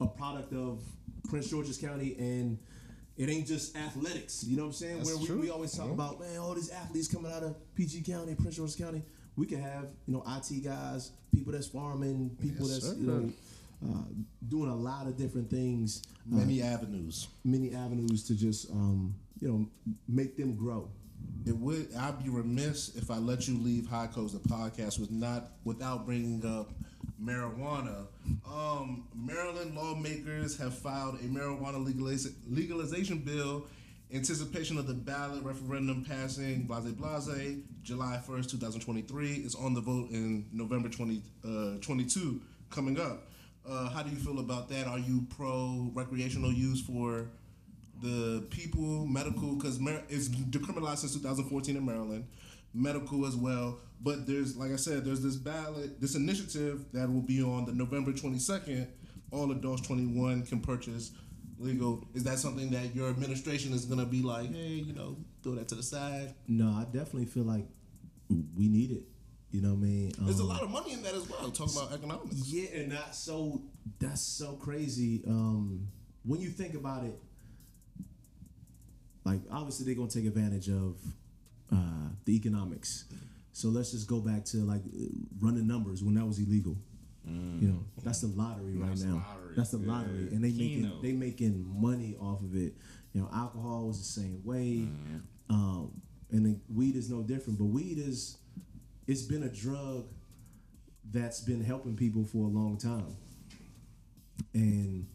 [0.00, 0.82] a product of
[1.28, 2.58] Prince George's County, and
[3.16, 4.44] it ain't just athletics.
[4.44, 4.96] You know what I'm saying?
[4.98, 5.40] That's Where we, true.
[5.40, 5.92] we always talk Yeah.
[5.92, 9.02] about man, all these athletes coming out of PG County, Prince George's County.
[9.36, 13.00] We can have you know IT guys, people that's farming, people Yes, that's sir.
[13.00, 13.32] you know.
[13.84, 14.04] Uh,
[14.48, 17.28] doing a lot of different things, uh, Many avenues.
[17.44, 19.68] many avenues to just um, you know
[20.08, 20.88] make them grow.
[21.44, 21.92] It would.
[21.94, 26.06] I'd be remiss if I let you leave High Codes the podcast with not without
[26.06, 26.72] bringing up
[27.22, 28.06] marijuana.
[28.50, 28.93] Um,
[29.64, 31.84] Maryland lawmakers have filed a marijuana
[32.48, 33.66] legalization bill.
[34.12, 40.10] Anticipation of the ballot referendum passing blase blase July 1st, 2023 is on the vote
[40.10, 43.28] in November 20, uh, 22 coming up.
[43.66, 44.86] Uh, how do you feel about that?
[44.86, 47.28] Are you pro recreational use for
[48.02, 49.78] the people, medical, because
[50.08, 52.26] it's decriminalized since 2014 in Maryland,
[52.74, 53.78] medical as well.
[54.02, 57.72] But there's, like I said, there's this ballot, this initiative that will be on the
[57.72, 58.88] November 22nd.
[59.34, 61.10] All adults 21 can purchase
[61.58, 62.06] legal.
[62.14, 65.54] Is that something that your administration is going to be like, hey, you know, throw
[65.56, 66.34] that to the side?
[66.46, 67.66] No, I definitely feel like
[68.56, 69.02] we need it.
[69.50, 70.12] You know what I mean?
[70.20, 71.50] There's a Um, lot of money in that as well.
[71.50, 72.48] Talking about economics.
[72.48, 73.62] Yeah, and that's so
[74.00, 75.22] that's so crazy.
[75.26, 75.88] Um,
[76.24, 77.16] when you think about it,
[79.24, 80.96] like obviously they're gonna take advantage of
[81.72, 83.04] uh, the economics.
[83.52, 84.82] So let's just go back to like
[85.40, 86.76] running numbers when that was illegal.
[87.26, 89.24] You know, that's the lottery right That's now.
[89.26, 89.54] lottery.
[89.56, 89.86] That's the Yeah.
[89.92, 92.74] lottery, and they making they making money off of it.
[93.14, 95.16] You know, alcohol was the same way, Mm-hmm.
[95.54, 97.58] um, and then weed is no different.
[97.58, 98.36] But weed is
[99.06, 100.06] it's been a drug
[101.10, 103.16] that's been helping people for a long time,
[104.52, 105.06] and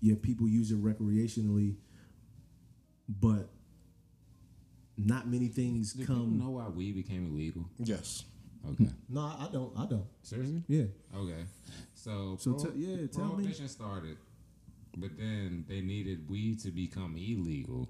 [0.00, 1.74] yeah, people use it recreationally,
[3.08, 3.48] but
[4.96, 6.38] not many things Do people come.
[6.38, 7.68] know why weed became illegal?
[7.78, 8.24] Yes.
[8.72, 8.88] Okay.
[9.08, 9.72] No, I don't.
[9.78, 10.06] I don't.
[10.22, 10.62] Seriously?
[10.68, 10.84] Yeah.
[11.16, 11.44] Okay.
[11.94, 13.34] So, So te- yeah, tell me.
[13.34, 14.16] prohibition started,
[14.96, 17.88] but then they needed weed to become illegal,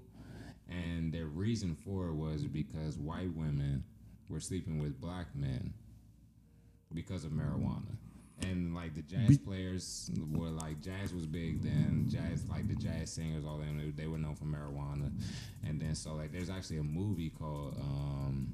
[0.69, 3.83] and their reason for it was because white women
[4.29, 5.73] were sleeping with black men
[6.93, 7.95] because of marijuana.
[8.41, 13.11] And like the jazz players were like jazz was big then jazz like the jazz
[13.11, 15.11] singers all them they, they were known for marijuana,
[15.67, 18.47] and then so like there's actually a movie called um,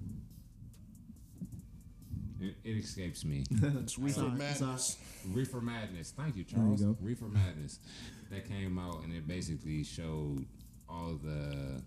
[2.48, 3.44] it, it escapes me.
[3.82, 4.98] It's Reefer Sorry, Madness.
[5.32, 6.12] Reefer Madness.
[6.16, 6.82] Thank you, There you Charles.
[6.82, 6.98] go.
[7.02, 7.80] Reefer Madness.
[8.32, 10.46] That came out and it basically showed
[10.90, 11.82] all the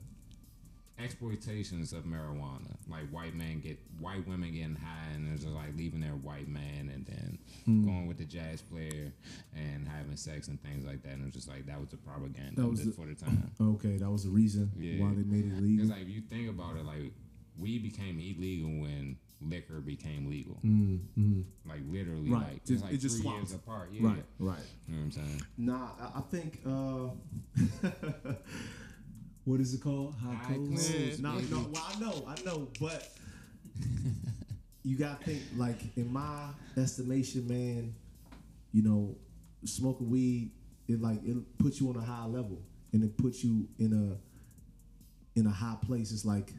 [0.99, 2.75] exploitations of marijuana.
[2.89, 6.49] Like white men get white women getting high and it's just like leaving their white
[6.49, 7.85] man and then Hmm.
[7.85, 9.13] going with the jazz player
[9.55, 11.13] and having sex and things like that.
[11.13, 13.15] And it was just like that was the propaganda That was it the- for the
[13.15, 13.51] time.
[13.61, 15.05] Okay, that was the reason Yeah.
[15.05, 15.77] why they made it illegal.
[15.87, 17.13] Because like if you think about it, like
[17.57, 20.59] we became illegal when liquor became legal.
[20.65, 21.45] Mm, mm.
[21.67, 22.43] Like literally, Right.
[22.43, 23.91] like it's Just- like it just three years apart.
[23.93, 24.07] Yeah.
[24.09, 24.59] Right, right.
[24.89, 25.43] You know what I'm saying?
[25.57, 27.09] Nah, I, I think uh
[29.45, 30.15] what is it called?
[30.23, 30.91] High High codes.
[30.91, 33.13] codes, No, no, well I know, I know, but
[34.85, 37.95] you gotta think like in my estimation, man,
[38.73, 39.17] you know,
[39.65, 40.51] smoking weed,
[40.89, 42.61] it like it puts you on a high level
[42.93, 46.11] and it puts you in a in a high place.
[46.13, 46.53] It's like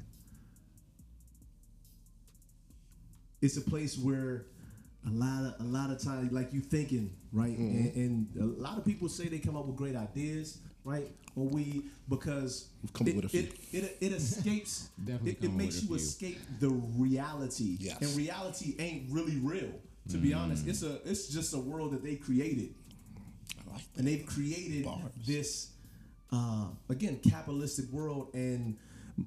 [3.42, 4.46] it's a place where
[5.08, 7.58] a lot of a lot of times like you thinking right?
[7.58, 11.12] And, and a lot of people say they come up with great ideas right?
[11.36, 13.42] Or we because come it, with a few.
[13.42, 17.78] it, it, it escapes Definitely it, it makes with you escape the reality.
[17.80, 18.02] Yes.
[18.02, 19.72] and reality ain't really real
[20.10, 20.68] to be honest.
[20.68, 22.74] It's a it's just a world that they created.
[23.70, 25.02] I like and they've created Bars.
[25.26, 25.72] this
[26.32, 28.78] uh, again capitalistic world and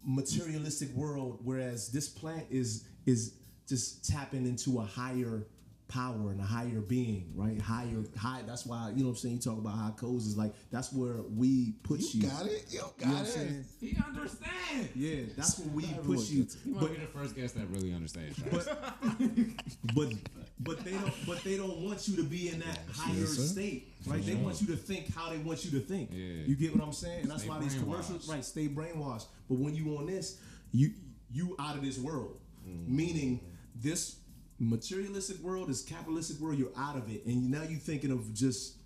[0.05, 3.35] materialistic world whereas this plant is is
[3.69, 5.47] just tapping into a higher
[5.89, 9.35] power and a higher being right higher high that's why you know what i'm saying
[9.35, 12.65] you talk about high codes is like that's where we put you, You got it.
[12.71, 13.29] You You know got what I'm it.
[13.29, 13.65] saying?
[13.79, 14.89] He understands.
[14.97, 17.57] yeah that's where we Everyone put you gets He might but be the first guest
[17.57, 18.41] that really understands.
[18.43, 18.69] Charles.
[18.71, 20.13] but but
[20.61, 23.93] but they don't but they don't want you to be in that higher Yes, state,
[24.07, 24.25] right?
[24.25, 26.09] They want you to think how they want you to think.
[26.11, 26.45] Yeah.
[26.47, 27.23] You get what I'm saying?
[27.23, 28.43] And that's Stay why these commercials, right?
[28.45, 29.27] Stay brainwashed.
[29.49, 30.39] But when you on this,
[30.71, 30.93] you
[31.31, 32.89] you out of this world, mm.
[32.89, 33.41] meaning
[33.75, 34.17] this
[34.59, 38.77] materialistic world, this capitalistic world, you're out of it, and now you're thinking of just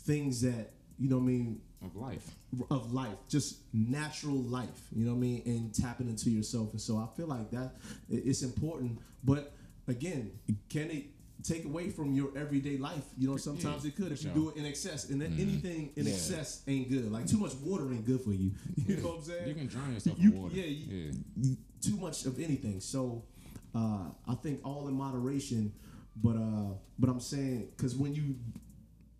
[0.00, 2.30] things that you know what I mean of life.
[2.70, 6.70] of life, just natural life, you know what I mean, and tapping into yourself.
[6.72, 7.74] And so I feel like that
[8.08, 8.98] it's important.
[9.24, 9.52] But
[9.88, 10.30] again,
[10.68, 11.04] can it
[11.42, 13.04] take away from your everyday life?
[13.18, 15.10] You know, sometimes Yeah, it could if for you do it in excess.
[15.10, 15.42] And then mm-hmm.
[15.42, 16.12] anything in Yeah.
[16.12, 17.10] excess ain't good.
[17.10, 18.52] Like too much water ain't good for you.
[18.86, 19.48] You know what I'm saying?
[19.48, 20.54] You can drown yourself You- in water.
[20.54, 22.80] yeah, you- too much of anything.
[22.80, 23.24] So
[23.74, 25.72] uh, I think all in moderation.
[26.16, 28.36] But uh, but I'm saying because when you,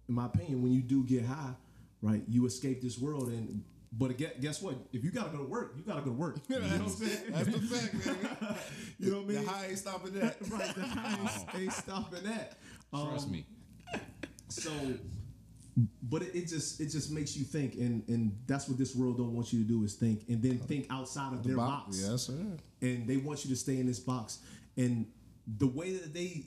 [0.09, 1.55] in my opinion, when you do get high,
[2.03, 3.65] right, you escape this world and.
[3.97, 4.75] But guess, guess what?
[4.93, 6.39] If you gotta go to work, you gotta go to work.
[6.49, 7.19] You know what I'm saying?
[7.31, 8.57] That's the fact, man.
[8.99, 9.45] You know what I mean?
[9.45, 10.37] The high ain't stopping that.
[10.51, 12.57] right, the high ain't, ain't stopping that.
[12.91, 13.47] Trust Um, me.
[14.49, 14.71] So,
[16.03, 19.17] but it, it just it just makes you think, and and that's what this world
[19.19, 22.01] don't want you to do is think, and then think outside of their box.
[22.09, 22.35] Yes, sir.
[22.81, 24.39] and they want you to stay in this box.
[24.77, 25.07] And
[25.59, 26.45] the way that they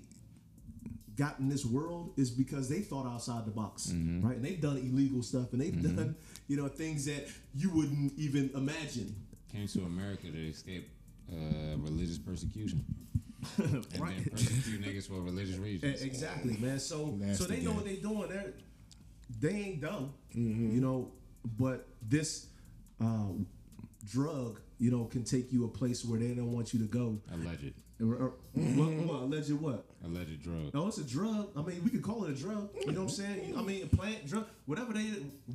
[1.16, 4.36] got in this world is because they thought outside the box, right?
[4.38, 6.16] And they've done illegal stuff, and they've done
[6.48, 9.16] you know things that you wouldn't even imagine.
[9.52, 10.90] Came to America to escape
[11.32, 12.84] uh, religious persecution.
[13.60, 14.16] And Right.
[14.18, 16.02] then persecute niggas for religious reasons.
[16.02, 16.80] Exactly, man.
[16.80, 17.76] So so they know game.
[17.76, 18.28] what they're doing.
[18.30, 18.54] They're
[19.40, 21.12] they ain't dumb, you know.
[21.58, 22.48] But this
[23.02, 23.30] uh,
[24.06, 27.20] drug, you know, can take you a place where they don't want you to go.
[27.34, 27.74] Alleged.
[28.00, 29.86] Or- or- what, what alleged what?
[30.06, 30.72] Alleged drug.
[30.74, 31.50] No, it's a drug.
[31.56, 32.70] I mean, we could call it a drug.
[32.86, 33.54] You know what I'm saying?
[33.58, 35.06] I mean, a plant drug, whatever they,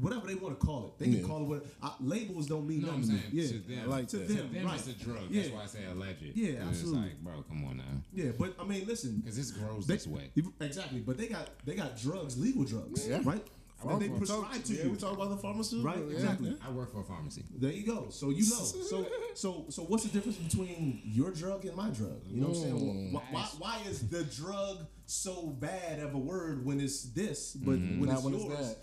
[0.00, 0.98] whatever they want to call it.
[0.98, 1.26] They can Yeah.
[1.26, 1.66] call it what.
[1.82, 3.16] Uh, labels don't mean No, I'm nothing.
[3.18, 3.48] saying to me.
[3.48, 3.92] to yeah, them.
[3.92, 4.28] I like to that.
[4.28, 4.74] them, To them, right?
[4.78, 5.18] it's a drug.
[5.30, 5.42] Yeah.
[5.42, 6.22] That's why I say alleged.
[6.34, 7.00] Yeah, absolutely.
[7.06, 7.84] It's like, bro, come on now.
[8.12, 9.18] Yeah, but I mean, listen.
[9.18, 10.30] Because this grows They- this way.
[10.60, 13.20] Exactly, but they got they got drugs, legal drugs, Yeah.
[13.24, 13.44] right?
[13.88, 14.90] That they We talk- prescribe to yeah, you.
[14.90, 15.90] we talk about the pharmaceutical.
[15.92, 16.48] Right, yeah, exactly.
[16.50, 16.66] yeah.
[16.66, 17.44] I work for a pharmacy.
[17.56, 18.06] There you go.
[18.10, 18.56] So you know.
[18.64, 22.22] So so so what's the difference between your drug and my drug?
[22.26, 23.12] You know what I'm saying?
[23.12, 27.72] Why, why, why is the drug so bad of a word when it's this, but
[27.78, 28.76] when Not it's when it's yours.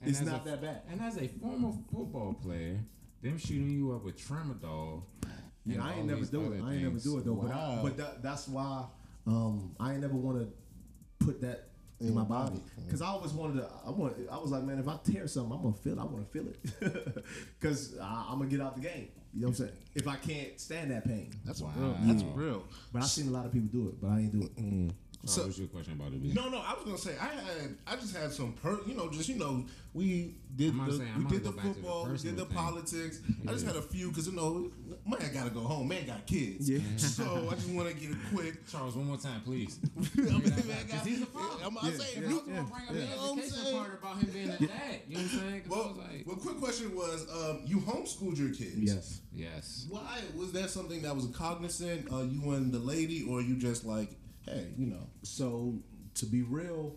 [0.00, 0.82] And it's not a- that bad.
[0.90, 2.78] And as a former football player,
[3.22, 5.02] them shooting you up with tramadol.
[5.24, 5.32] and
[5.74, 6.46] Yeah, I ain't never these do it.
[6.46, 7.02] other I ain't never things.
[7.04, 7.34] do it though.
[7.34, 7.80] But, I, Wow.
[7.82, 8.84] but that, that's why
[9.26, 11.67] um, I ain't never want to put that
[12.00, 12.32] in, my mm-hmm.
[12.32, 12.84] body mm-hmm.
[12.84, 13.70] because I always wanted to.
[13.86, 14.16] I want.
[14.30, 15.94] I was like, man, if I tear something, I'm gonna feel.
[15.94, 16.00] it.
[16.00, 17.24] I want to feel it
[17.60, 19.08] because I'm gonna get out the game.
[19.34, 19.78] You know what I'm saying?
[19.94, 21.72] If I can't stand that pain, That's Wow.
[21.76, 21.96] real.
[22.02, 22.64] That's real.
[22.92, 24.56] but I've seen a lot of people do it, but I ain't do it.
[24.56, 24.88] Mm-hmm.
[25.24, 26.22] So, what's your question about it?
[26.22, 26.32] B?
[26.32, 29.10] No, no, I was gonna say I had I just had some per you know
[29.10, 32.04] just you know we did the, saying- we did the go back to the football
[32.06, 32.54] we did the thing.
[32.56, 34.70] politics I just had a few because you know
[35.04, 36.78] man gotta go home man got kids Yeah.
[36.96, 39.80] so I just want to get it quick Charles, one more time, please.
[39.98, 41.64] I mean, man Because got- he's a father.
[41.64, 43.64] I'm, I'm Yeah, saying yeah, you- I'm gonna bring up You the what I'm education
[43.64, 43.76] saying?
[43.76, 45.00] part about him being a dad.
[45.08, 45.60] You know what I'm saying?
[45.62, 49.20] 'Cause I well, was like, well quick question was um, you homeschooled your kids Yes.
[49.34, 49.86] yes.
[49.90, 53.84] why was that something that was cognizant uh, you and the lady or you just
[53.84, 54.10] like
[54.48, 55.78] hey you know So
[56.14, 56.96] to be real,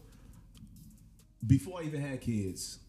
[1.45, 2.79] before I even had kids,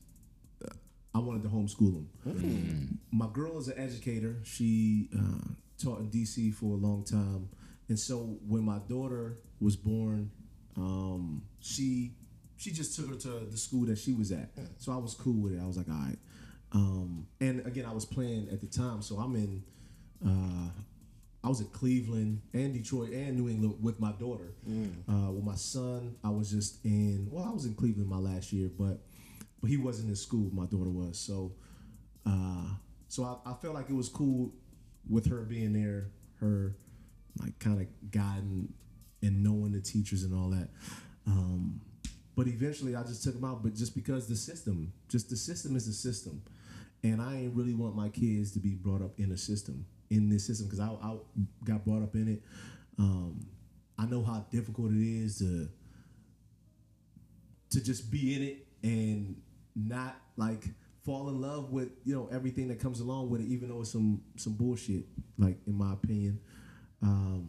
[1.14, 1.92] I wanted to homeschool
[2.24, 2.98] them.
[3.12, 4.36] My girl is an educator.
[4.44, 5.48] She uh,
[5.82, 7.50] taught in DC for a long time,
[7.88, 10.30] and so when my daughter was born,
[10.76, 12.12] um, she
[12.56, 14.50] she just took her to the school that she was at.
[14.78, 15.60] So I was cool with it.
[15.62, 16.18] I was like, all right.
[16.72, 19.62] Um, and again, I was playing at the time, so I'm in.
[20.24, 20.70] Uh,
[21.44, 24.54] I was in Cleveland and Detroit and New England with my daughter.
[25.08, 27.28] Uh, with my son, I was just in.
[27.30, 29.00] Well, I was in Cleveland my last year, but
[29.60, 30.50] but he wasn't in school.
[30.52, 31.18] My daughter was.
[31.18, 31.52] So
[32.24, 32.66] uh,
[33.08, 34.52] so I, I felt like it was cool
[35.08, 36.10] with her being there.
[36.40, 36.76] Her
[37.40, 38.72] like kind of guiding
[39.22, 40.68] and knowing the teachers and all that.
[41.26, 41.80] Um,
[42.36, 43.64] but eventually, I just took them out.
[43.64, 46.42] But just because the system, just the system is the system,
[47.02, 50.28] and I ain't really want my kids to be brought up in a system in
[50.28, 51.16] this system because I, I
[51.64, 52.42] got brought up in it.
[52.98, 53.46] Um,
[53.98, 55.68] I know how difficult it is to
[57.70, 59.40] to just be in it and
[59.74, 60.64] not like
[61.04, 63.90] fall in love with you know everything that comes along with it, even though it's
[63.92, 65.04] some some bullshit.
[65.38, 66.38] Like in my opinion,
[67.02, 67.48] um,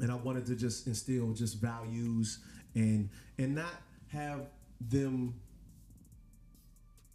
[0.00, 2.38] and I wanted to just instill just values
[2.74, 3.74] and and not
[4.08, 4.46] have
[4.80, 5.34] them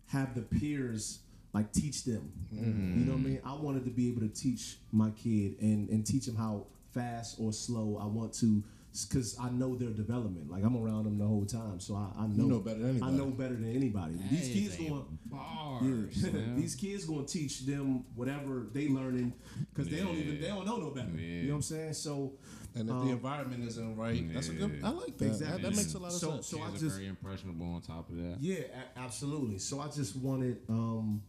[0.07, 1.19] have the peers
[1.55, 2.31] like teach them.
[2.51, 2.61] You
[3.05, 3.41] know what I mean?
[3.45, 7.37] I wanted to be able to teach my kid and and teach them how fast
[7.39, 8.63] or slow I want to
[9.09, 10.49] because I know their development.
[10.49, 13.03] Like I'm around them the whole time, so I, I know know better than anybody.
[13.05, 13.29] I anybody.
[13.31, 14.13] know better than anybody.
[14.29, 15.19] These kids going.
[15.25, 16.23] bars.
[16.23, 16.31] Yeah.
[16.55, 19.33] These kids gonna teach them whatever they learning
[19.73, 21.09] because they don't even they don't know no better.
[21.17, 21.93] You know what I'm saying?
[21.93, 22.33] So
[22.75, 25.61] and if Um, the environment isn't right that's a good I like that Exactly.
[25.61, 27.65] that, that makes a lot of So- sense so I Kids are just- very impressionable
[27.67, 28.37] on top of that.
[28.41, 28.63] Yeah,
[28.95, 29.59] a- absolutely.
[29.59, 31.21] So I just wanted, um,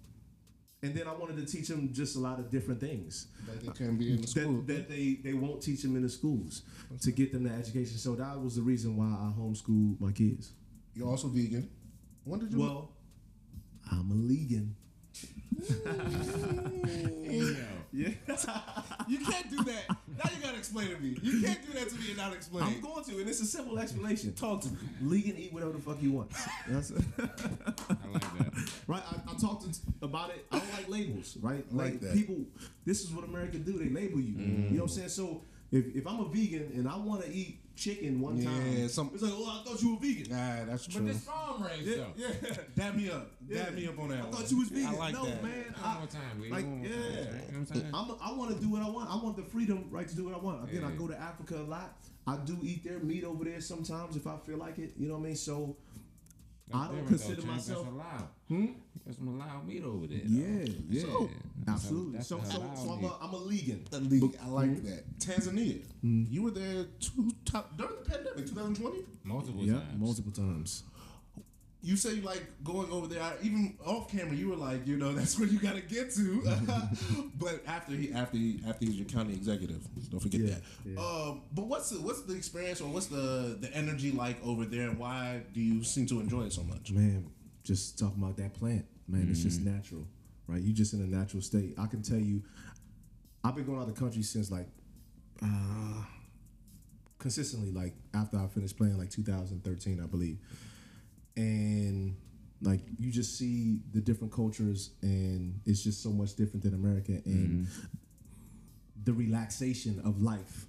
[0.83, 3.73] and then I wanted to teach them just a lot of different things that they
[3.73, 6.63] can be in the school that, that they they won't teach them in the schools
[7.01, 7.97] to get them the education.
[7.99, 10.53] So that was the reason why I homeschooled my kids.
[10.95, 11.69] you're also vegan
[12.25, 12.91] when did you Well,
[13.91, 14.73] I'm a legan.
[15.61, 17.57] Mm.
[17.93, 18.11] Yeah,
[19.09, 19.85] You can't do that.
[19.89, 21.17] Now you gotta explain to me.
[21.23, 22.65] You can't do that to me and not explain.
[22.65, 24.35] I'm going to, and it's a simple explanation.
[24.35, 24.77] Talk to me.
[25.03, 26.31] Legan, eat whatever the fuck you want.
[26.69, 26.95] That's I
[28.13, 28.71] like that.
[28.87, 30.45] Right, I, I talked to, about it.
[30.53, 31.65] I don't like labels, right?
[31.73, 32.13] Like Like, that.
[32.15, 32.37] people,
[32.85, 33.79] this is what America do.
[33.79, 34.35] They label you.
[34.35, 34.47] You
[34.77, 34.91] know what I'm mm.
[34.91, 35.09] saying?
[35.09, 35.43] So
[35.73, 38.87] if, if I'm a vegan and I want to eat chicken one Yeah, time, Yeah,
[38.89, 40.31] some- it's like, oh, I thought you were vegan.
[40.31, 41.03] Nah, that's true.
[41.03, 42.13] But this farm raised Yeah, though.
[42.17, 42.57] yeah.
[42.75, 43.31] Dab me up.
[43.49, 43.65] Yeah.
[43.65, 44.33] Dab me up on that I one.
[44.33, 44.87] thought you was vegan.
[44.89, 45.43] I like no, that.
[45.43, 45.65] man.
[45.81, 46.93] One more time, we like, one more yeah.
[46.95, 47.05] time.
[47.07, 47.91] You know what I'm saying?
[47.95, 49.11] I'm, I want to do what I want.
[49.11, 50.69] I want the freedom, right, to do what I want.
[50.69, 51.97] Again, I go to Africa a lot.
[52.27, 54.95] I do eat their meat over there sometimes if I feel like it.
[54.99, 55.37] You know what I mean?
[55.37, 55.77] So
[56.73, 57.69] I don't different, consider though, Chance.
[57.69, 58.29] myself- That's allowed.
[58.49, 58.67] Hmm?
[59.05, 60.19] There's some allowed meat over there.
[60.25, 60.73] yeah, though.
[60.89, 61.31] yeah, So,
[61.69, 62.21] absolutely.
[62.23, 63.89] So, so, so I'm a, I'm a legan.
[63.89, 65.19] The league, I like that.
[65.21, 65.83] Tanzania.
[66.03, 69.05] You were there two top during the pandemic, 2020.
[69.25, 69.99] multiple Yeah, times.
[70.01, 70.83] multiple times.
[71.87, 75.13] You say like going over there, I, even off camera, you were like, you know,
[75.19, 76.43] that's where you gotta get to.
[77.39, 80.63] but after he, after he, after he's your county executive, don't forget Yeah, that.
[80.85, 80.99] yeah.
[81.01, 84.89] Um, but what's the what's the experience or what's the the energy like over there,
[84.89, 86.91] and why do you seem to enjoy it so much?
[86.91, 87.31] Man,
[87.63, 90.09] just talking about that plant, man, it's just natural,
[90.49, 90.61] right?
[90.61, 91.75] You just in a natural state.
[91.79, 92.43] I can tell you,
[93.45, 94.67] I've been going out of the country since like,
[95.41, 96.03] uh,
[97.21, 100.39] consistently, like after I finished playing, like 2013, I believe.
[101.37, 102.17] And
[102.63, 107.13] like you just see the different cultures, and it's just so much different than America,
[107.25, 107.87] and mm-hmm.
[109.05, 110.67] the relaxation of life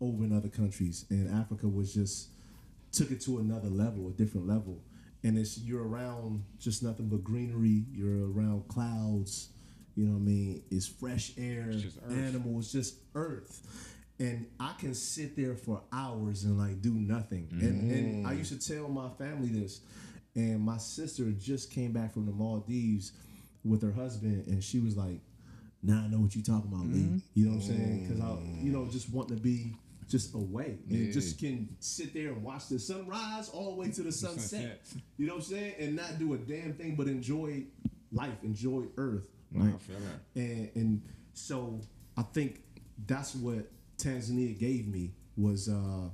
[0.00, 1.04] over in other countries.
[1.10, 2.28] And Africa was just
[2.92, 4.80] took it to another level, a different level.
[5.22, 7.84] and it's you're around just nothing but greenery.
[7.92, 9.48] You're around clouds.
[9.96, 10.62] You know what I mean?
[10.70, 12.12] It's fresh air, just earth.
[12.12, 13.94] animals, just earth.
[14.18, 17.48] And I can sit there for hours and like do nothing.
[17.52, 18.38] And and I mm.
[18.38, 19.80] used to tell my family this.
[20.34, 23.12] And my sister just came back from the Maldives
[23.64, 25.20] with her husband, and she was like,
[25.82, 27.18] "Now I know what you're talking about, Leigh." Mm-hmm.
[27.34, 28.06] You know what I'm saying?
[28.06, 29.74] Because I, you know, just wanting to be
[30.08, 31.12] just away and Yeah.
[31.12, 34.80] just can sit there and watch the sunrise all the way to the sunset.
[34.84, 35.02] sunset.
[35.16, 35.74] You know what I'm saying?
[35.80, 37.64] And not do a damn thing but enjoy
[38.12, 39.28] life, enjoy Earth.
[39.52, 39.74] Right?
[39.74, 40.40] I feel that.
[40.40, 41.02] and and
[41.32, 41.80] so
[42.16, 42.62] I think
[43.06, 46.08] that's what Tanzania gave me was uh,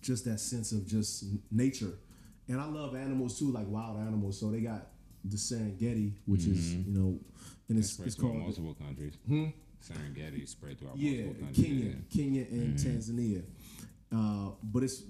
[0.00, 1.92] just that sense of just nature,
[2.48, 4.38] and I love animals too, like wild animals.
[4.40, 4.88] So they got
[5.24, 7.18] the Serengeti, which is you know,
[7.68, 9.14] and it's, it's called multiple countries.
[9.26, 9.46] Hmm?
[9.82, 11.66] Serengeti spread throughout yeah, multiple countries.
[11.66, 13.42] Kenya, Kenya, and Tanzania.
[14.14, 15.02] Uh, but it's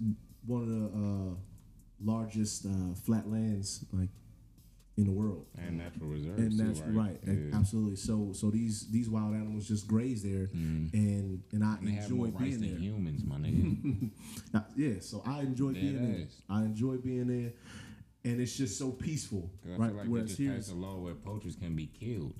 [0.46, 1.34] one of the uh,
[2.04, 4.08] largest uh, flatlands like
[4.98, 5.46] in the world.
[5.56, 6.40] and natural reserves.
[6.40, 6.94] and too, that's right.
[6.94, 7.56] right, Yeah.
[7.58, 7.96] absolutely.
[7.96, 12.10] So, so these these wild animals just graze there, and and I And they have
[12.10, 12.78] more enjoy rights being than there.
[12.80, 14.10] humans, my nigga.
[14.54, 16.26] Uh, yeah, so I enjoy Dead being there.
[16.50, 17.52] I enjoy being there,
[18.24, 19.88] and it's just so peaceful, 'Cause I right?
[19.88, 22.34] feel like they Whereas just here, passed a law where poachers can be killed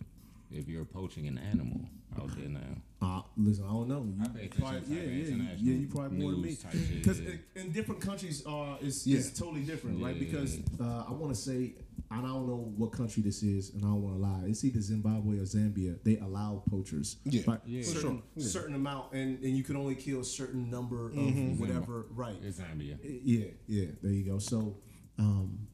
[0.50, 1.80] if you're poaching an animal
[2.20, 2.74] out there now.
[3.02, 4.02] uh, listen, I don't know.
[4.02, 5.74] You I pay attention probably, to yeah, type of yeah, you- international yeah.
[5.80, 9.06] You probably more than me news type shit, because in, in different countries, uh, it's,
[9.06, 9.18] Yeah.
[9.18, 10.18] it's totally different, right?
[10.18, 13.84] Because uh, I want to say, and I don't know what country this is, and
[13.84, 14.42] I don't want to lie.
[14.46, 16.02] It's either Zimbabwe or Zambia.
[16.04, 17.60] They allow poachers, Yeah, right?
[17.66, 17.82] Yeah.
[17.82, 18.22] certain, sure.
[18.36, 18.46] Yeah.
[18.46, 21.60] certain amount, and, and you can only kill a certain number of Mm-hmm.
[21.60, 22.36] whatever, right?
[22.42, 22.98] It's Zambia.
[23.02, 24.38] Yeah, yeah, there you go.
[24.38, 24.78] So,
[25.18, 25.66] um,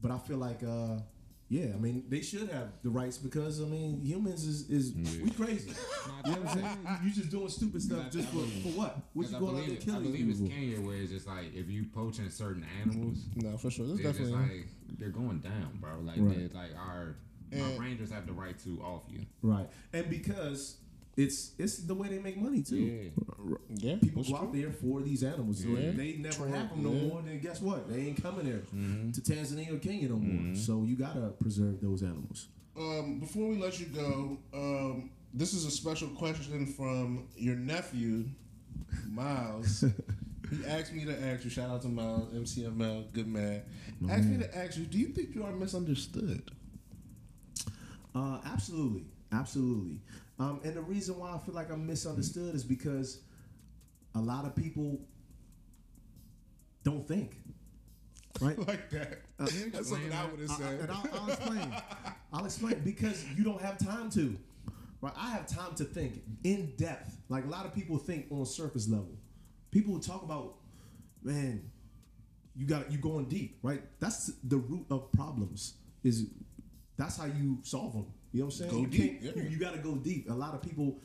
[0.00, 0.98] but I feel like, uh,
[1.50, 4.92] yeah, I mean, they should have the rights because I mean, humans is is
[5.22, 5.70] we crazy.
[6.26, 6.78] You know what I'm saying?
[7.02, 8.98] You, you just doing stupid stuff just for, for what?
[9.14, 10.54] What 'Cause you I going out believe, there it- I believe it's people?
[10.54, 13.86] Kenya where it's just like if you poaching certain animals, No, for sure.
[13.86, 14.58] That's they're just definitely.
[14.58, 14.66] like
[14.98, 15.98] they're going down, bro.
[16.02, 16.50] Like Right.
[16.52, 17.16] they're like our
[17.50, 19.24] And- our rangers have the right to off you.
[19.42, 20.76] Right, and because
[21.18, 22.76] it's it's the way they make money too.
[22.76, 23.10] Yeah.
[23.74, 25.64] yeah, People that's go out there for these animals.
[25.64, 25.78] Yeah.
[25.78, 27.08] if they never True, have them no yeah.
[27.08, 27.88] more, then guess what?
[27.90, 29.10] They ain't coming there Mm-hmm.
[29.12, 30.54] to Tanzania or Kenya no more.
[30.54, 32.48] So you gotta preserve those animals.
[32.76, 38.24] Um, before we let you go, um, this is a special question from your nephew,
[39.10, 39.82] Miles.
[40.50, 41.50] he asked me to ask you.
[41.50, 43.62] Shout out to Miles, MCML, good man.
[44.08, 46.50] asked me to ask you, do you think you are misunderstood?
[48.14, 50.00] Uh, absolutely, absolutely.
[50.38, 53.20] Um, and the reason why I feel like I'm misunderstood is because
[54.14, 55.00] a lot of people
[56.84, 57.36] don't think,
[58.40, 58.58] right?
[58.68, 59.22] like that.
[59.38, 60.80] That's something I would have I- said.
[60.80, 61.76] and I'll, I'll explain.
[62.32, 64.36] I'll explain because you don't have time to.
[65.00, 65.12] Right?
[65.16, 67.16] I have time to think in depth.
[67.28, 69.16] Like a lot of people think on surface level.
[69.70, 70.54] People talk about,
[71.22, 71.70] man,
[72.56, 73.82] you got you going deep, right?
[74.00, 75.74] That's the root of problems.
[76.02, 76.26] Is
[76.96, 78.06] that's how you solve them.
[78.32, 78.70] You know what I'm saying?
[78.72, 79.42] Go You deep, yeah.
[79.42, 80.28] You, got to go deep.
[80.30, 81.00] A lot of people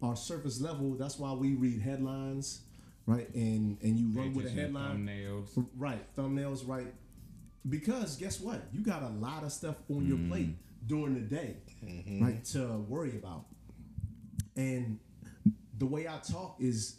[0.00, 0.94] are surface level.
[0.94, 2.62] That's why we read headlines,
[3.06, 3.28] right?
[3.34, 5.06] And and you run with a headline.
[5.06, 5.66] thumbnails.
[5.76, 6.92] Right, thumbnails, right.
[7.68, 8.62] Because guess what?
[8.72, 10.30] You got a lot of stuff on your Mm-hmm.
[10.30, 11.56] plate during the day,
[12.20, 13.44] right, to worry about.
[14.56, 14.98] And
[15.78, 16.96] the way I talk is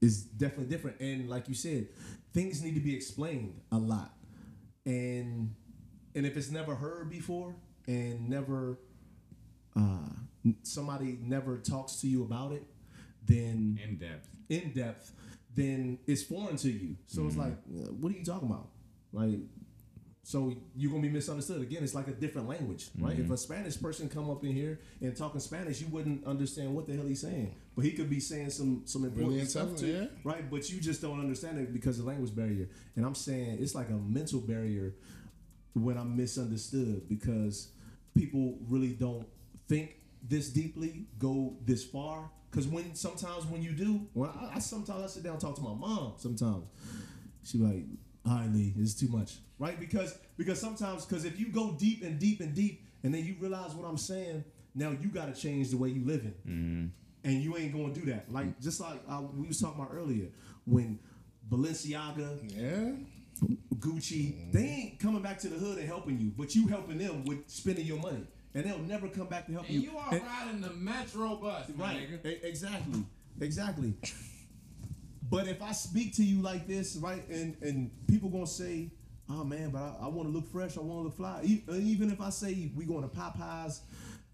[0.00, 1.00] is definitely different.
[1.00, 1.88] And like you said,
[2.34, 4.12] things need to be explained a lot.
[4.84, 5.54] And
[6.14, 7.54] and if it's never heard before
[7.86, 8.78] and never
[9.76, 10.08] uh
[10.62, 12.64] somebody never talks to you about it,
[13.26, 14.28] then In depth.
[14.48, 15.12] in depth,
[15.54, 16.96] then it's foreign to you.
[17.06, 18.68] So it's like, uh, what are you talking about?
[19.12, 19.38] Like,
[20.22, 21.82] so you're gonna be misunderstood again.
[21.84, 23.18] It's like a different language, right?
[23.18, 26.86] If a Spanish person come up in here and talking Spanish, you wouldn't understand what
[26.86, 27.54] the hell he's saying.
[27.76, 30.50] But he could be saying some some important Really stuff to intelligent, you, right?
[30.50, 32.68] But you just don't understand it because of the language barrier.
[32.96, 34.94] And I'm saying it's like a mental barrier
[35.74, 37.68] when I'm misunderstood because
[38.16, 39.26] people really don't
[39.68, 39.96] think
[40.26, 42.30] this deeply, go this far.
[42.50, 45.56] Because when sometimes when you do, when I, I sometimes I sit down and talk
[45.56, 46.14] to my mom.
[46.16, 46.64] Sometimes
[47.44, 47.84] she like,
[48.26, 49.78] "All right, Leigh, it's too much," right?
[49.78, 53.34] Because because sometimes because if you go deep and deep and deep, and then you
[53.40, 56.92] realize what I'm saying, now you got to change the way you living,
[57.24, 58.32] and you ain't gonna do that.
[58.32, 60.28] Like just like uh, we was talking about earlier,
[60.64, 60.98] when
[61.50, 62.92] Balenciaga, Yeah.
[63.74, 67.24] Gucci, they ain't coming back to the hood and helping you, but you helping them
[67.24, 68.24] with spending your money,
[68.54, 69.90] and they'll never come back to help And you.
[69.90, 72.08] you are And- riding the Metro bus, right?
[72.22, 72.44] nigga.
[72.44, 73.04] Exactly,
[73.40, 73.94] exactly.
[75.30, 78.90] But if I speak to you like this, right, and and people gonna say,
[79.28, 80.76] "Oh man, but I, I want to look fresh.
[80.76, 83.80] I want to look fly." E- uh, Even if I say we going to Popeyes,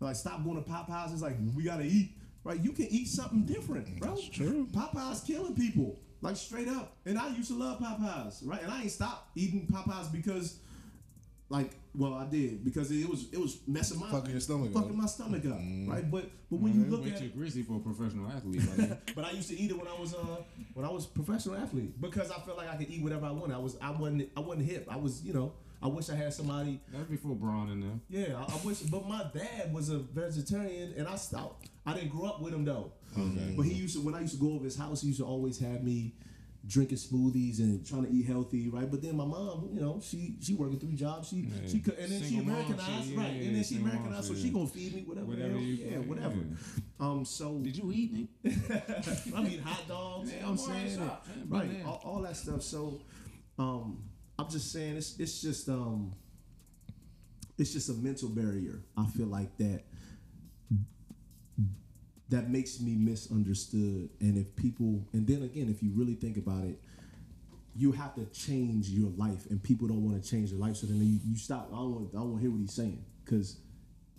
[0.01, 2.11] like stop going to Popeyes, it's like we gotta eat,
[2.45, 2.59] right?
[2.61, 4.11] You can eat something different, bro.
[4.17, 4.67] That's true.
[4.73, 6.97] Popeyes killing people, like straight up.
[7.07, 8.61] And I used to love Popeyes, right?
[8.63, 10.59] And I ain't stopped eating Popeyes because
[11.49, 14.91] like, well, I did because it was it was messing my Fucking your stomach fucking
[14.91, 14.97] up.
[14.97, 16.09] my stomach up, right?
[16.11, 18.63] But but when you look Way at too greasy for a professional athlete.
[18.77, 18.93] buddy.
[19.15, 20.43] but I used to eat it when I was uh
[20.75, 23.31] when I was a professional athlete because I felt like I could eat whatever I
[23.33, 23.55] wanted.
[23.55, 24.87] I was I wasn't I wasn't hip.
[24.91, 25.53] I was you know
[25.83, 26.81] I wish I had somebody.
[26.93, 28.03] That's before Braun and them.
[28.09, 28.81] Yeah, I, I wish.
[28.81, 31.71] But my dad was a vegetarian, and I stopped.
[31.87, 32.93] I didn't grow up with him though.
[33.19, 33.55] Okay.
[33.57, 35.27] But he used to when I used to go over his house, he used to
[35.27, 36.15] always have me
[36.67, 38.91] drinking smoothies and trying to eat healthy, right?
[38.91, 41.29] But then my mom, you know, she she working three jobs.
[41.29, 41.67] She Yeah.
[41.67, 43.33] she could, and then she Single Americanized, shit, right?
[43.35, 46.37] yeah, and then she Americanized, so she gonna feed me whatever, Whatever hell, yeah, whatever.
[46.99, 48.29] Um, so Did you eat, me?
[49.35, 50.99] I mean hot dogs, you know what I'm saying?
[50.99, 52.63] shop, right, all, all that stuff.
[52.63, 53.01] So,
[53.59, 54.03] um,
[54.39, 56.13] I'm just saying it's it's just um,
[57.57, 58.83] it's just a mental barrier.
[58.97, 59.85] I feel like that
[62.31, 64.09] that makes me misunderstood.
[64.21, 66.81] And if people, and then again, if you really think about it,
[67.77, 70.77] you have to change your life, and people don't want to change their life.
[70.77, 71.69] So then you, you stop.
[71.73, 72.09] I don't want.
[72.11, 73.59] I don't want to hear what he's saying because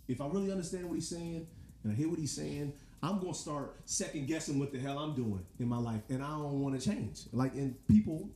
[0.07, 1.47] if I really understand what he's saying
[1.83, 2.73] and I hear what he's saying,
[3.03, 6.29] I'm gonna start second guessing what the hell I'm doing in my life, and I
[6.29, 7.21] don't want to change.
[7.31, 8.29] Like, and people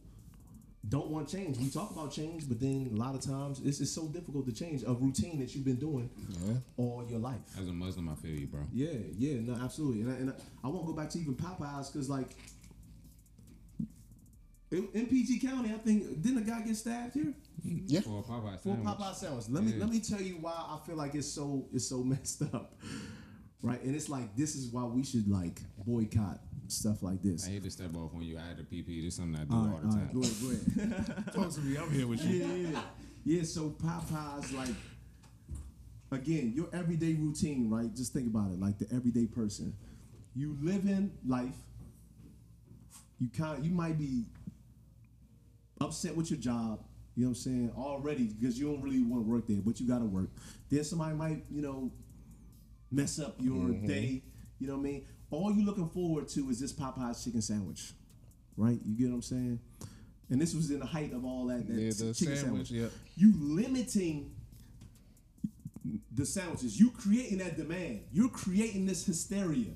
[0.90, 1.57] don't want change.
[1.57, 4.52] We talk about change, but then a lot of times this is so difficult to
[4.53, 6.10] change a routine that you've been doing
[6.45, 6.53] Yeah.
[6.78, 7.40] all your life.
[7.60, 8.62] As a Muslim, I feel you, bro.
[8.72, 10.02] Yeah, yeah, no, absolutely.
[10.02, 10.34] And I, and I,
[10.64, 12.36] I won't go back to even Popeyes because, like,
[14.72, 17.34] in, in PG County, I think didn't a guy get stabbed here
[17.64, 18.02] Yeah.
[18.02, 18.88] For a Popeye for a sandwich.
[18.88, 19.45] Popeye sandwich?
[19.49, 22.41] Let me let me tell you why I feel like it's so it's so messed
[22.53, 22.74] up,
[23.66, 23.82] right?
[23.84, 27.46] And it's like this is why we should like boycott stuff like this.
[27.48, 29.04] I hate to step off when you add a PP.
[29.04, 30.06] This is something I do All all, right, the all time.
[30.06, 30.36] right, go ahead,
[30.78, 31.34] go ahead.
[31.34, 31.78] Talk to me.
[31.78, 32.38] I'm here with you.
[32.38, 32.82] yeah, yeah, yeah.
[33.28, 34.70] Yeah, so Popeyes, like,
[36.12, 37.94] again, your everyday routine, right?
[37.96, 39.74] Just think about it, like the everyday person.
[40.36, 41.56] You live in life.
[43.20, 44.26] You kind, you might be
[45.82, 46.84] upset with your job.
[47.16, 47.72] You know what I'm saying?
[47.78, 50.30] Already, because you don't really want to work there, but you got to work.
[50.70, 51.92] Then somebody might, you know,
[52.95, 53.88] mess up your mm-hmm.
[53.88, 54.23] day.
[54.59, 55.05] You know what I mean?
[55.31, 57.91] All you looking forward to is this Popeyes chicken sandwich,
[58.55, 58.80] right?
[58.85, 59.59] You get what I'm saying?
[60.30, 62.72] And this was in the height of all that, that Yeah, the chicken sandwich, sandwich.
[62.72, 62.88] yeah.
[63.15, 64.31] You limiting
[66.13, 66.80] the sandwiches.
[66.80, 68.01] You creating that demand.
[68.11, 69.72] You're creating this hysteria.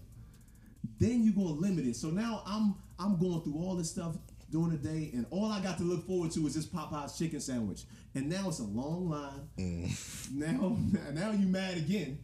[0.97, 1.95] Then you're gonna limit it.
[1.95, 4.15] So now I'm I'm going through all this stuff
[4.51, 7.39] during the day, and all I got to look forward to is this Popeyes chicken
[7.39, 7.83] sandwich.
[8.15, 9.47] And now it's a long line.
[9.57, 10.31] Mm.
[10.31, 10.77] Now
[11.13, 12.19] now you mad again.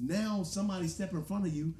[0.00, 1.74] Now somebody step in front of you.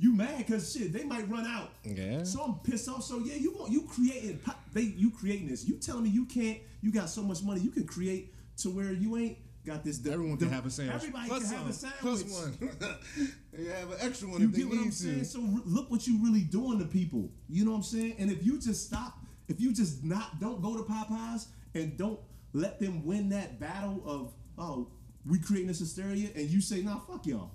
[0.00, 1.70] You mad because shit, they might run out.
[1.82, 2.22] Yeah.
[2.22, 3.02] So I'm pissed off.
[3.02, 4.38] So yeah, you want you creating
[4.72, 5.66] they you creating this.
[5.66, 6.58] You telling me you can't?
[6.82, 10.04] You got so much money you can create to where you ain't got this.
[10.06, 10.94] Everyone can have a sandwich.
[10.96, 12.00] Everybody Plus can have a sandwich.
[12.00, 12.98] Plus one.
[13.58, 14.96] you have an extra one You if they get what need I'm to.
[14.96, 15.24] saying?
[15.24, 17.28] So re- look what you really doing to people.
[17.48, 18.16] You know what I'm saying?
[18.18, 19.18] And if you just stop,
[19.48, 22.20] if you just not don't go to Popeyes and don't
[22.52, 24.88] let them win that battle of oh
[25.28, 27.52] we creating this hysteria, and you say nah fuck y'all,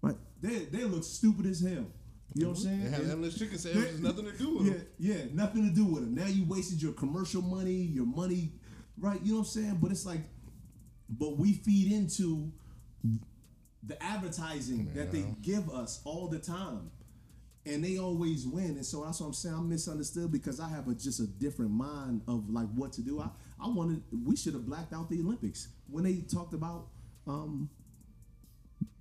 [0.00, 0.16] right?
[0.40, 1.86] They they look stupid as hell.
[2.34, 2.84] You know what I'm saying?
[2.84, 4.00] They have endless chicken sandwiches.
[4.00, 4.86] nothing to do with yeah, them.
[4.98, 6.14] yeah, nothing to do with them.
[6.14, 8.52] Now you wasted your commercial money, your money,
[8.98, 9.20] right?
[9.22, 9.78] You know what I'm saying?
[9.82, 10.22] But it's like,
[11.10, 12.50] but we feed into
[13.82, 16.90] the advertising that they give us all the time,
[17.66, 18.70] and they always win.
[18.70, 19.54] And so that's what I'm saying.
[19.54, 23.20] I'm misunderstood because I have a, just a different mind of like what to do.
[23.20, 23.28] I
[23.62, 26.88] I wanted we should have blacked out the Olympics when they talked about.
[27.26, 27.68] Um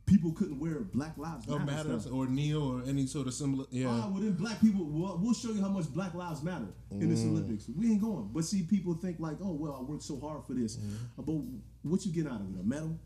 [0.05, 2.11] People couldn't wear Black Lives Or Matter stuff.
[2.11, 3.65] or kneel or any sort of symbol.
[3.71, 3.87] Yeah.
[3.87, 7.07] Ah, well, then black people, we'll, we'll show you how much Black Lives Matter in
[7.09, 7.69] this Olympics.
[7.73, 8.29] We ain't going.
[8.33, 10.77] But see, people think like, oh, well, I worked so hard for this.
[11.17, 11.35] Uh, But
[11.83, 12.59] what you get out of it?
[12.59, 12.99] A medal?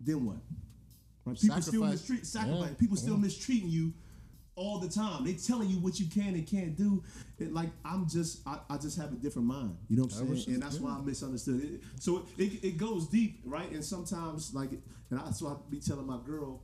[0.00, 0.36] Then what?
[1.26, 1.38] Right?
[1.38, 2.68] People still mistreat, sacrifice.
[2.70, 3.92] Yeah, People still mistreating you
[4.56, 5.24] all the time.
[5.24, 7.04] They telling you what you can and can't do.
[7.38, 9.76] It, like I'm just, I, I just have a different mind.
[9.88, 10.54] You know what I'm saying?
[10.54, 11.82] And that's why I misunderstood it.
[12.00, 13.70] So it, it goes deep, right?
[13.70, 16.62] And sometimes, like, and that's why I be telling my girl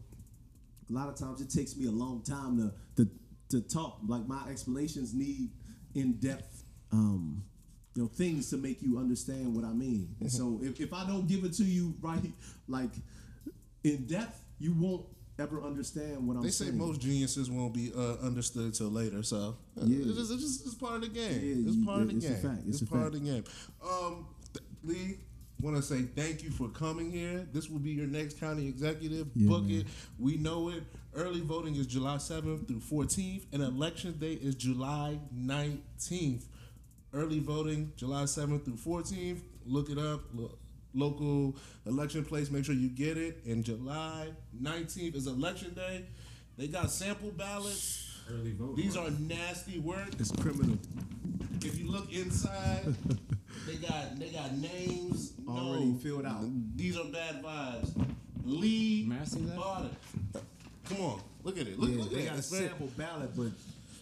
[0.90, 3.10] a lot of times it takes me a long time to to,
[3.51, 3.98] to talk.
[4.06, 5.51] Like my explanations need
[5.94, 7.44] in depth, um,
[7.94, 10.16] you know, things to make you understand what I mean.
[10.20, 12.32] And so if, if I don't give it to you right,
[12.66, 12.90] like
[13.85, 15.05] in depth, you won't
[15.43, 16.78] ever understand what I'm They say saying.
[16.78, 20.06] most geniuses won't be uh, understood till later, so uh, Yeah.
[20.06, 21.40] it's, just, it's, just, it's part of the game.
[21.43, 22.39] Yeah, it's part of the it's a game.
[22.43, 22.62] fact.
[22.69, 23.14] It's a part fact.
[23.16, 23.44] of the game.
[23.85, 24.27] Um,
[24.85, 25.19] Leigh,
[25.60, 27.47] want to say thank you for coming here.
[27.52, 29.28] This will be your next county executive.
[29.35, 29.81] Yeah, Book man.
[29.81, 29.86] it.
[30.19, 30.82] We know it.
[31.14, 36.44] Early voting is July 7th through 14th, and election day is July 19th.
[37.12, 39.40] Early voting July 7th through 14th.
[39.66, 40.23] Look it up.
[40.35, 40.56] Lo-
[40.94, 41.56] local
[41.86, 42.51] election place.
[42.51, 43.43] Make sure you get it.
[43.47, 44.28] And July
[44.60, 46.06] 19th is election day.
[46.59, 48.09] They got sample ballots.
[48.31, 48.77] Early vote.
[48.77, 50.16] These are nasty words.
[50.20, 50.78] It's criminal.
[51.62, 52.94] If you look inside,
[53.66, 56.44] They got they got names Already no, filled out.
[56.77, 58.06] These are bad vibes.
[58.44, 59.47] Lee May I see.
[60.89, 61.78] Come on, look at it.
[61.78, 62.31] Look, Yeah, look at they it.
[62.31, 63.48] got a sample ballot, but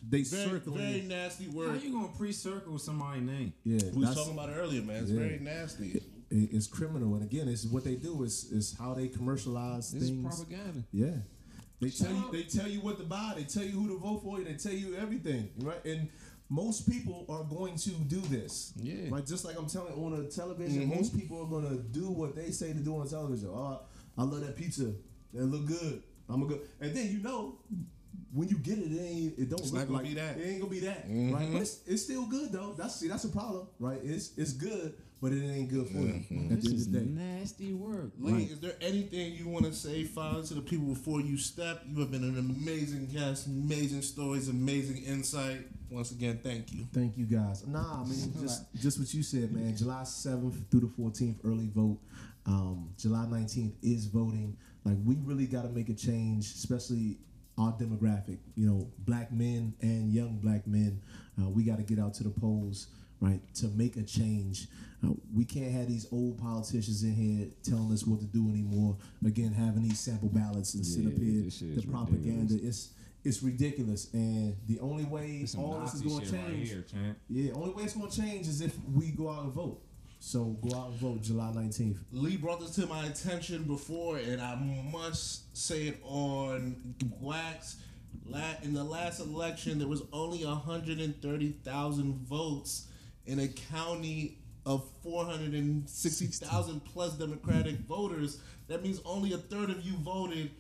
[0.09, 0.79] they very, circling.
[0.79, 1.09] very it.
[1.09, 1.83] nasty How word.
[1.83, 3.53] you gonna pre-circle somebody's name?
[3.65, 5.03] Yeah, We was talking about it earlier, man.
[5.03, 5.19] It's Yeah.
[5.21, 6.01] very nasty.
[6.31, 7.15] It's criminal.
[7.15, 10.23] And again, it's what they do is is how they commercialize This is things.
[10.23, 10.85] propaganda.
[10.93, 11.17] Yeah.
[11.81, 14.23] They tell you they tell you what to buy, they tell you who to vote
[14.23, 15.51] for, they tell you everything.
[15.59, 15.85] Right?
[15.85, 16.09] And
[16.49, 18.73] most people are going to do this.
[18.77, 19.09] Yeah.
[19.09, 19.25] Right?
[19.25, 20.97] Just like I'm telling on a television, mm-hmm.
[20.97, 23.49] most people are gonna do what they say to do on television.
[23.49, 23.81] Oh,
[24.19, 24.93] I love that pizza.
[25.33, 26.03] That look good.
[26.29, 27.59] I'm gonna go and then you know
[28.33, 30.37] when you get it, it ain't it don't It's look not gonna like be that.
[30.37, 31.05] It ain't gonna be that.
[31.05, 31.09] Right?
[31.09, 31.53] Mm-hmm.
[31.53, 32.75] But it's, it's still good though.
[32.77, 33.99] That's see that's a problem, right?
[34.03, 37.01] It's it's good, but it ain't good for you at the This is day.
[37.01, 38.13] nasty work.
[38.19, 38.51] Leigh, Right.
[38.51, 41.83] is there anything you want to say, finally, to the people before you step?
[41.89, 45.67] You have been an amazing guest, amazing stories, amazing insight.
[45.91, 46.87] Once again, thank you.
[46.93, 47.67] Thank you guys.
[47.67, 49.77] Nah, I mean just just what you said, man.
[49.77, 51.99] July seventh through the fourteenth, early vote.
[52.47, 54.57] Um, July nineteenth is voting.
[54.85, 57.19] Like we really got to make a change, especially
[57.59, 58.39] our demographic.
[58.55, 61.03] You know, black men and young black men.
[61.39, 62.87] Uh, we got to get out to the polls,
[63.21, 64.69] right, to make a change.
[65.05, 68.97] Uh, we can't have these old politicians in here telling us what to do anymore.
[69.25, 71.45] Again, having these sample ballots and sit up here,
[71.75, 72.55] the propaganda.
[72.55, 72.63] ridiculous.
[72.63, 72.91] It's
[73.23, 76.49] it's ridiculous, and the only way This some all this is going to shit right
[76.49, 76.71] change.
[76.71, 77.17] here.
[77.29, 79.83] Yeah, only way it's gonna change is if we go out and vote.
[80.21, 81.99] So go out and vote July nineteenth.
[82.13, 84.55] Leigh brought this to my attention before, and I
[84.91, 87.77] must say it on wax.
[88.63, 92.87] In the last election, there was only 130,000 votes
[93.27, 98.41] in a county of 460,000 plus Democratic voters.
[98.69, 100.51] That means only a third of you voted,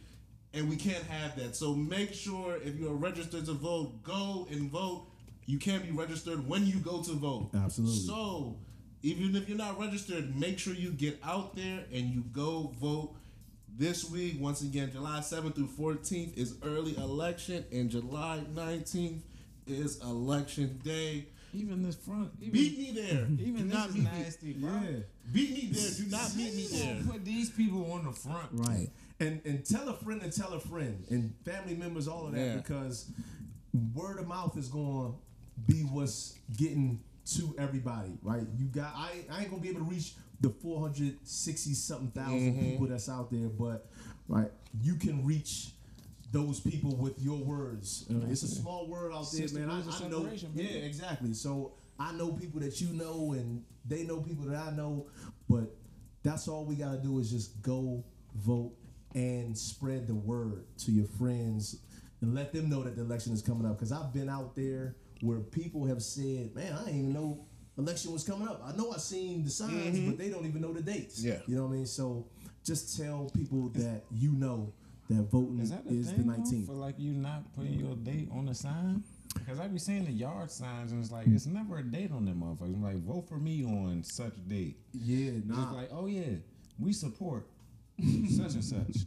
[0.54, 1.54] and we can't have that.
[1.54, 5.06] So make sure if you are registered to vote, go and vote.
[5.46, 7.50] You can't be registered when you go to vote.
[7.54, 7.98] Absolutely.
[7.98, 8.56] So
[9.02, 13.16] even if you're not registered, make sure you get out there and you go vote.
[13.76, 19.20] This week, once again, July 7th through 14th is early election, and July 19th
[19.66, 21.26] is election day.
[21.52, 22.30] Even this front.
[22.40, 23.26] Even, Beat me there.
[23.40, 24.10] Even Do this not is meet me.
[24.18, 24.80] nasty, bro.
[25.32, 25.90] Beat me there.
[25.96, 27.02] Do not meet me there.
[27.10, 28.48] Put these people on the front.
[28.52, 28.88] Right.
[29.20, 32.40] And and tell a friend and tell a friend and family members, all of that,
[32.40, 32.56] Yeah.
[32.56, 33.10] because
[33.94, 35.12] word of mouth is gonna
[35.66, 37.00] be what's getting
[37.34, 38.44] to everybody, right?
[38.56, 42.70] You got I, I ain't gonna be able to reach the 460 something 1000 Mm-hmm.
[42.70, 43.86] people that's out there, but
[44.28, 44.50] right,
[44.82, 45.72] you can reach
[46.32, 48.06] those people with your words.
[48.10, 49.70] Uh, it's a small world out there, man.
[49.70, 50.22] I, I know.
[50.22, 51.32] separation, Yeah, exactly.
[51.34, 55.06] So I know people that you know, and they know people that I know.
[55.48, 55.74] But
[56.22, 58.04] that's all we gotta do is just go
[58.34, 58.72] vote
[59.14, 61.80] and spread the word to your friends
[62.20, 63.76] and let them know that the election is coming up.
[63.76, 67.44] Because I've been out there where people have said, "Man, I didn't even know
[67.76, 68.62] election was coming up.
[68.64, 71.38] I know I seen the signs, but they don't even know the dates." Yeah.
[71.46, 71.86] you know what I mean.
[71.86, 72.26] So
[72.64, 74.72] just tell people that you know
[75.10, 76.66] that voting Is is thing the though, nineteenth.
[76.66, 79.02] for like you not putting your date on the sign?
[79.34, 82.24] Because I be seeing the yard signs and it's like it's never a date on
[82.24, 82.74] them motherfuckers.
[82.74, 84.78] I'm like, vote for me on such a date.
[84.92, 85.54] Yeah, nah.
[85.56, 86.36] just like, oh yeah,
[86.78, 87.46] we support
[88.28, 88.96] such and such.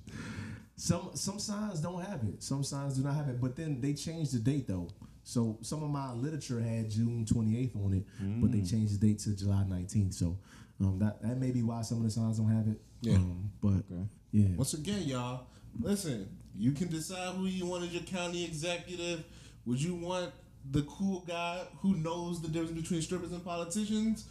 [0.75, 2.41] Some some signs don't have it.
[2.41, 3.39] Some signs do not have it.
[3.39, 4.89] But then they changed the date though.
[5.23, 8.03] So some of my literature had June 28th on it,
[8.41, 10.15] but they changed the date to July 19th.
[10.15, 10.37] So
[10.81, 12.81] um, that that may be why some of the signs don't have it.
[13.01, 13.15] Yeah.
[13.15, 14.03] Um, but Okay.
[14.31, 14.47] yeah.
[14.57, 15.45] Once again, y'all,
[15.79, 19.23] listen, you can decide who you want as your county executive.
[19.65, 20.31] Would you want
[20.71, 24.27] the cool guy who knows the difference between strippers and politicians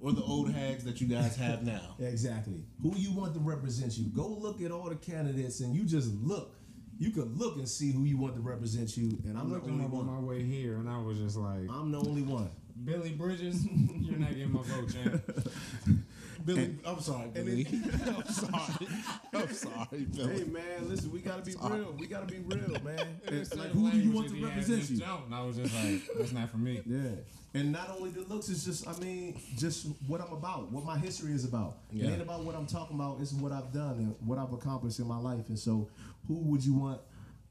[0.00, 1.80] or the old hags that you guys have now?
[2.00, 2.64] Exactly.
[2.82, 4.06] Who you want to represent you?
[4.06, 6.54] Go look at all the candidates and you just look.
[6.98, 9.18] You could look and see who you want to represent you.
[9.24, 11.18] And I I'm the looked only him up on my way here and I was
[11.18, 12.50] just like, I'm the only one.
[12.84, 13.66] Billy Bridges,
[14.00, 15.22] you're not getting my vote, champ.
[16.44, 17.66] Billy, I'm sorry, Billy.
[18.06, 18.88] I'm sorry.
[19.34, 20.38] I'm sorry, Billy.
[20.38, 21.94] Hey man, listen, we gotta be real.
[21.98, 23.20] We gotta be real, man.
[23.24, 24.96] It's like who do you want to he had in represent you?
[24.98, 26.80] joint, And I was just like, that's not for me.
[26.86, 27.10] Yeah.
[27.52, 30.96] And not only the looks, it's just, I mean, just what I'm about, what my
[30.96, 31.78] history is about.
[31.90, 32.06] Yeah.
[32.06, 35.00] It ain't about what I'm talking about, it's what I've done and what I've accomplished
[35.00, 35.48] in my life.
[35.48, 35.88] And so,
[36.28, 37.00] who would you want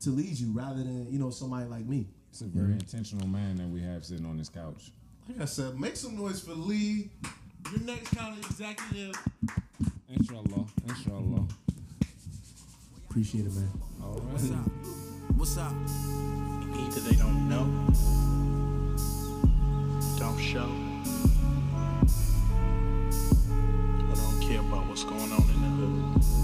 [0.02, 2.08] to lead you rather than, you know, somebody like me?
[2.30, 4.92] It's a very intentional man that we have sitting on this couch.
[5.28, 7.12] Like I said, make some noise for Leigh,
[7.72, 9.16] your next county executive.
[10.10, 10.66] Inshallah.
[10.88, 11.48] Inshallah.
[13.10, 13.70] Appreciate it, man.
[14.02, 14.24] All right.
[14.24, 14.70] What's up?
[15.38, 15.74] What's up?
[16.80, 17.66] Either they don't know,
[20.18, 20.70] don't show,
[24.08, 26.39] or don't care about what's going on in the hood.